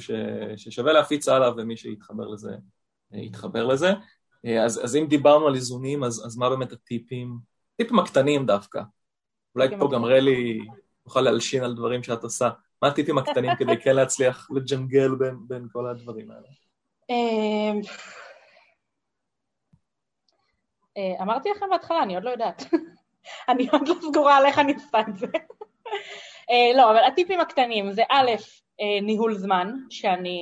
ששווה 0.58 0.94
להפיץ 0.94 1.28
הלאה 1.28 1.52
ומי 1.58 1.78
שיתחבר 1.78 2.28
לזה 2.28 2.56
יתחבר 3.12 3.66
לזה. 3.66 3.94
אה, 4.46 4.66
אז, 4.66 4.82
אז 4.84 4.96
אם 4.96 5.08
דיברנו 5.08 5.48
על 5.48 5.56
איזונים, 5.56 6.04
אז, 6.04 6.26
אז 6.26 6.38
מה 6.38 6.50
באמת 6.50 6.72
הטיפים? 6.72 7.38
טיפים 7.76 8.00
הקטנים 8.00 8.46
דווקא. 8.46 8.82
אולי 9.56 9.78
פה 9.80 9.90
גם 9.94 10.06
רלי 10.06 10.60
תוכל 11.04 11.22
להלשין 11.22 11.64
על 11.64 11.76
דברים 11.76 12.04
שאת 12.04 12.24
עושה. 12.24 12.50
מה 12.82 12.88
הטיפים 12.88 13.18
הקטנים 13.18 13.52
כדי 13.60 13.78
כן 13.78 13.96
להצליח 13.96 14.48
לג'נגל 14.52 15.16
בין, 15.16 15.36
בין 15.48 15.68
כל 15.72 15.88
הדברים 15.88 16.32
האלה? 16.32 16.48
אמ, 17.10 17.82
אה, 20.98 21.24
אמרתי 21.24 21.50
לכם 21.50 21.66
בהתחלה, 21.70 22.04
אני 22.04 22.16
עוד 22.16 22.24
לא 22.24 22.30
יודעת. 22.30 22.64
אני 23.50 23.68
עוד 23.72 23.88
לא 23.88 23.96
סגורה 24.02 24.38
על 24.38 24.46
איך 24.46 24.60
אני 24.60 24.74
עושה 24.74 25.00
את 25.00 25.18
זה. 25.18 25.28
אה, 26.52 26.78
לא, 26.78 26.92
אבל 26.92 27.04
הטיפים 27.04 27.40
הקטנים 27.40 27.92
זה 27.92 28.04
א', 28.10 28.32
ניהול 29.02 29.34
זמן, 29.34 29.74
שאני 29.90 30.40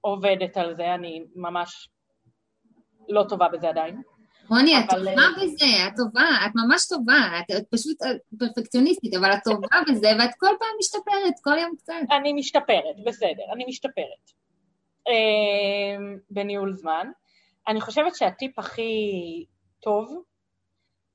עובדת 0.00 0.56
על 0.56 0.74
זה, 0.74 0.94
אני 0.94 1.24
ממש 1.34 1.88
לא 3.08 3.24
טובה 3.28 3.48
בזה 3.48 3.68
עדיין. 3.68 4.02
רוני, 4.48 4.78
את 4.78 4.84
טובה 4.90 5.10
אה, 5.10 5.42
בזה, 5.42 5.66
את 5.86 5.92
טובה, 5.96 6.28
את 6.46 6.52
ממש 6.54 6.88
טובה, 6.88 7.40
את, 7.40 7.56
את 7.56 7.66
פשוט 7.70 8.02
אה, 8.02 8.08
פרפקציוניסטית, 8.38 9.14
אבל 9.14 9.32
את 9.32 9.38
טובה 9.44 9.76
בזה, 9.88 10.08
ואת 10.18 10.30
כל 10.38 10.54
פעם 10.58 10.68
משתפרת, 10.78 11.34
כל 11.42 11.58
יום 11.58 11.76
קצת. 11.76 11.94
אני 12.20 12.32
משתפרת, 12.32 12.96
בסדר, 13.06 13.52
אני 13.52 13.64
משתפרת. 13.68 14.32
אה, 15.08 16.18
בניהול 16.30 16.72
זמן. 16.72 17.10
אני 17.68 17.80
חושבת 17.80 18.14
שהטיפ 18.16 18.58
הכי 18.58 19.44
טוב 19.80 20.22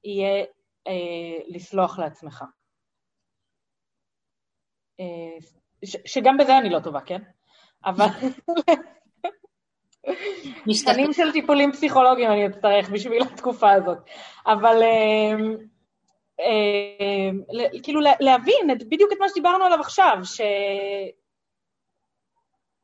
יהיה 0.03 0.43
אה, 0.88 1.38
לסלוח 1.47 1.99
לעצמך. 1.99 2.43
ש, 5.86 5.97
שגם 6.05 6.38
בזה 6.38 6.57
אני 6.57 6.69
לא 6.69 6.79
טובה, 6.79 7.01
כן? 7.01 7.21
אבל. 7.86 8.07
שנים 10.74 11.14
של 11.14 11.32
טיפולים 11.32 11.72
פסיכולוגיים 11.72 12.32
אני 12.32 12.47
אצטרך 12.47 12.89
בשביל 12.89 13.22
התקופה 13.22 13.72
הזאת. 13.72 13.97
אבל 14.45 14.84
אה, 16.39 17.30
ל- 17.54 17.84
כאילו 17.84 18.01
לה- 18.01 18.20
להבין 18.20 18.68
בדיוק 18.89 19.12
את 19.14 19.18
מה 19.20 19.30
שדיברנו 19.30 19.64
עליו 19.66 19.80
עכשיו. 19.80 20.18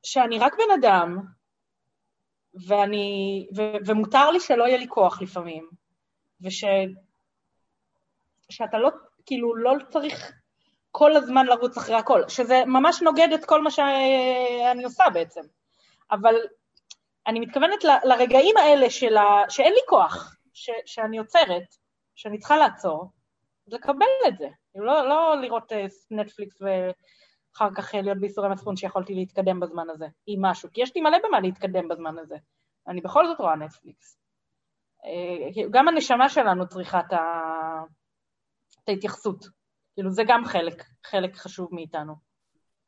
שאני 0.03 0.39
רק 0.39 0.53
בן 0.53 0.79
אדם, 0.79 1.17
ואני, 2.67 3.47
ו, 3.55 3.61
ומותר 3.85 4.31
לי 4.31 4.39
שלא 4.39 4.63
יהיה 4.63 4.77
לי 4.77 4.87
כוח 4.87 5.21
לפעמים, 5.21 5.69
וש... 6.41 6.63
שאתה 8.49 8.77
לא, 8.77 8.89
כאילו, 9.25 9.55
לא 9.55 9.73
צריך 9.89 10.31
כל 10.91 11.15
הזמן 11.15 11.45
לרוץ 11.45 11.77
אחרי 11.77 11.95
הכל, 11.95 12.21
שזה 12.27 12.63
ממש 12.65 13.01
נוגד 13.01 13.27
את 13.35 13.45
כל 13.45 13.61
מה 13.61 13.71
שאני 13.71 14.83
עושה 14.83 15.03
בעצם. 15.13 15.41
אבל 16.11 16.35
אני 17.29 17.39
מתכוונת 17.39 17.83
ל- 17.83 18.07
לרגעים 18.07 18.57
האלה 18.57 18.89
של 18.89 19.17
ה... 19.17 19.49
שאין 19.49 19.73
לי 19.73 19.79
כוח, 19.87 20.35
ש... 20.53 20.69
שאני 20.85 21.17
עוצרת, 21.17 21.75
שאני 22.15 22.37
צריכה 22.39 22.57
לעצור, 22.57 23.11
לקבל 23.67 24.05
את 24.27 24.37
זה. 24.37 24.47
לא, 24.75 25.09
לא 25.09 25.41
לראות 25.41 25.71
אה, 25.71 25.85
נטפליקס 26.11 26.61
ואחר 26.61 27.69
כך 27.75 27.95
אה, 27.95 28.01
להיות 28.01 28.17
בייסורי 28.17 28.49
מצפון 28.49 28.75
שיכולתי 28.75 29.13
להתקדם 29.13 29.59
בזמן 29.59 29.89
הזה, 29.89 30.05
עם 30.27 30.45
משהו, 30.45 30.69
כי 30.73 30.81
יש 30.81 30.95
לי 30.95 31.01
מלא 31.01 31.17
במה 31.23 31.39
להתקדם 31.39 31.87
בזמן 31.87 32.17
הזה. 32.17 32.35
אני 32.87 33.01
בכל 33.01 33.27
זאת 33.27 33.39
רואה 33.39 33.55
נטפליקס. 33.55 34.17
אה, 35.05 35.63
גם 35.71 35.87
הנשמה 35.87 36.29
שלנו 36.29 36.67
צריכה 36.67 36.99
את, 36.99 37.13
ה... 37.13 37.19
את 38.83 38.89
ההתייחסות. 38.89 39.45
כאילו, 39.93 40.11
זה 40.11 40.23
גם 40.27 40.45
חלק, 40.45 40.83
חלק 41.05 41.35
חשוב 41.35 41.69
מאיתנו. 41.71 42.13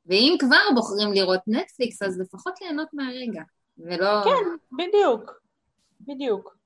ואם 0.06 0.36
כבר 0.40 0.76
בוחרים 0.76 1.14
לראות 1.14 1.42
נטפליקס, 1.48 2.02
אז 2.02 2.20
לפחות 2.20 2.62
ליהנות 2.62 2.88
מהרגע, 2.94 3.42
ולא... 3.78 4.24
כן, 4.24 4.76
בדיוק, 4.78 5.42
בדיוק. 6.02 6.58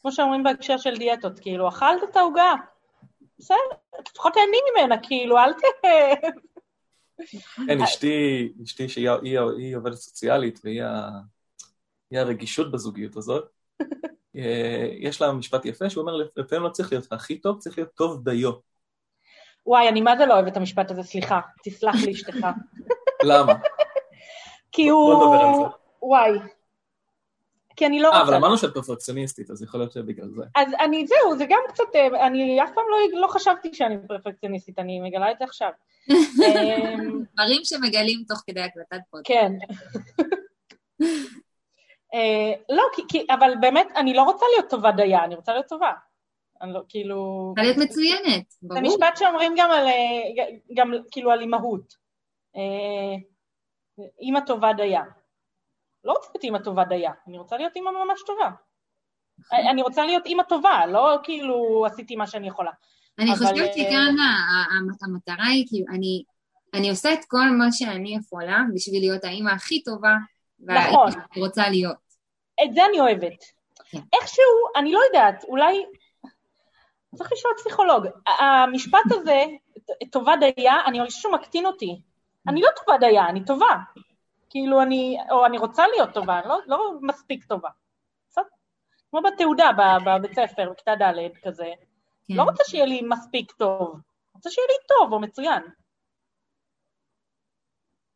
כמו 0.00 0.12
שאומרים 0.12 0.42
בהקשר 0.42 0.78
של 0.78 0.96
דיאטות, 0.96 1.40
כאילו, 1.40 1.68
אכלת 1.68 2.02
את 2.10 2.16
העוגה, 2.16 2.54
בסדר, 3.38 3.56
לפחות 4.10 4.32
תהני 4.32 4.58
ממנה, 4.72 4.96
כאילו, 5.02 5.38
אל 5.38 5.52
ת... 5.52 5.56
כן, 7.66 7.82
אשתי, 7.82 8.48
אשתי 8.64 8.88
שהיא 8.88 9.10
היא, 9.10 9.38
היא 9.40 9.76
עובדת 9.76 9.94
סוציאלית 9.94 10.60
והיא 10.64 10.82
הרגישות 12.12 12.72
בזוגיות 12.72 13.16
הזאת, 13.16 13.44
אה, 14.36 14.88
יש 14.98 15.20
לה 15.20 15.32
משפט 15.32 15.64
יפה 15.64 15.90
שהוא 15.90 16.02
אומר, 16.02 16.28
לפעמים 16.36 16.64
לא 16.64 16.68
צריך 16.68 16.92
להיות 16.92 17.12
הכי 17.12 17.38
טוב, 17.38 17.58
צריך 17.58 17.78
להיות 17.78 17.94
טוב 17.94 18.24
דיו. 18.24 18.52
וואי, 19.66 19.88
אני 19.88 20.00
מה 20.00 20.16
זה 20.16 20.26
לא 20.26 20.34
אוהבת 20.34 20.52
את 20.52 20.56
המשפט 20.56 20.90
הזה, 20.90 21.02
סליחה, 21.02 21.40
תסלח 21.64 21.94
לי 22.04 22.12
אשתך. 22.12 22.46
למה? 23.22 23.52
כי 24.72 24.90
בוא 24.90 25.14
הוא... 25.14 25.68
זה. 26.02 26.06
וואי. 26.06 26.38
כי 27.76 27.86
אני 27.86 28.00
לא 28.00 28.08
אה, 28.12 28.18
רוצה... 28.18 28.28
אבל 28.28 28.36
אמרנו 28.36 28.58
שאת 28.58 28.74
פרפקציוניסטית, 28.74 29.50
אז 29.50 29.62
יכול 29.62 29.80
להיות 29.80 29.92
שבגלל 29.92 30.28
זה. 30.28 30.42
אז 30.56 30.68
אני, 30.80 31.06
זהו, 31.06 31.38
זה 31.38 31.44
גם 31.48 31.60
קצת, 31.68 31.84
אה, 31.94 32.26
אני 32.26 32.64
אף 32.64 32.70
פעם 32.74 32.84
לא, 32.90 33.20
לא 33.20 33.26
חשבתי 33.26 33.74
שאני 33.74 33.96
פרפקציוניסטית, 34.08 34.78
אני 34.78 35.00
מגלה 35.00 35.30
את 35.30 35.36
זה 35.38 35.44
עכשיו. 35.44 35.70
אמ, 36.10 37.22
דברים 37.34 37.60
שמגלים 37.64 38.24
תוך 38.28 38.42
כדי 38.46 38.60
הקלטת 38.60 39.00
פודקאסט. 39.10 39.38
כן. 39.38 39.52
אה, 42.14 42.52
לא, 42.68 42.82
כי, 42.96 43.02
כי, 43.08 43.26
אבל 43.30 43.52
באמת, 43.60 43.86
אני 43.96 44.14
לא 44.14 44.22
רוצה 44.22 44.46
להיות 44.54 44.70
טובה 44.70 44.92
דייה, 44.92 45.24
אני 45.24 45.34
רוצה 45.34 45.52
להיות 45.52 45.66
טובה. 45.66 45.92
אני 46.62 46.72
לא, 46.72 46.80
כאילו... 46.88 47.52
צריכה 47.56 47.72
להיות 47.72 47.90
מצוינת, 47.90 48.50
זה 48.60 48.68
ברור. 48.68 48.82
משפט 48.82 49.16
שאומרים 49.16 49.54
גם 49.56 49.70
על, 49.70 49.86
אה, 49.86 50.46
גם 50.76 50.92
כאילו 51.10 51.30
על 51.30 51.40
אימהות. 51.40 51.94
אה, 52.56 53.16
אימא 54.20 54.40
טובה 54.46 54.72
דייה. 54.72 55.02
לא 56.04 56.12
רוצה 56.12 56.28
להיות 56.34 56.44
אימא 56.44 56.58
טובה 56.58 56.84
דייה, 56.84 57.12
אני 57.28 57.38
רוצה 57.38 57.56
להיות 57.56 57.76
אימא 57.76 57.90
ממש 57.90 58.20
טובה. 58.26 58.50
אני 59.70 59.82
רוצה 59.82 60.04
להיות 60.06 60.26
אימא 60.26 60.42
טובה, 60.42 60.86
לא 60.86 61.18
כאילו 61.22 61.86
עשיתי 61.86 62.16
מה 62.16 62.26
שאני 62.26 62.48
יכולה. 62.48 62.70
אני 63.18 63.30
אבל, 63.30 63.38
חושבת 63.38 63.68
אה, 63.68 63.72
שכאן 63.72 64.16
ה- 64.18 65.04
המטרה 65.04 65.46
היא, 65.46 65.64
כאילו, 65.68 65.86
אני, 65.90 66.22
אני 66.74 66.90
עושה 66.90 67.12
את 67.12 67.24
כל 67.28 67.44
מה 67.58 67.72
שאני 67.72 68.16
יכולה 68.16 68.58
בשביל 68.74 69.00
להיות 69.00 69.24
האימא 69.24 69.50
הכי 69.50 69.82
טובה, 69.82 70.14
נכון. 70.60 71.08
רוצה 71.36 71.68
להיות. 71.68 71.96
את 72.64 72.74
זה 72.74 72.86
אני 72.90 73.00
אוהבת. 73.00 73.44
כן. 73.90 73.98
איכשהו, 74.12 74.44
אני 74.76 74.92
לא 74.92 75.00
יודעת, 75.06 75.44
אולי... 75.44 75.84
צריך 77.14 77.32
לשאול 77.32 77.52
פסיכולוג. 77.58 78.06
המשפט 78.38 78.98
הזה, 79.10 79.44
טובה 80.12 80.32
דייה, 80.56 80.74
אני 80.86 80.98
חושבת 81.06 81.20
שהוא 81.22 81.34
מקטין 81.34 81.66
אותי. 81.66 82.00
אני 82.48 82.60
לא 82.60 82.68
טובה 82.76 82.98
דייה, 82.98 83.28
אני 83.28 83.44
טובה. 83.44 83.76
כאילו 84.52 84.82
אני, 84.82 85.16
או 85.30 85.46
אני 85.46 85.58
רוצה 85.58 85.84
להיות 85.86 86.10
טובה, 86.14 86.40
לא, 86.46 86.58
לא 86.66 86.92
מספיק 87.00 87.44
טובה. 87.44 87.68
קצת 88.28 88.42
כמו 89.10 89.20
בתעודה 89.22 89.70
ב- 89.78 90.08
בבית 90.08 90.34
ספר, 90.34 90.70
בכיתה 90.70 90.92
ד' 90.94 91.28
כזה. 91.44 91.72
כן. 92.28 92.34
לא 92.34 92.42
רוצה 92.42 92.62
שיהיה 92.66 92.86
לי 92.86 93.02
מספיק 93.08 93.52
טוב, 93.52 94.00
רוצה 94.34 94.50
שיהיה 94.50 94.66
לי 94.66 94.74
טוב 94.88 95.12
או 95.12 95.20
מצוין. 95.20 95.62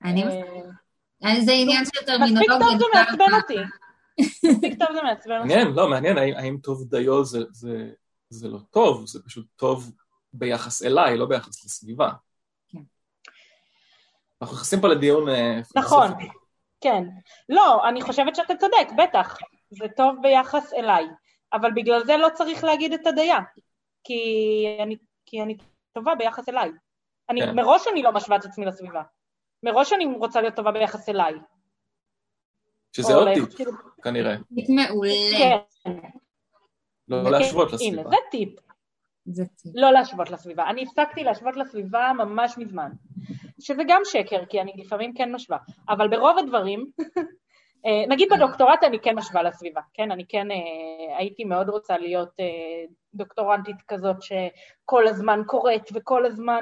אני 0.04 0.22
אה, 0.22 0.28
מסכימה. 0.28 1.44
זה 1.44 1.52
עניין 1.52 1.84
של 1.84 1.90
מספיק 1.90 2.06
טרמינולוגיה. 2.06 2.58
טוב 2.58 2.78
זה 2.78 2.84
מעצבן 2.94 3.34
אותי. 3.36 3.56
מספיק 4.20 4.78
טוב 4.78 4.88
זה 4.92 5.02
מעצבן 5.02 5.36
אותי. 5.38 5.48
מעניין, 5.48 5.68
לא, 5.74 5.88
מעניין, 5.90 6.18
האם, 6.18 6.58
טוב 6.62 6.84
דיו 6.90 7.24
זה 8.30 8.48
לא 8.48 8.58
טוב, 8.70 9.06
זה 9.06 9.22
פשוט 9.22 9.46
טוב 9.56 9.92
ביחס 10.32 10.82
אליי, 10.82 11.16
לא 11.16 11.26
ביחס 11.26 11.64
לסביבה. 11.64 12.10
כן. 14.40 14.44
אנחנו 14.44 14.56
נכנסים 14.56 14.80
פה 14.80 14.88
לדיון 14.88 15.28
אה, 15.28 15.60
נכון. 15.76 16.08
כן. 16.80 17.02
לא, 17.48 17.88
אני 17.88 18.02
חושבת 18.02 18.36
שאתה 18.36 18.54
צודק, 18.56 18.88
בטח. 18.96 19.38
זה 19.70 19.86
טוב 19.96 20.16
ביחס 20.22 20.72
אליי. 20.72 21.06
אבל 21.52 21.70
בגלל 21.74 22.04
זה 22.04 22.16
לא 22.16 22.28
צריך 22.34 22.64
להגיד 22.64 22.92
את 22.92 23.06
הדייה. 23.06 23.38
כי 24.04 24.22
אני, 24.82 24.96
כי 25.26 25.42
אני 25.42 25.56
טובה 25.92 26.14
ביחס 26.14 26.48
אליי. 26.48 26.70
אני, 27.30 27.40
כן. 27.40 27.56
מראש 27.56 27.86
אני 27.92 28.02
לא 28.02 28.12
משווה 28.12 28.36
את 28.36 28.44
עצמי 28.44 28.66
לסביבה. 28.66 29.02
מראש 29.62 29.92
אני 29.92 30.04
רוצה 30.04 30.40
להיות 30.40 30.54
טובה 30.54 30.72
ביחס 30.72 31.08
אליי. 31.08 31.34
שזה 32.92 33.14
עוד 33.14 33.28
טיפ, 33.34 33.54
כאילו, 33.54 33.72
כנראה. 34.02 34.36
טיפ 34.54 34.68
מעולה. 34.68 35.10
כן. 35.38 35.90
לא 37.08 37.30
להשוות 37.30 37.68
הנה, 37.68 37.76
לסביבה. 37.76 38.10
זה 38.10 38.16
טיפ. 38.30 38.58
זה 39.24 39.44
טיפ. 39.46 39.72
לא 39.74 39.92
להשוות 39.92 40.30
לסביבה. 40.30 40.70
אני 40.70 40.82
הפסקתי 40.82 41.24
להשוות 41.24 41.56
לסביבה 41.56 42.12
ממש 42.18 42.58
מזמן. 42.58 42.90
שזה 43.60 43.82
גם 43.88 44.00
שקר, 44.04 44.44
כי 44.48 44.60
אני 44.60 44.72
לפעמים 44.76 45.14
כן 45.14 45.32
משווה. 45.32 45.58
אבל 45.88 46.08
ברוב 46.08 46.38
הדברים, 46.38 46.90
אה, 47.86 48.06
נגיד 48.08 48.28
בדוקטורט 48.32 48.82
אני 48.84 48.98
כן 49.00 49.14
משווה 49.18 49.42
לסביבה, 49.42 49.80
כן? 49.94 50.10
אני 50.10 50.26
כן 50.28 50.50
אה, 50.50 51.16
הייתי 51.16 51.44
מאוד 51.44 51.68
רוצה 51.68 51.98
להיות 51.98 52.30
אה, 52.40 52.84
דוקטורנטית 53.14 53.76
כזאת 53.88 54.16
שכל 54.22 55.06
הזמן 55.08 55.40
קוראת 55.46 55.90
וכל 55.94 56.26
הזמן 56.26 56.60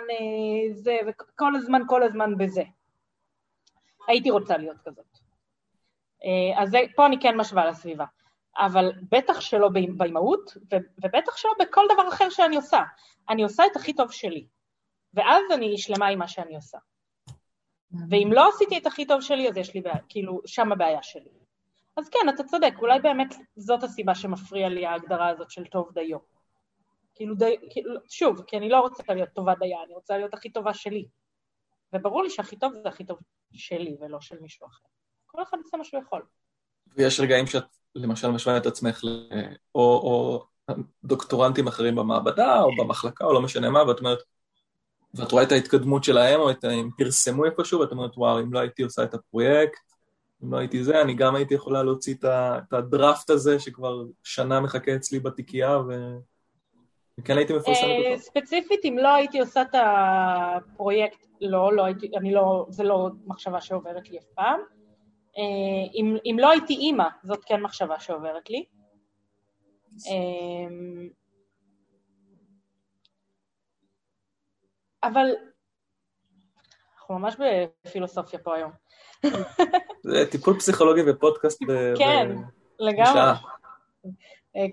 זה, 0.73 0.97
וכל 1.07 1.57
הזמן 1.57 1.83
כל 1.87 2.03
הזמן 2.03 2.39
בזה. 2.39 2.63
הייתי 4.09 4.31
רוצה 4.31 4.57
להיות 4.57 4.77
כזאת. 4.85 5.19
אז 6.57 6.77
פה 6.97 7.07
אני 7.07 7.21
כן 7.21 7.37
משווה 7.37 7.67
לסביבה. 7.67 8.05
אבל 8.59 8.93
בטח 9.11 9.41
שלא 9.41 9.69
באימ- 9.69 9.99
באימהות, 9.99 10.57
ובטח 11.05 11.37
שלא 11.37 11.51
בכל 11.61 11.85
דבר 11.95 12.09
אחר 12.09 12.31
שאני 12.31 12.57
עושה. 12.57 12.83
אני 13.29 13.43
עושה 13.43 13.67
את 13.67 13.77
הכי 13.77 13.93
טוב 13.93 14.13
שלי. 14.13 14.47
ואז 15.15 15.43
אני 15.55 15.79
שלמה 15.79 16.07
עם 16.07 16.19
מה 16.19 16.29
שאני 16.29 16.57
עושה. 16.57 16.79
ואם 18.11 18.31
לא 18.33 18.49
עשיתי 18.49 18.79
את 18.79 18.87
הכי 18.87 19.07
טוב 19.07 19.21
שלי, 19.21 19.49
אז 19.49 19.57
יש 19.57 19.75
לי 19.75 19.81
בעיה, 19.81 19.99
כאילו, 20.09 20.41
שם 20.47 20.73
הבעיה 20.73 21.03
שלי. 21.03 21.31
אז 21.97 22.09
כן, 22.09 22.29
אתה 22.35 22.45
צודק, 22.45 22.73
אולי 22.79 23.01
באמת 23.01 23.35
זאת 23.57 23.83
הסיבה 23.83 24.15
שמפריע 24.15 24.69
לי 24.69 24.87
ההגדרה 24.87 25.29
הזאת 25.29 25.51
של 25.51 25.65
טוב 25.65 25.93
דיו. 25.95 26.19
כאילו, 27.15 27.35
די, 27.35 27.57
כאילו, 27.71 27.95
שוב, 28.09 28.43
כי 28.47 28.57
אני 28.57 28.69
לא 28.69 28.81
רוצה 28.81 29.03
להיות 29.09 29.29
טובה 29.35 29.55
דייה, 29.55 29.79
אני 29.87 29.95
רוצה 29.95 30.17
להיות 30.17 30.35
הכי 30.35 30.51
טובה 30.51 30.75
שלי. 30.75 31.07
וברור 31.93 32.23
לי 32.23 32.31
שהכי 32.31 32.57
טוב 32.57 32.73
זה 32.83 32.89
הכי 32.89 33.05
טוב 33.05 33.19
שלי 33.53 33.97
ולא 34.01 34.21
של 34.21 34.39
מישהו 34.41 34.67
אחר. 34.67 34.85
כל 35.27 35.43
אחד 35.43 35.59
עושה 35.65 35.77
מה 35.77 35.85
שהוא 35.85 36.03
יכול. 36.03 36.23
ויש 36.97 37.21
רגעים 37.21 37.47
שאת 37.47 37.65
למשל 37.95 38.31
משווה 38.31 38.57
את 38.57 38.67
עצמך 38.67 39.05
ל... 39.05 39.29
או, 39.75 39.81
או 39.81 40.47
דוקטורנטים 41.05 41.67
אחרים 41.67 41.95
במעבדה, 41.95 42.63
או 42.63 42.71
במחלקה, 42.79 43.25
או 43.25 43.33
לא 43.33 43.43
משנה 43.43 43.71
מה, 43.71 43.89
ואת 43.89 43.99
אומרת, 43.99 44.19
ואת 45.17 45.33
רואה 45.33 45.43
את 45.43 45.53
ההתקדמות 45.53 46.05
שלהם, 46.05 46.41
או 46.41 46.51
את, 46.51 46.65
הם 46.65 46.91
פרסמו 46.99 47.45
איפשהו, 47.45 47.81
ואת 47.81 47.91
אומרת, 47.91 48.11
וואו, 48.17 48.41
אם 48.41 48.53
לא 48.53 48.59
הייתי 48.59 48.83
עושה 48.83 49.05
את 49.05 49.15
הפרויקט, 49.15 49.81
אם 50.45 50.53
לא 50.53 50.59
הייתי 50.59 50.85
זה, 50.85 51.03
אני 51.03 51.15
גם 51.15 51.35
הייתי 51.35 51.55
יכולה 51.55 51.83
להוציא 51.83 52.15
את 52.15 52.73
הדראפט 52.73 53.31
הזה 53.31 53.59
שכבר 53.61 54.05
שנה 54.23 54.61
מחכה 54.61 54.97
אצלי 54.97 55.21
בתיקייה, 55.21 55.79
ו... 55.79 56.17
וכן 57.21 57.37
הייתי 57.37 57.53
מפרסמת 57.53 57.85
אה, 57.85 58.11
אותו. 58.11 58.23
ספציפית, 58.23 58.81
אם 58.85 58.99
לא 58.99 59.15
הייתי 59.15 59.41
עושה 59.41 59.63
את 59.63 59.75
הפרויקט, 59.75 61.27
לא, 61.41 61.73
לא 61.73 61.85
הייתי, 61.85 62.11
אני 62.17 62.33
לא, 62.33 62.67
זה 62.69 62.85
לא 62.85 63.11
מחשבה 63.27 63.61
שעוברת 63.61 64.11
לי 64.11 64.19
אף 64.19 64.25
פעם. 64.35 64.61
אה, 65.39 65.93
אם, 65.95 66.17
אם 66.25 66.37
לא 66.39 66.51
הייתי 66.51 66.75
אימא, 66.75 67.09
זאת 67.25 67.45
כן 67.47 67.61
מחשבה 67.61 68.01
שעוברת 68.01 68.51
לי. 68.51 68.65
אבל 75.07 75.27
אנחנו 76.97 77.19
ממש 77.19 77.37
בפילוסופיה 77.85 78.39
פה 78.39 78.57
היום. 78.57 78.71
זה 80.03 80.27
טיפול 80.31 80.59
פסיכולוגי 80.59 81.01
ופודקאסט 81.07 81.63
ב... 81.69 81.73
כן, 81.99 82.29
לגמרי. 82.79 83.21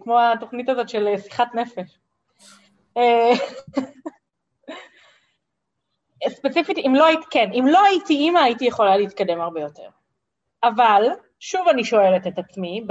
כמו 0.04 0.20
התוכנית 0.20 0.70
הזאת 0.70 0.90
של 0.90 1.08
שיחת 1.18 1.56
נפש. 1.56 2.00
אה, 2.98 3.32
ספציפית, 6.38 6.78
אם 6.78 6.94
לא 6.96 7.06
היית, 7.06 7.20
כן, 7.32 7.50
אם 7.54 7.66
לא 7.68 7.84
הייתי 7.86 8.14
אימא, 8.14 8.40
הייתי 8.40 8.66
יכולה 8.66 8.98
להתקדם 8.98 9.42
הרבה 9.42 9.62
יותר. 9.62 9.90
אבל, 10.64 11.04
שוב 11.40 11.68
אני 11.68 11.84
שואלת 11.84 12.28
את 12.28 12.40
עצמי 12.40 12.86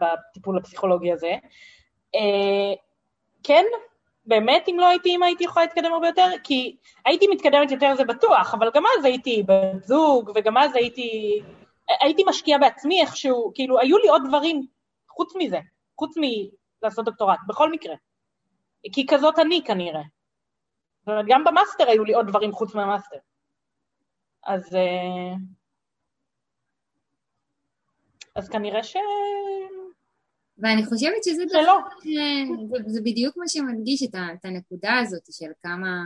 בטיפול 0.00 0.58
הפסיכולוגי 0.58 1.12
הזה, 1.12 1.34
אה, 2.14 2.74
כן, 3.42 3.64
באמת 4.26 4.68
אם 4.68 4.76
לא 4.80 4.86
הייתי 4.86 5.08
אימא 5.08 5.24
הייתי 5.24 5.44
יכולה 5.44 5.66
להתקדם 5.66 5.92
הרבה 5.92 6.06
יותר? 6.06 6.26
כי 6.44 6.76
הייתי 7.04 7.26
מתקדמת 7.28 7.70
יותר 7.70 7.94
זה 7.96 8.04
בטוח, 8.04 8.54
אבל 8.54 8.70
גם 8.74 8.82
אז 8.98 9.04
הייתי 9.04 9.42
בת 9.42 9.84
זוג, 9.84 10.30
וגם 10.34 10.56
אז 10.56 10.74
הייתי, 10.74 11.40
הייתי 12.00 12.24
משקיעה 12.28 12.58
בעצמי 12.58 13.00
איכשהו, 13.00 13.52
כאילו 13.54 13.78
היו 13.80 13.98
לי 13.98 14.08
עוד 14.08 14.22
דברים 14.28 14.66
חוץ 15.10 15.32
מזה, 15.36 15.58
חוץ 15.98 16.14
מלעשות 16.16 17.04
דוקטורט, 17.04 17.38
בכל 17.46 17.72
מקרה. 17.72 17.94
כי 18.92 19.06
כזאת 19.06 19.38
אני 19.38 19.62
כנראה. 19.64 20.02
זאת 21.00 21.08
אומרת, 21.08 21.24
גם 21.28 21.44
במאסטר 21.44 21.88
היו 21.88 22.04
לי 22.04 22.14
עוד 22.14 22.26
דברים 22.26 22.52
חוץ 22.52 22.74
מהמאסטר. 22.74 23.18
אז... 24.44 24.74
אה, 24.74 25.34
אז 28.34 28.48
כנראה 28.48 28.82
ש... 28.82 28.96
ואני 30.58 30.84
חושבת 30.84 31.24
שזה. 31.24 31.44
דבר, 31.44 31.76
זה, 32.04 32.76
זה 32.86 33.00
בדיוק 33.00 33.36
מה 33.36 33.48
שמדגיש 33.48 34.02
את, 34.02 34.14
את 34.14 34.44
הנקודה 34.44 34.98
הזאת 34.98 35.22
של 35.30 35.50
כמה, 35.62 36.04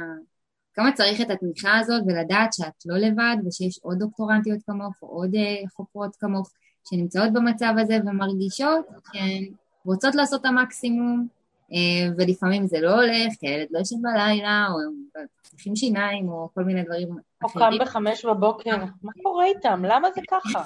כמה 0.75 0.93
צריך 0.93 1.21
את 1.21 1.31
התמיכה 1.31 1.79
הזאת 1.79 2.03
ולדעת 2.07 2.53
שאת 2.53 2.87
לא 2.87 2.97
לבד 2.97 3.37
ושיש 3.47 3.79
עוד 3.83 3.99
דוקטורנטיות 3.99 4.59
כמוך 4.67 4.95
או 5.03 5.09
עוד 5.09 5.35
אה, 5.35 5.69
חוקרות 5.77 6.17
כמוך 6.17 6.51
שנמצאות 6.91 7.33
במצב 7.33 7.75
הזה 7.79 7.99
ומרגישות 8.07 8.87
שהן 9.13 9.53
רוצות 9.85 10.15
לעשות 10.15 10.41
את 10.41 10.47
המקסימום 10.47 11.27
אה, 11.73 12.13
ולפעמים 12.19 12.67
זה 12.67 12.81
לא 12.81 12.95
הולך, 12.95 13.33
כי 13.41 13.49
הילד 13.49 13.67
לא 13.71 13.79
ישן 13.81 13.97
בלילה, 14.03 14.67
או 14.71 14.81
הם 14.81 15.27
צריכים 15.43 15.77
שיניים, 15.77 16.29
או 16.29 16.49
כל 16.55 16.65
מיני 16.65 16.83
דברים 16.83 17.09
או 17.09 17.47
אחרים. 17.47 17.67
או 17.67 17.79
קם 17.79 17.85
בחמש 17.85 18.25
בבוקר, 18.25 18.77
מה 19.03 19.13
קורה 19.23 19.45
איתם? 19.45 19.85
למה 19.85 20.09
זה 20.15 20.21
ככה? 20.31 20.65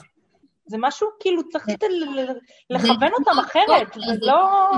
זה 0.67 0.77
משהו, 0.81 1.09
כאילו, 1.21 1.49
צריך 1.49 1.67
לכוון 2.71 3.11
אותם 3.19 3.39
אחרת, 3.41 3.95
זה 3.95 4.27
לא... 4.27 4.71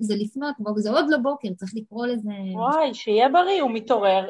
זה 0.00 0.14
לפנות 0.16 0.54
בוקר, 0.58 0.80
זה 0.80 0.90
עוד 0.90 1.04
לא 1.08 1.18
בוקר, 1.18 1.48
צריך 1.56 1.72
לקרוא 1.74 2.06
לזה... 2.06 2.30
וואי, 2.54 2.94
שיהיה 2.94 3.28
בריא, 3.28 3.62
הוא 3.62 3.70
מתעורר. 3.70 4.28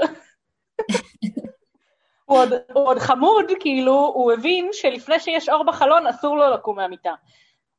הוא 2.25 2.39
עוד, 2.39 2.53
הוא 2.73 2.87
עוד 2.87 2.99
חמוד, 2.99 3.45
כאילו, 3.61 4.13
הוא 4.15 4.33
הבין 4.33 4.69
שלפני 4.73 5.21
שיש 5.21 5.49
אור 5.49 5.65
בחלון 5.65 6.07
אסור 6.07 6.37
לו 6.37 6.51
לקום 6.51 6.77
מהמיטה. 6.77 7.15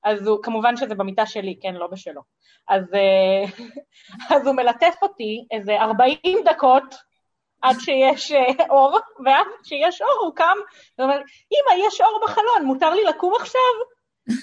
אז 0.03 0.27
הוא, 0.27 0.43
כמובן 0.43 0.77
שזה 0.77 0.95
במיטה 0.95 1.25
שלי, 1.25 1.55
כן, 1.61 1.73
לא 1.73 1.87
בשלו. 1.87 2.21
אז, 2.67 2.93
אה, 2.93 3.65
אז 4.35 4.47
הוא 4.47 4.55
מלטף 4.55 4.95
אותי 5.01 5.45
איזה 5.51 5.81
40 5.81 6.19
דקות 6.45 6.95
עד 7.61 7.75
שיש 7.79 8.31
אה, 8.31 8.65
אור, 8.69 8.99
ואז 9.25 9.47
כשיש 9.63 10.01
אור 10.01 10.25
הוא 10.25 10.35
קם 10.35 10.57
ואומר, 10.97 11.17
אמא, 11.51 11.87
יש 11.87 12.01
אור 12.01 12.21
בחלון, 12.23 12.65
מותר 12.65 12.93
לי 12.93 13.03
לקום 13.03 13.33
עכשיו? 13.35 13.61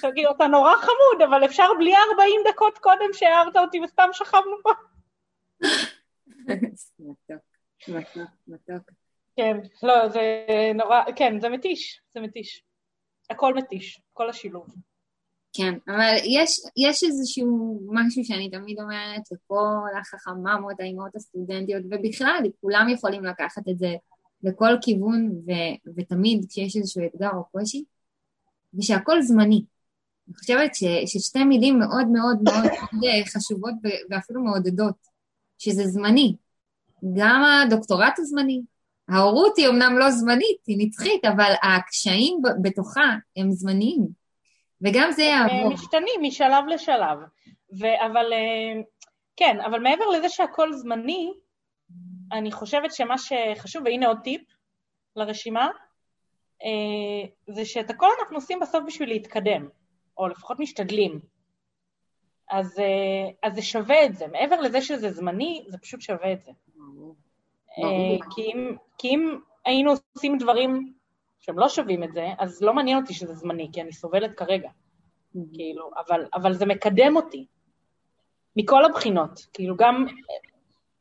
תגיד, 0.01 0.25
אתה 0.35 0.47
נורא 0.47 0.75
חמוד, 0.75 1.21
אבל 1.29 1.45
אפשר 1.45 1.67
בלי 1.79 1.93
40 2.13 2.41
דקות 2.49 2.77
קודם 2.77 3.13
שהערת 3.13 3.57
אותי 3.57 3.79
וסתם 3.83 4.09
שכבנו 4.11 4.57
פה. 4.63 4.71
מתוק, 6.99 7.43
מתוק, 7.87 8.29
מתוק. 8.47 8.91
כן, 9.35 9.57
לא, 9.83 10.09
זה 10.09 10.21
נורא, 10.75 11.01
כן, 11.15 11.39
זה 11.39 11.49
מתיש, 11.49 12.01
זה 12.13 12.19
מתיש. 12.19 12.63
הכל 13.29 13.53
מתיש, 13.53 14.01
כל 14.13 14.29
השילוב. 14.29 14.67
כן, 15.57 15.73
אבל 15.87 16.13
יש, 16.23 16.59
יש 16.77 17.03
איזשהו 17.03 17.79
משהו 17.91 18.25
שאני 18.25 18.49
תמיד 18.49 18.79
אומרת 18.79 19.21
לכל 19.31 19.87
החכממות, 20.01 20.79
האימהות 20.79 21.15
הסטודנטיות, 21.15 21.83
ובכלל, 21.85 22.43
כולם 22.61 22.89
יכולים 22.89 23.25
לקחת 23.25 23.69
את 23.69 23.79
זה 23.79 23.95
לכל 24.43 24.73
כיוון, 24.81 25.31
ו, 25.31 25.51
ותמיד 25.95 26.45
כשיש 26.49 26.75
איזשהו 26.75 27.01
אתגר 27.05 27.29
או 27.29 27.43
קושי, 27.43 27.83
ושהכול 28.73 29.21
זמני. 29.21 29.63
אני 30.27 30.35
חושבת 30.35 30.75
ש, 30.75 30.83
ששתי 31.05 31.43
מילים 31.43 31.79
מאוד 31.79 32.07
מאוד 32.07 32.37
מאוד 32.43 32.71
חשובות 33.33 33.73
ואפילו 34.09 34.43
מעודדות, 34.43 34.95
שזה 35.57 35.87
זמני. 35.87 36.35
גם 37.17 37.43
הדוקטורט 37.43 38.13
הוא 38.17 38.25
זמני, 38.25 38.61
ההורות 39.09 39.57
היא 39.57 39.67
אמנם 39.67 39.97
לא 39.97 40.11
זמנית, 40.11 40.57
היא 40.67 40.87
נצחית, 40.87 41.25
אבל 41.25 41.53
הקשיים 41.63 42.41
בתוכה 42.61 43.15
הם 43.37 43.51
זמניים. 43.51 44.26
וגם 44.81 45.11
זה 45.11 45.23
יעבור. 45.23 45.73
משתנים 45.73 46.21
משלב 46.21 46.63
לשלב. 46.67 47.17
ו- 47.79 48.05
אבל 48.05 48.33
אה, 48.33 48.81
כן, 49.35 49.57
אבל 49.65 49.79
מעבר 49.79 50.05
לזה 50.05 50.29
שהכל 50.29 50.73
זמני, 50.73 51.33
אני 52.31 52.51
חושבת 52.51 52.93
שמה 52.93 53.15
שחשוב, 53.17 53.83
והנה 53.85 54.07
עוד 54.07 54.17
טיפ 54.23 54.41
לרשימה, 55.15 55.67
אה, 56.63 57.29
זה 57.53 57.65
שאת 57.65 57.89
הכל 57.89 58.07
אנחנו 58.19 58.37
עושים 58.37 58.59
בסוף 58.59 58.83
בשביל 58.87 59.09
להתקדם, 59.09 59.67
או 60.17 60.27
לפחות 60.27 60.59
משתדלים. 60.59 61.19
אז, 62.49 62.79
אה, 62.79 63.29
אז 63.43 63.55
זה 63.55 63.61
שווה 63.61 64.05
את 64.05 64.15
זה. 64.15 64.27
מעבר 64.27 64.61
לזה 64.61 64.81
שזה 64.81 65.11
זמני, 65.11 65.65
זה 65.67 65.77
פשוט 65.77 66.01
שווה 66.01 66.33
את 66.33 66.41
זה. 66.41 66.51
כי 68.35 68.41
אם, 68.41 68.75
כי 68.97 69.07
אם 69.07 69.39
היינו 69.65 69.91
עושים 70.15 70.37
דברים 70.37 70.93
שהם 71.39 71.59
לא 71.59 71.69
שווים 71.69 72.03
את 72.03 72.13
זה, 72.13 72.27
אז 72.39 72.61
לא 72.61 72.73
מעניין 72.73 72.97
אותי 72.97 73.13
שזה 73.13 73.33
זמני, 73.33 73.69
כי 73.73 73.81
אני 73.81 73.91
סובלת 73.93 74.37
כרגע. 74.37 74.69
Mm-hmm. 74.69 75.39
כאילו, 75.53 75.91
אבל, 76.07 76.25
אבל 76.33 76.53
זה 76.53 76.65
מקדם 76.65 77.15
אותי. 77.15 77.45
מכל 78.55 78.85
הבחינות. 78.85 79.47
כאילו, 79.53 79.75
גם, 79.77 80.05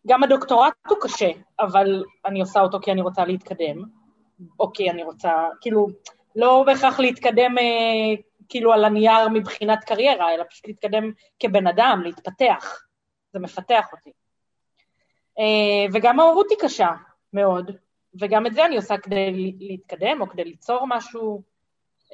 גם 0.06 0.22
הדוקטורט 0.22 0.72
הוא 0.88 0.98
קשה, 1.00 1.30
אבל 1.60 2.04
אני 2.26 2.40
עושה 2.40 2.60
אותו 2.60 2.78
כי 2.82 2.92
אני 2.92 3.02
רוצה 3.02 3.24
להתקדם, 3.24 3.82
או 4.60 4.72
כי 4.72 4.90
אני 4.90 5.02
רוצה, 5.02 5.32
כאילו, 5.60 5.88
לא 6.36 6.62
בהכרח 6.66 7.00
להתקדם 7.00 7.58
אה, 7.58 8.22
כאילו 8.48 8.72
על 8.72 8.84
הנייר 8.84 9.28
מבחינת 9.28 9.84
קריירה, 9.84 10.34
אלא 10.34 10.44
פשוט 10.50 10.66
להתקדם 10.66 11.12
כבן 11.38 11.66
אדם, 11.66 12.00
להתפתח. 12.04 12.82
זה 13.32 13.38
מפתח 13.38 13.86
אותי. 13.92 14.10
אה, 15.38 15.86
וגם 15.92 16.20
ההורות 16.20 16.50
היא 16.50 16.58
קשה 16.60 16.90
מאוד, 17.32 17.70
וגם 18.20 18.46
את 18.46 18.54
זה 18.54 18.66
אני 18.66 18.76
עושה 18.76 18.98
כדי 18.98 19.54
להתקדם, 19.58 20.20
או 20.20 20.28
כדי 20.28 20.44
ליצור 20.44 20.86
משהו 20.88 21.42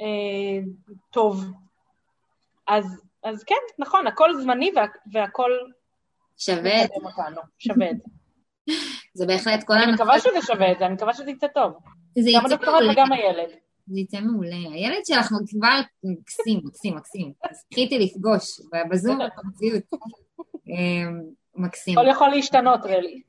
אה, 0.01 0.65
טוב. 1.11 1.45
אז, 2.69 3.03
אז 3.25 3.45
כן, 3.45 3.55
נכון, 3.79 4.07
הכל 4.07 4.41
זמני 4.41 4.71
וה, 4.77 4.87
והכל... 5.13 5.51
שווה 6.39 6.85
את 6.85 6.89
זה. 6.89 6.95
שווה 7.59 7.91
את 7.91 7.97
זה. 7.97 8.05
זה 9.15 9.27
בהחלט 9.27 9.65
כל... 9.65 9.75
אני 9.75 9.93
מקווה 9.93 10.21
שזה 10.21 10.43
שווה 10.47 10.73
את 10.73 10.79
זה, 10.79 10.87
אני 10.87 10.95
מקווה 10.95 11.15
שזה 11.15 11.31
יצא 11.31 11.47
טוב. 11.47 11.73
זה 12.19 12.31
גם 12.35 12.47
הדוקטורט 12.47 12.83
וגם 12.93 13.13
הילד. 13.13 13.51
זה 13.87 14.01
יצא 14.01 14.21
מעולה. 14.21 14.57
הילד 14.57 15.07
שלך 15.07 15.27
כבר 15.27 15.81
מקסים, 16.05 16.61
מקסים, 16.65 16.97
מקסים. 16.97 17.33
זכיתי 17.53 17.99
לפגוש 17.99 18.61
בזום 18.91 19.19
ובמציאות. 19.21 19.83
אה, 20.69 21.11
מקסים. 21.57 21.99
הכל 21.99 22.09
יכול 22.11 22.29
להשתנות, 22.29 22.81
רלי. 22.85 23.23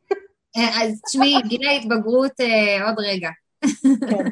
אה, 0.57 0.83
אז 0.83 1.01
תשמעי, 1.05 1.41
גיל 1.47 1.67
ההתבגרות 1.67 2.41
אה, 2.41 2.89
עוד 2.89 2.95
רגע. 2.99 3.29
כן. 4.09 4.29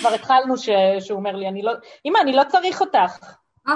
כבר 0.00 0.14
התחלנו 0.14 0.58
שהוא 0.58 1.18
אומר 1.18 1.36
לי, 1.36 1.48
אני 1.48 1.62
לא, 1.62 1.72
אמא, 2.04 2.18
אני 2.22 2.32
לא 2.32 2.42
צריך 2.48 2.80
אותך. 2.80 3.34
אה, 3.68 3.74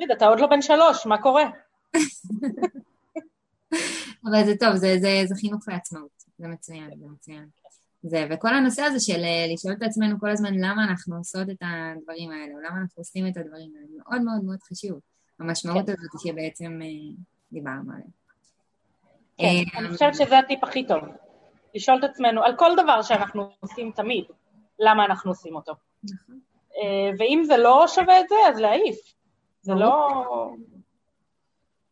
ילד, 0.00 0.10
אתה 0.16 0.26
עוד 0.26 0.40
לא 0.40 0.46
בן 0.46 0.62
שלוש, 0.62 1.06
מה 1.06 1.22
קורה? 1.22 1.44
אבל 4.24 4.44
זה 4.44 4.52
טוב, 4.60 4.76
זה, 4.76 4.96
זה, 5.00 5.22
זה 5.24 5.34
חינוך 5.40 5.68
לעצמאות, 5.68 6.22
זה 6.38 6.48
מצוין, 6.48 6.90
זה 6.98 7.06
מצוין. 7.12 7.46
זה, 8.02 8.26
וכל 8.30 8.54
הנושא 8.54 8.82
הזה 8.82 9.00
של 9.00 9.22
לשאול 9.54 9.74
את 9.74 9.82
עצמנו 9.82 10.20
כל 10.20 10.30
הזמן 10.30 10.54
למה 10.54 10.84
אנחנו 10.84 11.16
עושות 11.16 11.50
את 11.50 11.62
הדברים 11.62 12.30
האלה, 12.30 12.54
או 12.54 12.60
למה 12.60 12.80
אנחנו 12.80 13.00
עושים 13.00 13.26
את 13.26 13.36
הדברים 13.36 13.72
האלה, 13.76 13.86
מאוד 13.96 14.22
מאוד 14.22 14.44
מאוד 14.44 14.58
חשוב. 14.62 15.00
המשמעות 15.40 15.86
כן. 15.86 15.92
הזאת 15.92 16.20
שבעצם 16.20 16.80
דיברנו 17.52 17.92
עליה. 17.92 18.06
כן, 19.38 19.44
אה, 19.46 19.78
אני 19.78 19.88
חושבת 19.88 20.14
שזה 20.14 20.38
הטיפ 20.38 20.64
הכי 20.64 20.86
טוב. 20.86 21.00
לשאול 21.74 21.98
את 21.98 22.04
עצמנו 22.04 22.44
על 22.44 22.56
כל 22.56 22.70
דבר 22.76 23.02
שאנחנו 23.02 23.50
עושים 23.60 23.92
תמיד, 23.92 24.24
למה 24.78 25.04
אנחנו 25.04 25.30
עושים 25.30 25.56
אותו. 25.56 25.72
נכון. 26.04 26.40
אה, 26.76 27.10
ואם 27.18 27.42
זה 27.44 27.56
לא 27.56 27.84
שווה 27.88 28.20
את 28.20 28.28
זה, 28.28 28.34
אז 28.48 28.58
להעיף. 28.58 28.96
זה 29.62 29.74
לא... 29.74 30.08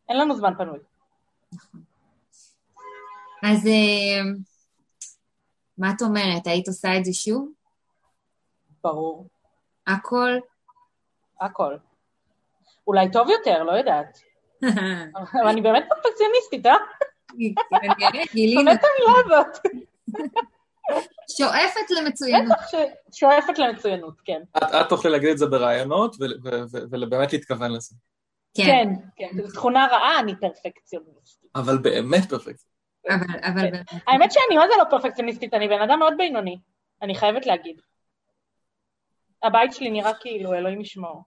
אין 0.09 0.17
לנו 0.17 0.35
זמן 0.35 0.53
פנוי. 0.57 0.79
אז 3.43 3.67
אה, 3.67 4.31
מה 5.77 5.91
את 5.95 6.01
אומרת? 6.01 6.47
היית 6.47 6.67
עושה 6.67 6.97
את 6.97 7.05
זה 7.05 7.13
שוב? 7.13 7.51
ברור. 8.83 9.27
הכל? 9.87 10.31
הכל. 11.41 11.77
אולי 12.87 13.11
טוב 13.11 13.29
יותר, 13.29 13.63
לא 13.63 13.71
יודעת. 13.71 14.19
אבל 15.41 15.47
אני 15.47 15.61
באמת 15.61 15.83
פרפקציוניסטית, 15.89 16.65
אה? 16.65 16.75
גילינו. 18.33 18.71
את 18.71 18.79
המילה 18.83 19.19
הזאת. 19.25 19.57
שואפת 21.37 21.89
למצוינות. 21.89 22.51
בטח 22.51 22.71
שואפת 23.13 23.59
למצוינות, 23.59 24.21
כן. 24.25 24.41
את, 24.57 24.63
את 24.63 24.89
תוכלי 24.89 25.11
להגיד 25.11 25.29
את 25.29 25.37
זה 25.37 25.45
ברעיונות 25.45 26.15
ובאמת 26.91 27.33
להתכוון 27.33 27.71
לזה. 27.71 27.95
כן, 28.57 28.65
כן, 28.65 28.89
כן. 29.15 29.43
זו 29.43 29.53
תכונה 29.53 29.87
רעה, 29.91 30.19
אני 30.19 30.35
פרפקציוניסטית. 30.35 31.49
אבל 31.55 31.77
באמת 31.77 32.29
פרפקט. 32.29 32.63
אבל, 33.09 33.25
אבל 33.43 33.71
באמת. 33.71 33.85
האמת 34.07 34.31
שאני 34.31 34.57
מה 34.57 34.67
זה 34.67 34.73
לא 34.77 34.83
פרפקציוניסטית, 34.89 35.53
אני 35.53 35.67
בן 35.67 35.81
אדם 35.81 35.99
מאוד 35.99 36.13
בינוני. 36.17 36.57
אני 37.01 37.15
חייבת 37.15 37.45
להגיד. 37.45 37.81
הבית 39.43 39.73
שלי 39.73 39.89
נראה 39.89 40.13
כאילו, 40.13 40.53
אלוהים 40.53 40.81
ישמור. 40.81 41.23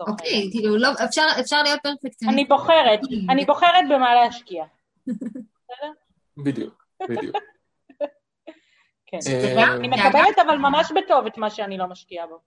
אוקיי, 0.00 0.48
כאילו, 0.52 0.76
לא, 0.76 0.88
אפשר, 1.04 1.26
אפשר 1.40 1.62
להיות 1.62 1.80
פרפקציוניסט. 1.82 2.38
אני 2.38 2.44
בוחרת, 2.44 3.00
אני 3.30 3.44
בוחרת 3.44 3.84
במה 3.90 4.14
להשקיע. 4.14 4.64
בדיוק, 6.44 6.86
בדיוק. 7.08 7.36
כן. 9.06 9.18
אה, 9.28 9.76
אני 9.76 9.88
מקבלת 9.88 10.38
אבל 10.46 10.56
ממש 10.56 10.92
בטוב 10.92 11.26
את 11.26 11.38
מה 11.38 11.50
שאני 11.50 11.78
לא 11.78 11.86
משקיעה 11.86 12.26
בו. 12.26 12.38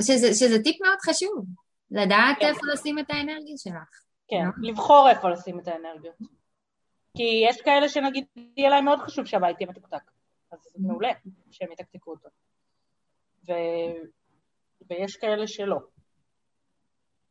שזה, 0.00 0.34
שזה 0.34 0.62
טיפ 0.62 0.82
מאוד 0.82 0.98
חשוב, 1.00 1.46
לדעת 1.90 2.36
כן. 2.40 2.46
איפה 2.46 2.60
לשים 2.72 2.98
את 2.98 3.10
האנרגיה 3.10 3.56
שלך. 3.56 4.00
כן, 4.28 4.44
לבחור 4.62 5.08
איפה 5.10 5.30
לשים 5.30 5.60
את 5.60 5.68
האנרגיות. 5.68 6.16
כי 7.16 7.44
יש 7.48 7.62
כאלה 7.62 7.88
שנגיד, 7.88 8.24
יהיה 8.56 8.70
להם 8.70 8.84
מאוד 8.84 8.98
חשוב 8.98 9.24
שהבית 9.24 9.60
יהיה 9.60 9.70
מתוקתק. 9.70 10.10
אז 10.52 10.58
זה 10.62 10.78
מעולה 10.78 11.10
שהם 11.50 11.72
יתקתקו 11.72 12.10
אותו. 12.10 12.28
ו... 13.48 13.52
ויש 14.90 15.16
כאלה 15.16 15.46
שלא. 15.46 15.78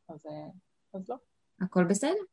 אז, 0.10 0.26
אה, 0.26 0.48
אז 0.94 1.10
לא. 1.10 1.16
הכל 1.62 1.84
בסדר, 1.84 2.24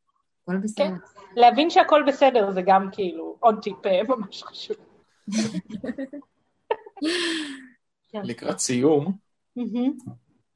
הכל 0.43 0.57
בסדר. 0.57 0.85
כן. 0.85 0.95
להבין 1.37 1.71
שהכל 1.71 2.03
בסדר 2.07 2.51
זה 2.51 2.63
גם 2.67 2.89
כאילו 2.93 3.37
עוד 3.41 3.59
טיפ 3.63 3.87
אה, 3.87 4.01
ממש 4.09 4.43
חשוב. 4.43 4.77
כן. 8.09 8.23
לקראת 8.25 8.59
סיום. 8.59 9.17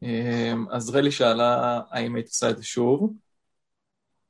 אמ, 0.03 0.67
אז 0.71 0.91
רלי 0.91 1.11
שאלה 1.11 1.81
האם 1.91 2.15
היית 2.15 2.27
עושה 2.27 2.51
את 2.51 2.57
זה 2.57 2.65
שוב, 2.65 3.13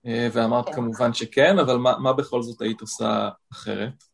אה, 0.07 0.29
ואמרת 0.33 0.67
כן. 0.67 0.73
כמובן 0.73 1.13
שכן, 1.13 1.59
אבל 1.59 1.77
מה, 1.77 1.99
מה 1.99 2.13
בכל 2.13 2.43
זאת 2.43 2.61
היית 2.61 2.81
עושה 2.81 3.29
אחרת? 3.53 4.05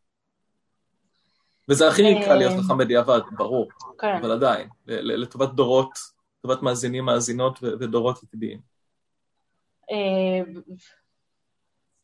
וזה 1.68 1.88
הכי 1.88 2.02
קל 2.24 2.34
להיות 2.34 2.52
חכם 2.64 2.78
בדיעבד, 2.78 3.20
ברור, 3.36 3.68
כן. 3.98 4.16
אבל 4.20 4.30
עדיין, 4.30 4.68
ל- 4.86 5.12
ל- 5.12 5.22
לטובת 5.22 5.48
דורות, 5.54 5.98
לטובת 6.38 6.62
מאזינים, 6.62 7.04
מאזינות 7.04 7.62
ודורות 7.62 8.22
עתידיים. 8.22 8.60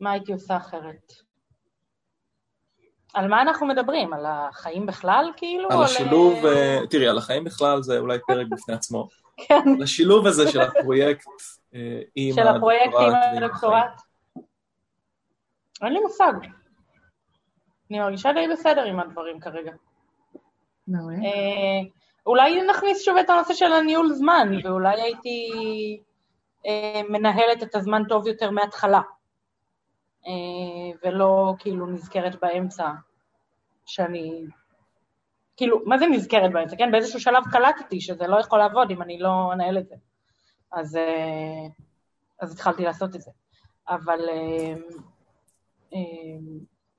מה 0.00 0.10
הייתי 0.12 0.32
עושה 0.32 0.56
אחרת? 0.56 1.12
על 3.14 3.28
מה 3.28 3.42
אנחנו 3.42 3.66
מדברים? 3.66 4.12
על 4.12 4.26
החיים 4.26 4.86
בכלל, 4.86 5.32
כאילו? 5.36 5.68
על 5.72 5.82
השילוב, 5.82 6.46
ל- 6.46 6.46
אה, 6.46 6.80
תראי, 6.90 7.08
על 7.08 7.18
החיים 7.18 7.44
בכלל 7.44 7.82
זה 7.82 7.98
אולי 7.98 8.18
פרק 8.26 8.46
בפני 8.50 8.74
עצמו. 8.74 9.08
כן, 9.48 9.60
על 9.76 9.82
השילוב 9.82 10.26
הזה 10.26 10.50
של 10.50 10.60
הפרויקט 10.60 11.26
אה, 11.74 12.00
עם 12.14 12.34
של 12.34 12.46
הפרויקט 12.48 12.94
עם 13.00 13.12
הדוקטורט. 13.36 14.00
אין 15.82 15.92
לי 15.92 16.00
מושג. 16.00 16.32
אני 17.90 17.98
מרגישה 17.98 18.32
די 18.32 18.46
בסדר 18.52 18.84
עם 18.84 19.00
הדברים 19.00 19.40
כרגע. 19.40 19.72
מעולה. 20.88 21.16
אה, 21.16 21.88
אולי 22.26 22.62
נכניס 22.62 23.04
שוב 23.04 23.16
את 23.16 23.30
הנושא 23.30 23.54
של 23.54 23.72
הניהול 23.72 24.12
זמן, 24.12 24.48
ואולי 24.64 25.02
הייתי 25.02 25.50
אה, 26.66 27.00
מנהלת 27.08 27.62
את 27.62 27.74
הזמן 27.74 28.02
טוב 28.08 28.26
יותר 28.26 28.50
מההתחלה, 28.50 29.00
ולא 31.04 31.54
כאילו 31.58 31.86
נזכרת 31.86 32.40
באמצע 32.40 32.90
שאני... 33.86 34.44
כאילו, 35.56 35.80
מה 35.84 35.98
זה 35.98 36.06
נזכרת 36.06 36.52
באמצע, 36.52 36.76
כן? 36.76 36.90
באיזשהו 36.90 37.20
שלב 37.20 37.42
קלטתי 37.52 38.00
שזה 38.00 38.26
לא 38.26 38.40
יכול 38.40 38.58
לעבוד 38.58 38.90
אם 38.90 39.02
אני 39.02 39.18
לא 39.18 39.52
אנהל 39.52 39.78
את 39.78 39.88
זה. 39.88 39.94
אז, 40.72 40.96
אה, 40.96 41.66
אז 42.40 42.52
התחלתי 42.52 42.82
לעשות 42.82 43.16
את 43.16 43.20
זה. 43.20 43.30
אבל 43.88 44.18
אה, 44.28 44.74
אה, 45.94 46.38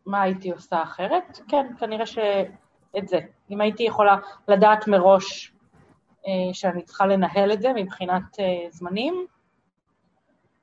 מה 0.05 0.21
הייתי 0.21 0.51
עושה 0.51 0.83
אחרת? 0.83 1.39
כן, 1.47 1.65
כנראה 1.79 2.05
שאת 2.05 3.07
זה. 3.07 3.19
אם 3.51 3.61
הייתי 3.61 3.83
יכולה 3.83 4.17
לדעת 4.47 4.87
מראש 4.87 5.53
אה, 6.27 6.53
שאני 6.53 6.83
צריכה 6.83 7.05
לנהל 7.05 7.53
את 7.53 7.61
זה 7.61 7.73
מבחינת 7.75 8.39
אה, 8.39 8.69
זמנים, 8.69 9.27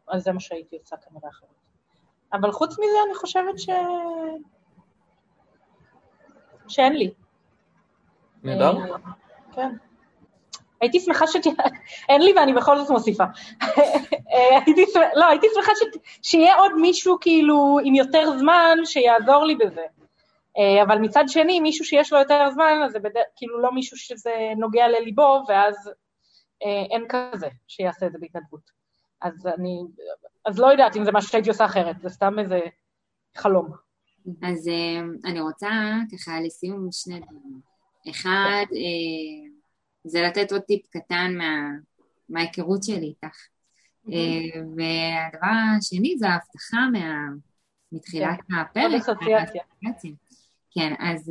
אז 0.08 0.22
זה 0.22 0.32
מה 0.32 0.40
שהייתי 0.40 0.76
עושה 0.76 0.96
כנראה 0.96 1.28
אחרת. 1.28 1.65
אבל 2.32 2.52
חוץ 2.52 2.72
מזה 2.72 2.98
אני 3.06 3.14
חושבת 3.14 3.58
ש... 3.58 3.68
שאין 6.68 6.92
לי. 6.92 7.10
נהדר? 8.42 8.76
אה, 8.76 8.96
כן. 9.52 9.76
הייתי 10.80 11.00
שמחה 11.00 11.26
שת... 11.26 11.46
אין 12.08 12.22
לי 12.22 12.32
ואני 12.36 12.52
בכל 12.52 12.78
זאת 12.78 12.90
מוסיפה. 12.90 13.24
אה, 14.32 14.58
הייתי 14.66 14.84
שמחה, 14.92 15.06
לא, 15.14 15.26
הייתי 15.26 15.46
שמחה 15.54 15.72
שת... 15.74 16.00
שיהיה 16.22 16.54
עוד 16.56 16.72
מישהו 16.80 17.16
כאילו 17.20 17.78
עם 17.84 17.94
יותר 17.94 18.38
זמן 18.38 18.78
שיעזור 18.84 19.44
לי 19.44 19.54
בזה. 19.54 19.84
אה, 20.58 20.82
אבל 20.82 20.98
מצד 20.98 21.24
שני, 21.28 21.60
מישהו 21.60 21.84
שיש 21.84 22.12
לו 22.12 22.18
יותר 22.18 22.50
זמן, 22.50 22.82
אז 22.84 22.92
זה 22.92 22.98
בד... 22.98 23.10
כאילו 23.36 23.60
לא 23.60 23.72
מישהו 23.72 23.96
שזה 23.96 24.52
נוגע 24.56 24.88
לליבו, 24.88 25.42
ואז 25.48 25.90
אין 26.90 27.04
כזה 27.08 27.48
שיעשה 27.68 28.06
את 28.06 28.12
זה 28.12 28.18
בהתנדבות. 28.20 28.70
אז 29.22 29.46
אני, 29.46 29.82
אז 30.46 30.58
לא 30.58 30.66
יודעת 30.66 30.96
אם 30.96 31.04
זה 31.04 31.10
משהו 31.12 31.30
שהייתי 31.30 31.48
עושה 31.48 31.64
אחרת, 31.64 32.00
זה 32.00 32.08
סתם 32.08 32.38
איזה 32.38 32.60
חלום. 33.36 33.70
אז 34.42 34.68
אה, 34.68 35.30
אני 35.30 35.40
רוצה 35.40 35.70
ככה 36.12 36.40
לסיום 36.40 36.88
שני 36.92 37.20
דברים. 37.20 37.60
אחד, 38.10 38.64
אה, 38.72 39.50
זה 40.04 40.22
לתת 40.22 40.52
עוד 40.52 40.60
טיפ 40.60 40.86
קטן 40.86 41.34
מה, 41.38 41.68
מההיכרות 42.28 42.84
שלי 42.84 43.06
איתך. 43.06 43.36
אה, 44.12 44.60
והדבר 44.76 45.76
השני 45.78 46.14
זה 46.18 46.28
ההבטחה 46.28 46.76
מה, 46.92 47.28
מתחילת 47.92 48.38
עוד 48.50 48.60
הפרק. 48.60 49.02
כן, 50.70 50.94
אז, 50.98 51.30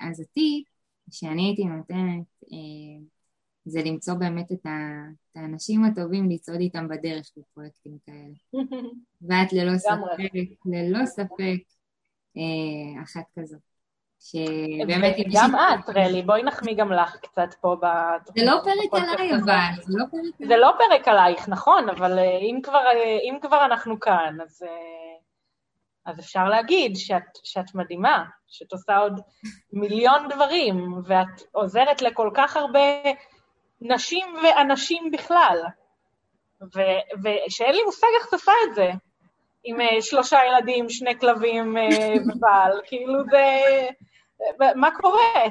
אז 0.00 0.20
הטיפ 0.20 0.66
שאני 1.10 1.46
הייתי 1.46 1.64
נותנת 1.64 2.26
זה 3.64 3.80
למצוא 3.84 4.14
באמת 4.14 4.52
את, 4.52 4.66
ה, 4.66 4.70
את 5.32 5.36
האנשים 5.36 5.84
הטובים 5.84 6.30
לצעוד 6.30 6.60
איתם 6.60 6.88
בדרך 6.88 7.30
בפרויקטים 7.36 7.98
כאלה. 8.06 8.62
ואת 9.28 9.52
ללא. 9.52 9.78
ספק, 9.78 10.32
ללא 10.66 11.06
ספק, 11.06 11.62
אה, 12.36 13.02
אחת 13.02 13.24
כזאת. 13.38 13.74
שבאמת... 14.24 15.16
גם 15.32 15.54
את, 15.54 15.96
רלי, 15.96 16.22
בואי 16.22 16.42
נחמיא 16.42 16.74
גם 16.76 16.92
לך 16.92 17.16
קצת 17.16 17.54
פה 17.60 17.76
בתוכנית. 17.76 18.44
זה 18.46 18.50
לא 18.50 18.60
פרק 18.64 19.02
עליי. 19.02 19.30
אבל, 19.30 19.82
זה 19.82 19.98
לא 19.98 20.04
פרק 20.10 20.34
עליי. 20.38 20.48
זה 20.48 20.56
לא 20.56 20.70
פרק 20.78 21.08
עלייך, 21.08 21.48
נכון, 21.48 21.88
אבל 21.88 22.18
אה, 22.18 22.38
אם 22.38 22.60
כבר, 22.62 22.86
אה, 22.86 23.18
אם 23.22 23.38
כבר 23.42 23.64
אנחנו 23.64 24.00
כאן, 24.00 24.38
אז, 24.42 24.62
אה, 24.62 25.16
אז 26.06 26.20
אפשר 26.20 26.48
להגיד 26.48 26.96
שאת, 26.96 27.22
שאת 27.44 27.74
מדהימה, 27.74 28.24
שאת 28.46 28.72
עושה 28.72 28.96
עוד 28.96 29.20
מיליון 29.72 30.28
דברים, 30.28 31.02
ואת 31.04 31.42
עוזרת 31.52 32.02
לכל 32.02 32.30
כך 32.34 32.56
הרבה 32.56 32.80
נשים 33.84 34.26
ואנשים 34.42 35.10
בכלל, 35.10 35.58
ו- 36.62 37.24
ושאין 37.24 37.74
לי 37.74 37.82
מושג 37.84 38.06
איך 38.18 38.28
את 38.28 38.32
עושה 38.32 38.52
את 38.68 38.74
זה, 38.74 38.90
עם 39.64 39.80
אה, 39.80 40.02
שלושה 40.02 40.38
ילדים, 40.48 40.90
שני 40.90 41.18
כלבים 41.18 41.76
אה, 41.76 42.14
ובעל, 42.26 42.80
כאילו 42.84 43.24
זה... 43.30 43.44
מה 44.74 44.88
קורה? 45.00 45.44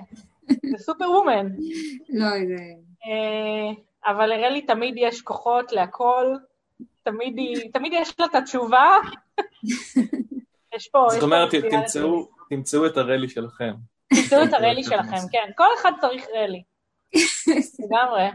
זה 0.48 0.78
סופר 0.78 1.12
וומן. 1.12 1.48
לא, 2.10 2.28
זה... 2.30 2.64
אה, 3.06 3.72
אבל 4.06 4.26
לרלי 4.26 4.62
תמיד 4.62 4.94
יש 4.98 5.22
כוחות 5.22 5.72
להכל, 5.72 6.36
תמיד, 7.04 7.38
היא, 7.38 7.72
תמיד 7.74 7.94
יש 7.94 8.20
לה 8.20 8.26
את 8.26 8.36
התשובה. 8.36 8.98
יש 10.76 10.88
פה... 10.88 11.06
זאת 11.10 11.24
אומרת, 11.24 11.56
תמצאו, 11.56 12.28
תמצאו 12.50 12.86
את 12.86 12.98
הרלי 12.98 13.30
שלכם. 13.30 13.74
תמצאו 14.10 14.44
את 14.44 14.54
הרלי 14.54 14.84
שלכם, 14.84 15.28
כן. 15.32 15.52
כל 15.56 15.68
אחד 15.82 15.92
צריך 16.02 16.26
רלי. 16.36 16.64
לגמרי. 17.80 18.30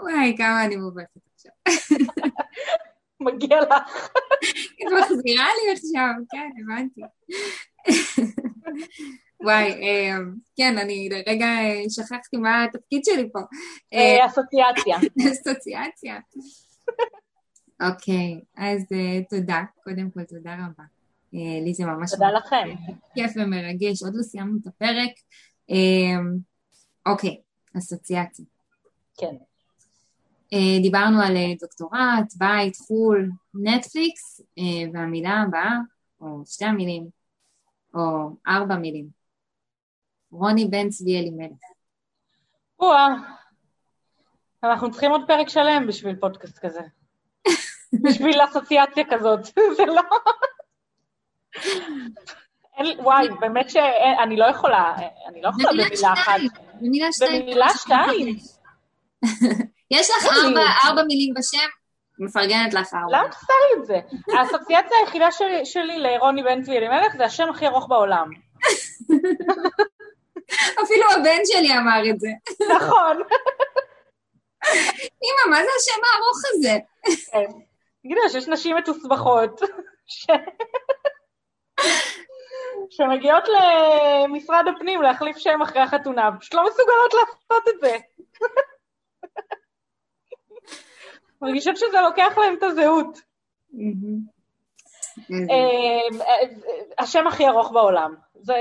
וואי, 0.00 0.34
כמה 0.36 0.64
אני 0.64 0.76
מובכת 0.76 1.20
עכשיו. 1.34 1.52
מגיע 3.20 3.60
לך. 3.60 3.72
את 4.82 4.92
מחזירה 4.98 5.46
לי 5.46 5.72
עכשיו, 5.72 6.14
כן, 6.30 6.50
הבנתי. 6.62 7.00
וואי, 9.42 9.72
אה, 9.72 10.16
כן, 10.56 10.78
אני 10.78 11.08
לרגע 11.08 11.46
אה, 11.46 11.82
שכחתי 11.88 12.36
מה 12.36 12.64
התפקיד 12.64 13.04
שלי 13.04 13.28
פה. 13.32 13.38
אה, 13.92 14.26
אסוציאציה. 14.26 14.96
אסוציאציה. 15.32 16.18
אוקיי, 17.82 18.40
אז 18.56 18.82
תודה, 19.30 19.62
קודם 19.84 20.10
כל 20.10 20.24
תודה 20.24 20.54
רבה. 20.54 20.84
לי 21.64 21.74
זה 21.74 21.84
ממש... 21.84 22.10
תודה 22.10 22.30
לכם. 22.30 22.74
כיף 23.14 23.32
ומרגש, 23.36 24.02
עוד 24.02 24.12
לא 24.14 24.22
סיימנו 24.22 24.58
את 24.62 24.66
הפרק. 24.66 25.10
אוקיי, 27.06 27.40
אסוציאציה. 27.78 28.44
כן. 29.16 29.36
דיברנו 30.82 31.22
על 31.22 31.36
דוקטורט, 31.60 32.34
בית, 32.36 32.76
חו"ל, 32.76 33.30
נטפליקס, 33.54 34.40
והמילה 34.92 35.42
הבאה, 35.46 35.76
או 36.20 36.42
שתי 36.46 36.64
המילים, 36.64 37.08
או 37.94 38.30
ארבע 38.48 38.76
מילים. 38.76 39.08
רוני 40.30 40.64
בן 40.64 40.88
צבי 40.88 41.18
אלימלך. 41.18 41.58
וואה, 42.80 43.08
אנחנו 44.64 44.90
צריכים 44.90 45.10
עוד 45.10 45.20
פרק 45.26 45.48
שלם 45.48 45.86
בשביל 45.86 46.16
פודקאסט 46.16 46.58
כזה. 46.58 46.80
בשביל 48.04 48.44
אסוציאציה 48.44 49.04
כזאת, 49.10 49.44
זה 49.76 49.86
לא... 49.86 50.02
וואי, 52.98 53.28
באמת 53.40 53.70
שאני 53.70 54.36
לא 54.36 54.44
יכולה, 54.44 54.94
אני 55.26 55.42
לא 55.42 55.48
יכולה 55.48 55.70
במילה 55.70 56.12
אחת. 56.12 56.40
במילה 56.80 57.12
שתיים. 57.12 57.42
במילה 57.42 57.68
שתיים. 57.76 58.36
יש 59.90 60.10
לך 60.10 60.26
ארבע 60.84 61.02
מילים 61.02 61.34
בשם, 61.34 61.68
מפרגנת 62.18 62.74
לך 62.74 62.94
ארבע. 62.94 63.18
למה 63.18 63.28
תעשה 63.28 63.52
לי 63.52 63.80
את 63.80 63.86
זה? 63.86 64.00
האסוציאציה 64.36 64.98
היחידה 65.00 65.28
שלי 65.64 65.98
לרוני 65.98 66.42
בן 66.42 66.62
צבי 66.62 66.76
אלימלך 66.76 67.16
זה 67.16 67.24
השם 67.24 67.48
הכי 67.50 67.66
ארוך 67.66 67.88
בעולם. 67.88 68.30
אפילו 70.84 71.10
הבן 71.10 71.40
שלי 71.44 71.78
אמר 71.78 72.10
את 72.10 72.20
זה. 72.20 72.28
נכון. 72.76 73.16
אמא, 75.24 75.50
מה 75.50 75.56
זה 75.56 75.70
השם 75.80 76.00
הארוך 76.04 76.38
הזה? 76.52 76.78
כן. 77.32 77.50
תגידי, 78.02 78.20
שיש 78.32 78.48
נשים 78.48 78.76
מתוסבכות, 78.76 79.60
שמגיעות 82.90 83.44
למשרד 83.48 84.64
הפנים 84.76 85.02
להחליף 85.02 85.36
שם 85.36 85.62
אחרי 85.62 85.82
החתונה, 85.82 86.30
פשוט 86.40 86.54
לא 86.54 86.64
מסוגלות 86.66 87.14
לעשות 87.14 87.68
את 87.68 87.80
זה. 87.80 87.96
מרגישות 91.42 91.76
שזה 91.76 92.00
לוקח 92.00 92.38
להם 92.38 92.54
את 92.58 92.62
הזהות. 92.62 93.18
אה, 95.30 95.56
אה, 96.20 96.48
השם 96.98 97.26
הכי 97.26 97.48
ארוך 97.48 97.72
בעולם. 97.72 98.14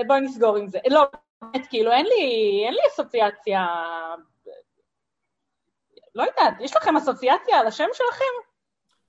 בואי 0.07 0.21
נסגור 0.21 0.57
עם 0.57 0.67
זה. 0.67 0.79
לא, 0.89 1.05
באמת, 1.41 1.67
כאילו, 1.67 1.91
אין 1.91 2.05
לי, 2.05 2.61
אין 2.65 2.73
לי 2.73 2.79
אסוציאציה... 2.93 3.65
לא 6.15 6.23
יודעת, 6.23 6.53
יש 6.59 6.75
לכם 6.75 6.97
אסוציאציה 6.97 7.59
על 7.59 7.67
השם 7.67 7.87
שלכם? 7.93 8.46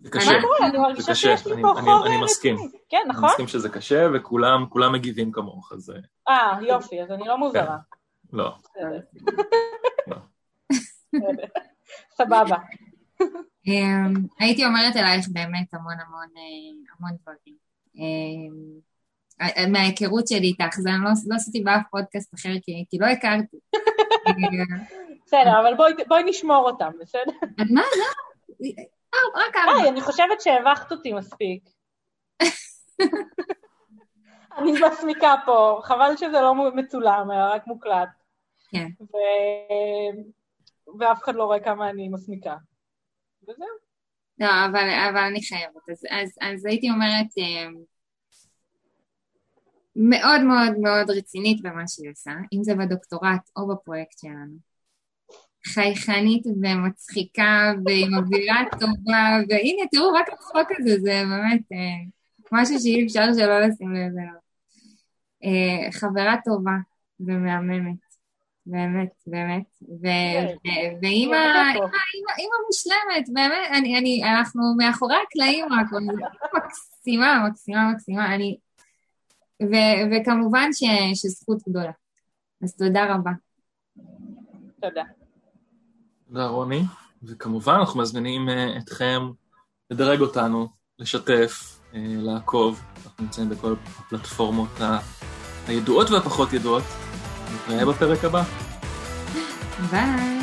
זה 0.01 0.11
קשה, 0.11 0.31
אני 0.61 0.79
מרגישה 0.79 1.15
שיש 1.15 1.47
לי 1.47 1.63
פה 1.63 1.75
חור 1.81 2.07
אני 2.07 2.23
מסכים. 2.23 2.57
כן, 2.89 3.03
נכון? 3.09 3.25
אני 3.25 3.31
מסכים 3.31 3.49
שזה 3.49 3.69
קשה, 3.69 4.07
וכולם 4.15 4.93
מגיבים 4.93 5.33
כמוך, 5.33 5.73
אז... 5.73 5.93
אה, 6.29 6.59
יופי, 6.63 7.03
אז 7.03 7.11
אני 7.11 7.29
לא 7.29 7.39
מוזרה. 7.39 7.77
כן. 8.33 8.37
לא. 8.37 8.53
לא. 10.07 10.17
סבבה. 12.17 12.57
אמ, 13.67 14.15
הייתי 14.39 14.67
אומרת 14.67 14.97
אלייך 14.97 15.29
באמת 15.29 15.75
המון 15.75 15.97
המון 16.07 16.29
אה, 16.37 16.95
המון 16.99 17.17
דברים. 17.23 17.55
אמ, 17.97 18.79
מההיכרות 19.73 20.29
שלי 20.29 20.47
איתך, 20.47 20.75
זה 20.79 20.91
אני 20.91 21.05
לא, 21.05 21.11
לא 21.27 21.37
עשיתי 21.37 21.61
באף 21.61 21.83
פודקאסט 21.91 22.35
אחר 22.35 22.53
כי, 22.63 22.85
כי 22.91 22.99
לא 22.99 23.07
הכרתי. 23.07 23.57
בסדר, 25.27 25.61
אבל 25.61 25.75
בואי, 25.77 25.93
בואי 26.09 26.23
נשמור 26.23 26.71
אותם, 26.71 26.91
בסדר? 27.01 27.33
מה? 27.71 27.83
לא, 27.99 28.69
רק 29.15 29.57
ארבע. 29.57 29.81
היי, 29.81 29.89
אני 29.89 30.01
חושבת 30.01 30.41
שהבכת 30.41 30.93
אותי 30.93 31.13
מספיק. 31.13 31.69
אני 34.59 34.73
מסמיקה 34.73 35.35
פה, 35.47 35.81
חבל 35.85 36.17
שזה 36.17 36.41
לא 36.41 36.55
מצולם, 36.75 37.31
אלא 37.31 37.55
רק 37.55 37.67
מוקלט. 37.67 38.09
כן. 38.71 38.89
ו... 39.01 39.17
ואף 40.99 41.23
אחד 41.23 41.35
לא 41.35 41.45
רואה 41.45 41.61
כמה 41.61 41.91
אני 41.91 42.09
מסמיקה. 42.09 42.57
וזהו. 43.43 43.67
לא, 44.39 44.47
אבל, 44.47 44.89
אבל 45.11 45.19
אני 45.19 45.43
חייבת. 45.43 45.89
אז, 45.91 46.05
אז, 46.11 46.39
אז 46.41 46.65
הייתי 46.65 46.91
אומרת, 46.91 47.27
אמ, 47.37 47.75
מאוד 49.97 50.41
מאוד 50.41 50.79
מאוד 50.79 51.11
רצינית 51.11 51.63
במה 51.63 51.89
שהיא 51.89 52.11
עושה, 52.11 52.31
אם 52.53 52.63
זה 52.63 52.75
בדוקטורט 52.75 53.51
או 53.57 53.69
בפרויקט 53.69 54.19
שלנו. 54.19 54.68
חייכנית 55.67 56.47
ומצחיקה 56.47 57.73
ועם 57.87 58.15
אווירה 58.15 58.63
טובה, 58.71 59.39
והנה 59.49 59.89
תראו 59.91 60.13
רק 60.13 60.29
הצחוק 60.33 60.69
הזה, 60.79 61.01
זה 61.01 61.23
באמת 61.31 61.63
אה, 61.73 62.05
משהו 62.53 62.81
שאי 62.81 63.07
אפשר 63.07 63.25
שלא 63.35 63.61
לשים 63.61 63.95
לב 63.95 64.13
אליו. 64.19 64.49
אה, 65.45 65.93
חברה 65.93 66.37
טובה 66.45 66.77
ומהממת, 67.21 67.99
באמת, 68.67 69.13
באמת, 69.27 69.65
ואימא 71.03 71.37
מושלמת, 72.67 73.29
באמת, 73.33 73.69
אני, 73.73 73.99
אני, 73.99 74.23
אנחנו 74.25 74.63
מאחורי 74.77 75.17
הקלעים 75.27 75.65
רק, 75.65 75.87
מקסימה, 76.55 77.49
מקסימה, 77.49 77.93
מקסימה, 77.93 78.35
אני, 78.35 78.57
ו, 79.63 79.75
וכמובן 80.13 80.69
ש, 80.73 80.85
שזכות 81.15 81.69
גדולה. 81.69 81.93
אז 82.63 82.77
תודה 82.77 83.15
רבה. 83.15 83.31
תודה. 84.81 85.18
תודה 86.29 86.47
רוני, 86.47 86.85
וכמובן 87.23 87.75
אנחנו 87.75 88.01
מזמינים 88.01 88.49
uh, 88.49 88.53
אתכם 88.79 89.31
לדרג 89.91 90.21
אותנו, 90.21 90.69
לשתף, 90.99 91.81
uh, 91.93 91.97
לעקוב, 91.97 92.83
אנחנו 93.05 93.25
נמצאים 93.25 93.49
בכל 93.49 93.75
הפלטפורמות. 93.99 94.69
הידועות 95.67 96.11
והפחות 96.11 96.53
ידועות. 96.53 96.83
נתראה 97.55 97.87
בפרק 97.87 98.25
הבא. 98.25 98.43
ביי. 99.91 100.39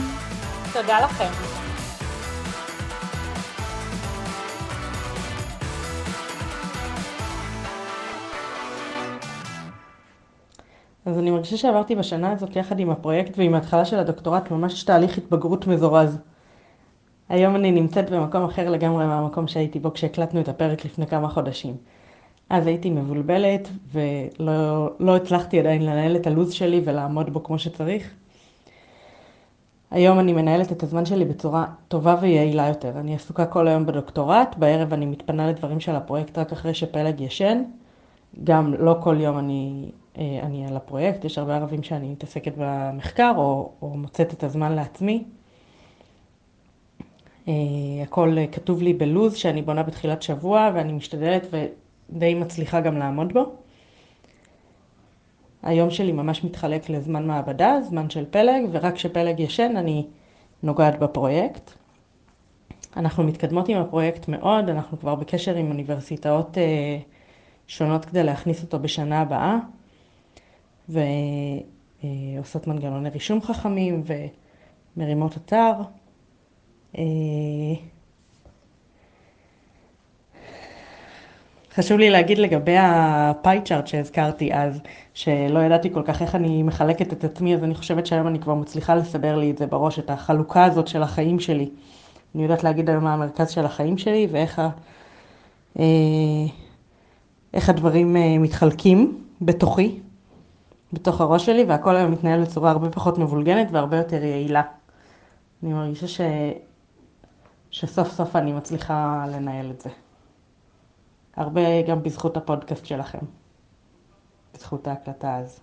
תודה 0.74 1.00
לכם. 1.06 1.55
אז 11.06 11.18
אני 11.20 11.32
מרגישה 11.32 11.58
שעברתי 11.58 11.96
בשנה 11.96 12.32
הזאת 12.32 12.56
יחד 12.56 12.80
עם 12.80 12.90
הפרויקט 12.90 13.38
ועם 13.38 13.54
ההתחלה 13.54 13.86
של 13.86 14.00
הדוקטורט 14.00 14.52
ממש 14.52 14.84
תהליך 14.84 15.18
התבגרות 15.18 15.68
מזורז. 15.68 16.18
היום 17.30 17.56
אני 17.56 17.72
נמצאת 17.72 18.10
במקום 18.10 18.44
אחר 18.44 18.70
לגמרי 18.70 19.06
מהמקום 19.06 19.48
שהייתי 19.48 19.80
בו 19.80 19.94
כשהקלטנו 19.94 20.42
את 20.42 20.50
הפרק 20.50 20.86
לפני 20.86 21.08
כמה 21.08 21.30
חודשים. 21.30 21.76
אז 22.50 22.68
הייתי 22.68 22.90
מבולבלת 22.90 23.70
ולא 23.92 24.90
לא 25.00 25.16
הצלחתי 25.16 25.60
עדיין 25.60 25.86
לנהל 25.86 26.16
את 26.16 26.28
הלו"ז 26.28 26.54
שלי 26.54 26.82
ולעמוד 26.86 27.34
בו 27.34 27.44
כמו 27.44 27.60
שצריך. 27.60 28.14
היום 29.92 30.20
אני 30.20 30.34
מנהלת 30.34 30.72
את 30.72 30.84
הזמן 30.84 31.06
שלי 31.06 31.26
בצורה 31.26 31.66
טובה 31.88 32.16
ויעילה 32.22 32.68
יותר. 32.68 32.92
אני 33.00 33.16
עסוקה 33.16 33.46
כל 33.46 33.68
היום 33.68 33.86
בדוקטורט, 33.86 34.56
בערב 34.58 34.94
אני 34.94 35.06
מתפנה 35.06 35.50
לדברים 35.50 35.80
של 35.80 35.96
הפרויקט 35.96 36.38
רק 36.38 36.52
אחרי 36.52 36.74
שפלג 36.74 37.22
ישן. 37.22 37.64
גם 38.44 38.74
לא 38.74 38.96
כל 39.00 39.22
יום 39.22 39.38
אני 39.38 39.92
אני 40.18 40.68
על 40.68 40.76
הפרויקט, 40.76 41.26
יש 41.26 41.38
הרבה 41.38 41.56
ערבים 41.56 41.84
שאני 41.84 42.10
מתעסקת 42.10 42.54
במחקר 42.58 43.34
או, 43.38 43.72
או 43.82 43.90
מוצאת 43.90 44.34
את 44.34 44.44
הזמן 44.44 44.72
לעצמי. 44.72 45.24
אה, 47.48 47.54
הכל 48.04 48.38
כתוב 48.52 48.82
לי 48.82 48.94
בלוז 48.94 49.36
שאני 49.36 49.62
בונה 49.62 49.84
בתחילת 49.84 50.22
שבוע 50.22 50.72
ואני 50.76 50.94
משתדלת 50.94 51.48
ודי 52.10 52.34
מצליחה 52.34 52.82
גם 52.82 52.98
לעמוד 52.98 53.34
בו. 53.34 53.46
היום 55.64 55.90
שלי 55.90 56.12
ממש 56.12 56.44
מתחלק 56.44 56.90
לזמן 56.90 57.28
מעבדה, 57.28 57.78
זמן 57.82 58.10
של 58.10 58.26
פלג, 58.30 58.64
ורק 58.72 58.94
כשפלג 58.94 59.40
ישן 59.40 59.78
אני 59.78 60.06
נוגעת 60.64 61.00
בפרויקט. 61.00 61.72
אנחנו 62.98 63.24
מתקדמות 63.24 63.70
עם 63.70 63.78
הפרויקט 63.78 64.28
מאוד, 64.28 64.70
אנחנו 64.70 65.00
כבר 65.00 65.16
בקשר 65.16 65.56
עם 65.56 65.68
אוניברסיטאות 65.68 66.58
אה, 66.58 66.98
שונות 67.68 68.06
כדי 68.06 68.24
להכניס 68.24 68.64
אותו 68.64 68.80
בשנה 68.80 69.22
הבאה. 69.22 69.58
ועושות 70.90 72.68
מנגנוני 72.68 73.10
רישום 73.10 73.42
חכמים 73.42 74.04
ומרימות 74.96 75.38
אתר. 75.38 75.74
אה, 76.98 77.04
חשוב 81.76 82.00
לי 82.00 82.10
להגיד 82.10 82.38
לגבי 82.38 82.76
הפאי 82.80 83.62
צ'ארט 83.66 83.88
שהזכרתי 83.88 84.54
אז, 84.54 84.82
שלא 85.14 85.60
ידעתי 85.60 85.94
כל 85.94 86.02
כך 86.06 86.22
איך 86.22 86.36
אני 86.36 86.64
מחלקת 86.64 87.14
את 87.14 87.24
עצמי, 87.24 87.56
אז 87.56 87.64
אני 87.64 87.76
חושבת 87.76 88.06
שהיום 88.06 88.28
אני 88.28 88.40
כבר 88.40 88.54
מצליחה 88.54 88.96
לסבר 88.96 89.36
לי 89.36 89.52
את 89.52 89.58
זה 89.58 89.66
בראש, 89.68 90.00
את 90.00 90.10
החלוקה 90.10 90.64
הזאת 90.64 90.88
של 90.88 91.04
החיים 91.04 91.40
שלי. 91.40 91.70
אני 92.36 92.44
יודעת 92.44 92.64
להגיד 92.64 92.90
היום 92.90 93.04
מה 93.04 93.14
המרכז 93.14 93.50
של 93.50 93.66
החיים 93.66 93.98
שלי 93.98 94.28
ואיך 94.32 94.60
ה, 94.60 94.70
אה, 95.80 95.86
הדברים 97.54 98.18
אה, 98.18 98.38
מתחלקים 98.38 99.22
בתוכי, 99.42 100.00
בתוך 100.96 101.22
הראש 101.22 101.46
שלי, 101.46 101.64
והכל 101.64 101.96
היום 101.96 102.12
מתנהל 102.12 102.42
בצורה 102.42 102.72
הרבה 102.72 102.90
פחות 102.90 103.18
מבולגנת 103.18 103.68
והרבה 103.72 103.98
יותר 103.98 104.24
יעילה. 104.24 104.62
אני 105.64 105.74
מרגישה 105.74 106.08
ש... 106.08 106.22
שסוף 107.72 108.12
סוף 108.12 108.36
אני 108.36 108.54
מצליחה 108.54 109.26
לנהל 109.32 109.72
את 109.72 109.82
זה. 109.82 109.90
הרבה 111.36 111.62
גם 111.88 112.04
בזכות 112.04 112.38
הפודקאסט 112.38 112.86
שלכם, 112.86 113.20
בזכות 114.54 114.88
ההקלטה 114.88 115.36
הזו. 115.36 115.60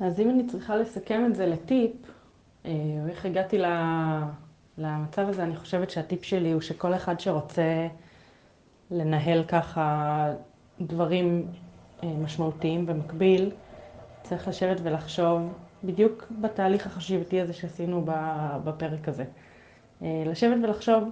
אז 0.00 0.20
אם 0.20 0.30
אני 0.30 0.46
צריכה 0.46 0.76
לסכם 0.76 1.26
את 1.26 1.34
זה 1.34 1.46
לטיפ, 1.46 1.92
אה, 2.66 2.72
איך 3.08 3.26
הגעתי 3.26 3.58
למצב 4.78 5.28
הזה, 5.28 5.42
אני 5.42 5.56
חושבת 5.56 5.90
שהטיפ 5.90 6.24
שלי 6.24 6.52
הוא 6.52 6.60
שכל 6.60 6.94
אחד 6.94 7.20
שרוצה 7.20 7.88
לנהל 8.90 9.44
ככה 9.44 10.26
דברים 10.80 11.46
משמעותיים 12.02 12.86
במקביל, 12.86 13.50
צריך 14.22 14.48
לשבת 14.48 14.80
ולחשוב 14.82 15.52
בדיוק 15.84 16.32
בתהליך 16.40 16.86
החשיבתי 16.86 17.40
הזה 17.40 17.52
שעשינו 17.52 18.04
בפרק 18.64 19.08
הזה. 19.08 19.24
אה, 20.02 20.22
לשבת 20.26 20.56
ולחשוב 20.64 21.04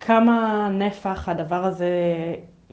כמה 0.00 0.68
נפח 0.72 1.28
הדבר 1.28 1.64
הזה, 1.64 1.88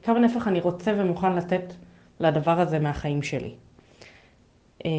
כמה 0.02 0.18
נפח 0.18 0.48
אני 0.48 0.60
רוצה 0.60 0.92
ומוכן 0.96 1.32
לתת 1.32 1.72
לדבר 2.20 2.60
הזה 2.60 2.78
מהחיים 2.78 3.22
שלי. 3.22 3.54
אה, 4.84 4.90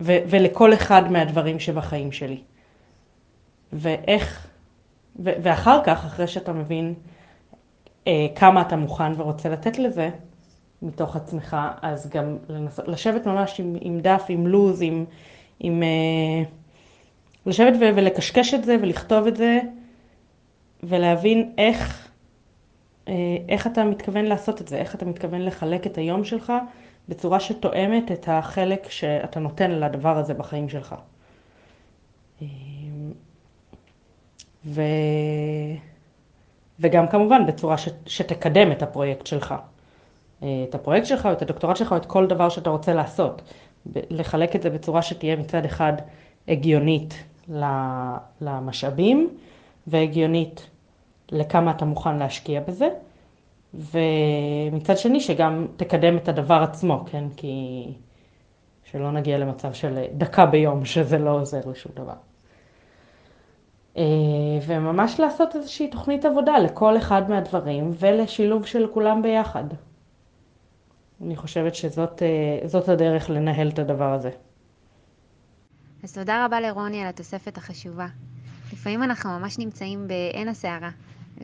ו- 0.00 0.22
ולכל 0.30 0.74
אחד 0.74 1.12
מהדברים 1.12 1.60
שבחיים 1.60 2.12
שלי. 2.12 2.42
ואיך, 3.72 4.46
ו- 5.24 5.32
ואחר 5.42 5.80
כך, 5.84 6.04
אחרי 6.04 6.26
שאתה 6.26 6.52
מבין 6.52 6.94
אה, 6.94 7.15
כמה 8.34 8.60
אתה 8.60 8.76
מוכן 8.76 9.12
ורוצה 9.16 9.48
לתת 9.48 9.78
לזה 9.78 10.10
מתוך 10.82 11.16
עצמך, 11.16 11.56
אז 11.82 12.10
גם 12.10 12.36
לנסות, 12.48 12.88
לשבת 12.88 13.26
ממש 13.26 13.60
עם, 13.60 13.76
עם 13.80 14.00
דף, 14.00 14.24
עם 14.28 14.46
לוז, 14.46 14.82
עם, 14.82 15.04
עם 15.60 15.82
אה, 15.82 16.42
לשבת 17.46 17.72
ו- 17.80 17.96
ולקשקש 17.96 18.54
את 18.54 18.64
זה 18.64 18.76
ולכתוב 18.82 19.26
את 19.26 19.36
זה 19.36 19.60
ולהבין 20.82 21.52
איך, 21.58 22.08
אה, 23.08 23.14
איך 23.48 23.66
אתה 23.66 23.84
מתכוון 23.84 24.24
לעשות 24.24 24.60
את 24.60 24.68
זה, 24.68 24.76
איך 24.76 24.94
אתה 24.94 25.04
מתכוון 25.04 25.40
לחלק 25.42 25.86
את 25.86 25.98
היום 25.98 26.24
שלך 26.24 26.52
בצורה 27.08 27.40
שתואמת 27.40 28.12
את 28.12 28.28
החלק 28.28 28.90
שאתה 28.90 29.40
נותן 29.40 29.70
לדבר 29.70 30.18
הזה 30.18 30.34
בחיים 30.34 30.68
שלך. 30.68 30.94
אה, 32.42 32.46
ו... 34.66 34.82
וגם 36.80 37.08
כמובן 37.08 37.46
בצורה 37.46 37.78
ש... 37.78 37.88
שתקדם 38.06 38.72
את 38.72 38.82
הפרויקט 38.82 39.26
שלך. 39.26 39.54
אה, 40.42 40.64
את 40.68 40.74
הפרויקט 40.74 41.06
שלך 41.06 41.28
את 41.32 41.42
הדוקטורט 41.42 41.76
שלך 41.76 41.92
או 41.92 41.96
את 41.96 42.06
כל 42.06 42.26
דבר 42.26 42.48
שאתה 42.48 42.70
רוצה 42.70 42.92
לעשות. 42.92 43.42
לחלק 43.94 44.56
את 44.56 44.62
זה 44.62 44.70
בצורה 44.70 45.02
שתהיה 45.02 45.36
מצד 45.36 45.64
אחד 45.64 45.92
הגיונית 46.48 47.24
למשאבים 48.40 49.36
והגיונית 49.86 50.70
לכמה 51.32 51.70
אתה 51.70 51.84
מוכן 51.84 52.18
להשקיע 52.18 52.60
בזה, 52.60 52.88
ומצד 53.74 54.98
שני 54.98 55.20
שגם 55.20 55.66
תקדם 55.76 56.16
את 56.16 56.28
הדבר 56.28 56.62
עצמו, 56.62 57.04
כן? 57.10 57.24
כי 57.36 57.84
שלא 58.84 59.12
נגיע 59.12 59.38
למצב 59.38 59.72
של 59.72 60.04
דקה 60.12 60.46
ביום 60.46 60.84
שזה 60.84 61.18
לא 61.18 61.30
עוזר 61.30 61.60
לשום 61.70 61.92
דבר. 61.94 62.14
אה, 63.96 64.02
וממש 64.66 65.20
לעשות 65.20 65.56
איזושהי 65.56 65.90
תוכנית 65.90 66.24
עבודה 66.24 66.58
לכל 66.58 66.96
אחד 66.96 67.30
מהדברים 67.30 67.92
ולשילוב 67.98 68.66
של 68.66 68.86
כולם 68.94 69.22
ביחד. 69.22 69.64
אני 71.22 71.36
חושבת 71.36 71.74
שזאת 71.74 72.22
אה, 72.22 72.92
הדרך 72.92 73.30
לנהל 73.30 73.68
את 73.68 73.78
הדבר 73.78 74.12
הזה. 74.12 74.30
אז 76.02 76.14
תודה 76.14 76.44
רבה 76.44 76.60
לרוני 76.60 77.02
על 77.02 77.08
התוספת 77.08 77.56
החשובה. 77.56 78.06
לפעמים 78.72 79.02
אנחנו 79.02 79.30
ממש 79.30 79.58
נמצאים 79.58 80.08
בעין 80.08 80.48
הסערה, 80.48 80.90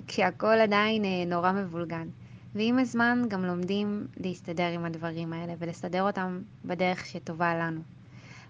כשהכול 0.07 0.61
עדיין 0.61 1.05
אה, 1.05 1.25
נורא 1.27 1.53
מבולגן. 1.53 2.09
ועם 2.55 2.79
הזמן 2.79 3.23
גם 3.29 3.45
לומדים 3.45 4.07
להסתדר 4.17 4.69
עם 4.69 4.85
הדברים 4.85 5.33
האלה 5.33 5.53
ולסדר 5.59 6.03
אותם 6.03 6.41
בדרך 6.65 7.07
שטובה 7.07 7.55
לנו. 7.55 7.81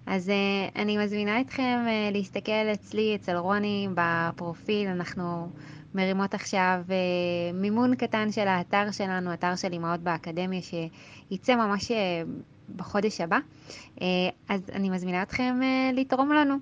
אז 0.06 0.28
uh, 0.28 0.78
אני 0.78 0.98
מזמינה 0.98 1.40
אתכם 1.40 1.78
uh, 1.86 2.12
להסתכל 2.12 2.72
אצלי, 2.72 3.16
אצל 3.16 3.36
רוני, 3.36 3.88
בפרופיל. 3.94 4.88
אנחנו 4.88 5.48
מרימות 5.94 6.34
עכשיו 6.34 6.80
uh, 6.88 6.92
מימון 7.54 7.94
קטן 7.94 8.32
של 8.32 8.48
האתר 8.48 8.90
שלנו, 8.90 9.32
אתר 9.32 9.56
של 9.56 9.74
אמהות 9.74 10.00
באקדמיה, 10.00 10.60
שייצא 10.62 11.56
ממש 11.56 11.90
uh, 11.90 11.94
בחודש 12.76 13.20
הבא. 13.20 13.38
Uh, 13.96 14.02
אז 14.48 14.60
אני 14.72 14.90
מזמינה 14.90 15.22
אתכם 15.22 15.60
uh, 15.60 15.96
לתרום 16.00 16.32
לנו. 16.32 16.56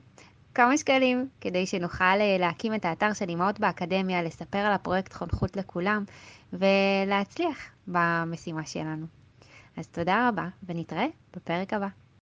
כמה 0.55 0.77
שקלים 0.77 1.29
כדי 1.41 1.67
שנוכל 1.67 2.05
uh, 2.05 2.41
להקים 2.41 2.75
את 2.75 2.85
האתר 2.85 3.13
של 3.13 3.31
אמהות 3.31 3.61
באקדמיה, 3.61 4.23
לספר 4.23 4.59
על 4.59 4.73
הפרויקט 4.73 5.13
חונכות 5.13 5.57
לכולם 5.57 6.05
ולהצליח 6.53 7.59
במשימה 7.87 8.67
שלנו. 8.67 9.07
אז 9.77 9.87
תודה 9.87 10.29
רבה 10.29 10.49
ונתראה 10.67 11.07
בפרק 11.37 11.73
הבא. 11.73 12.00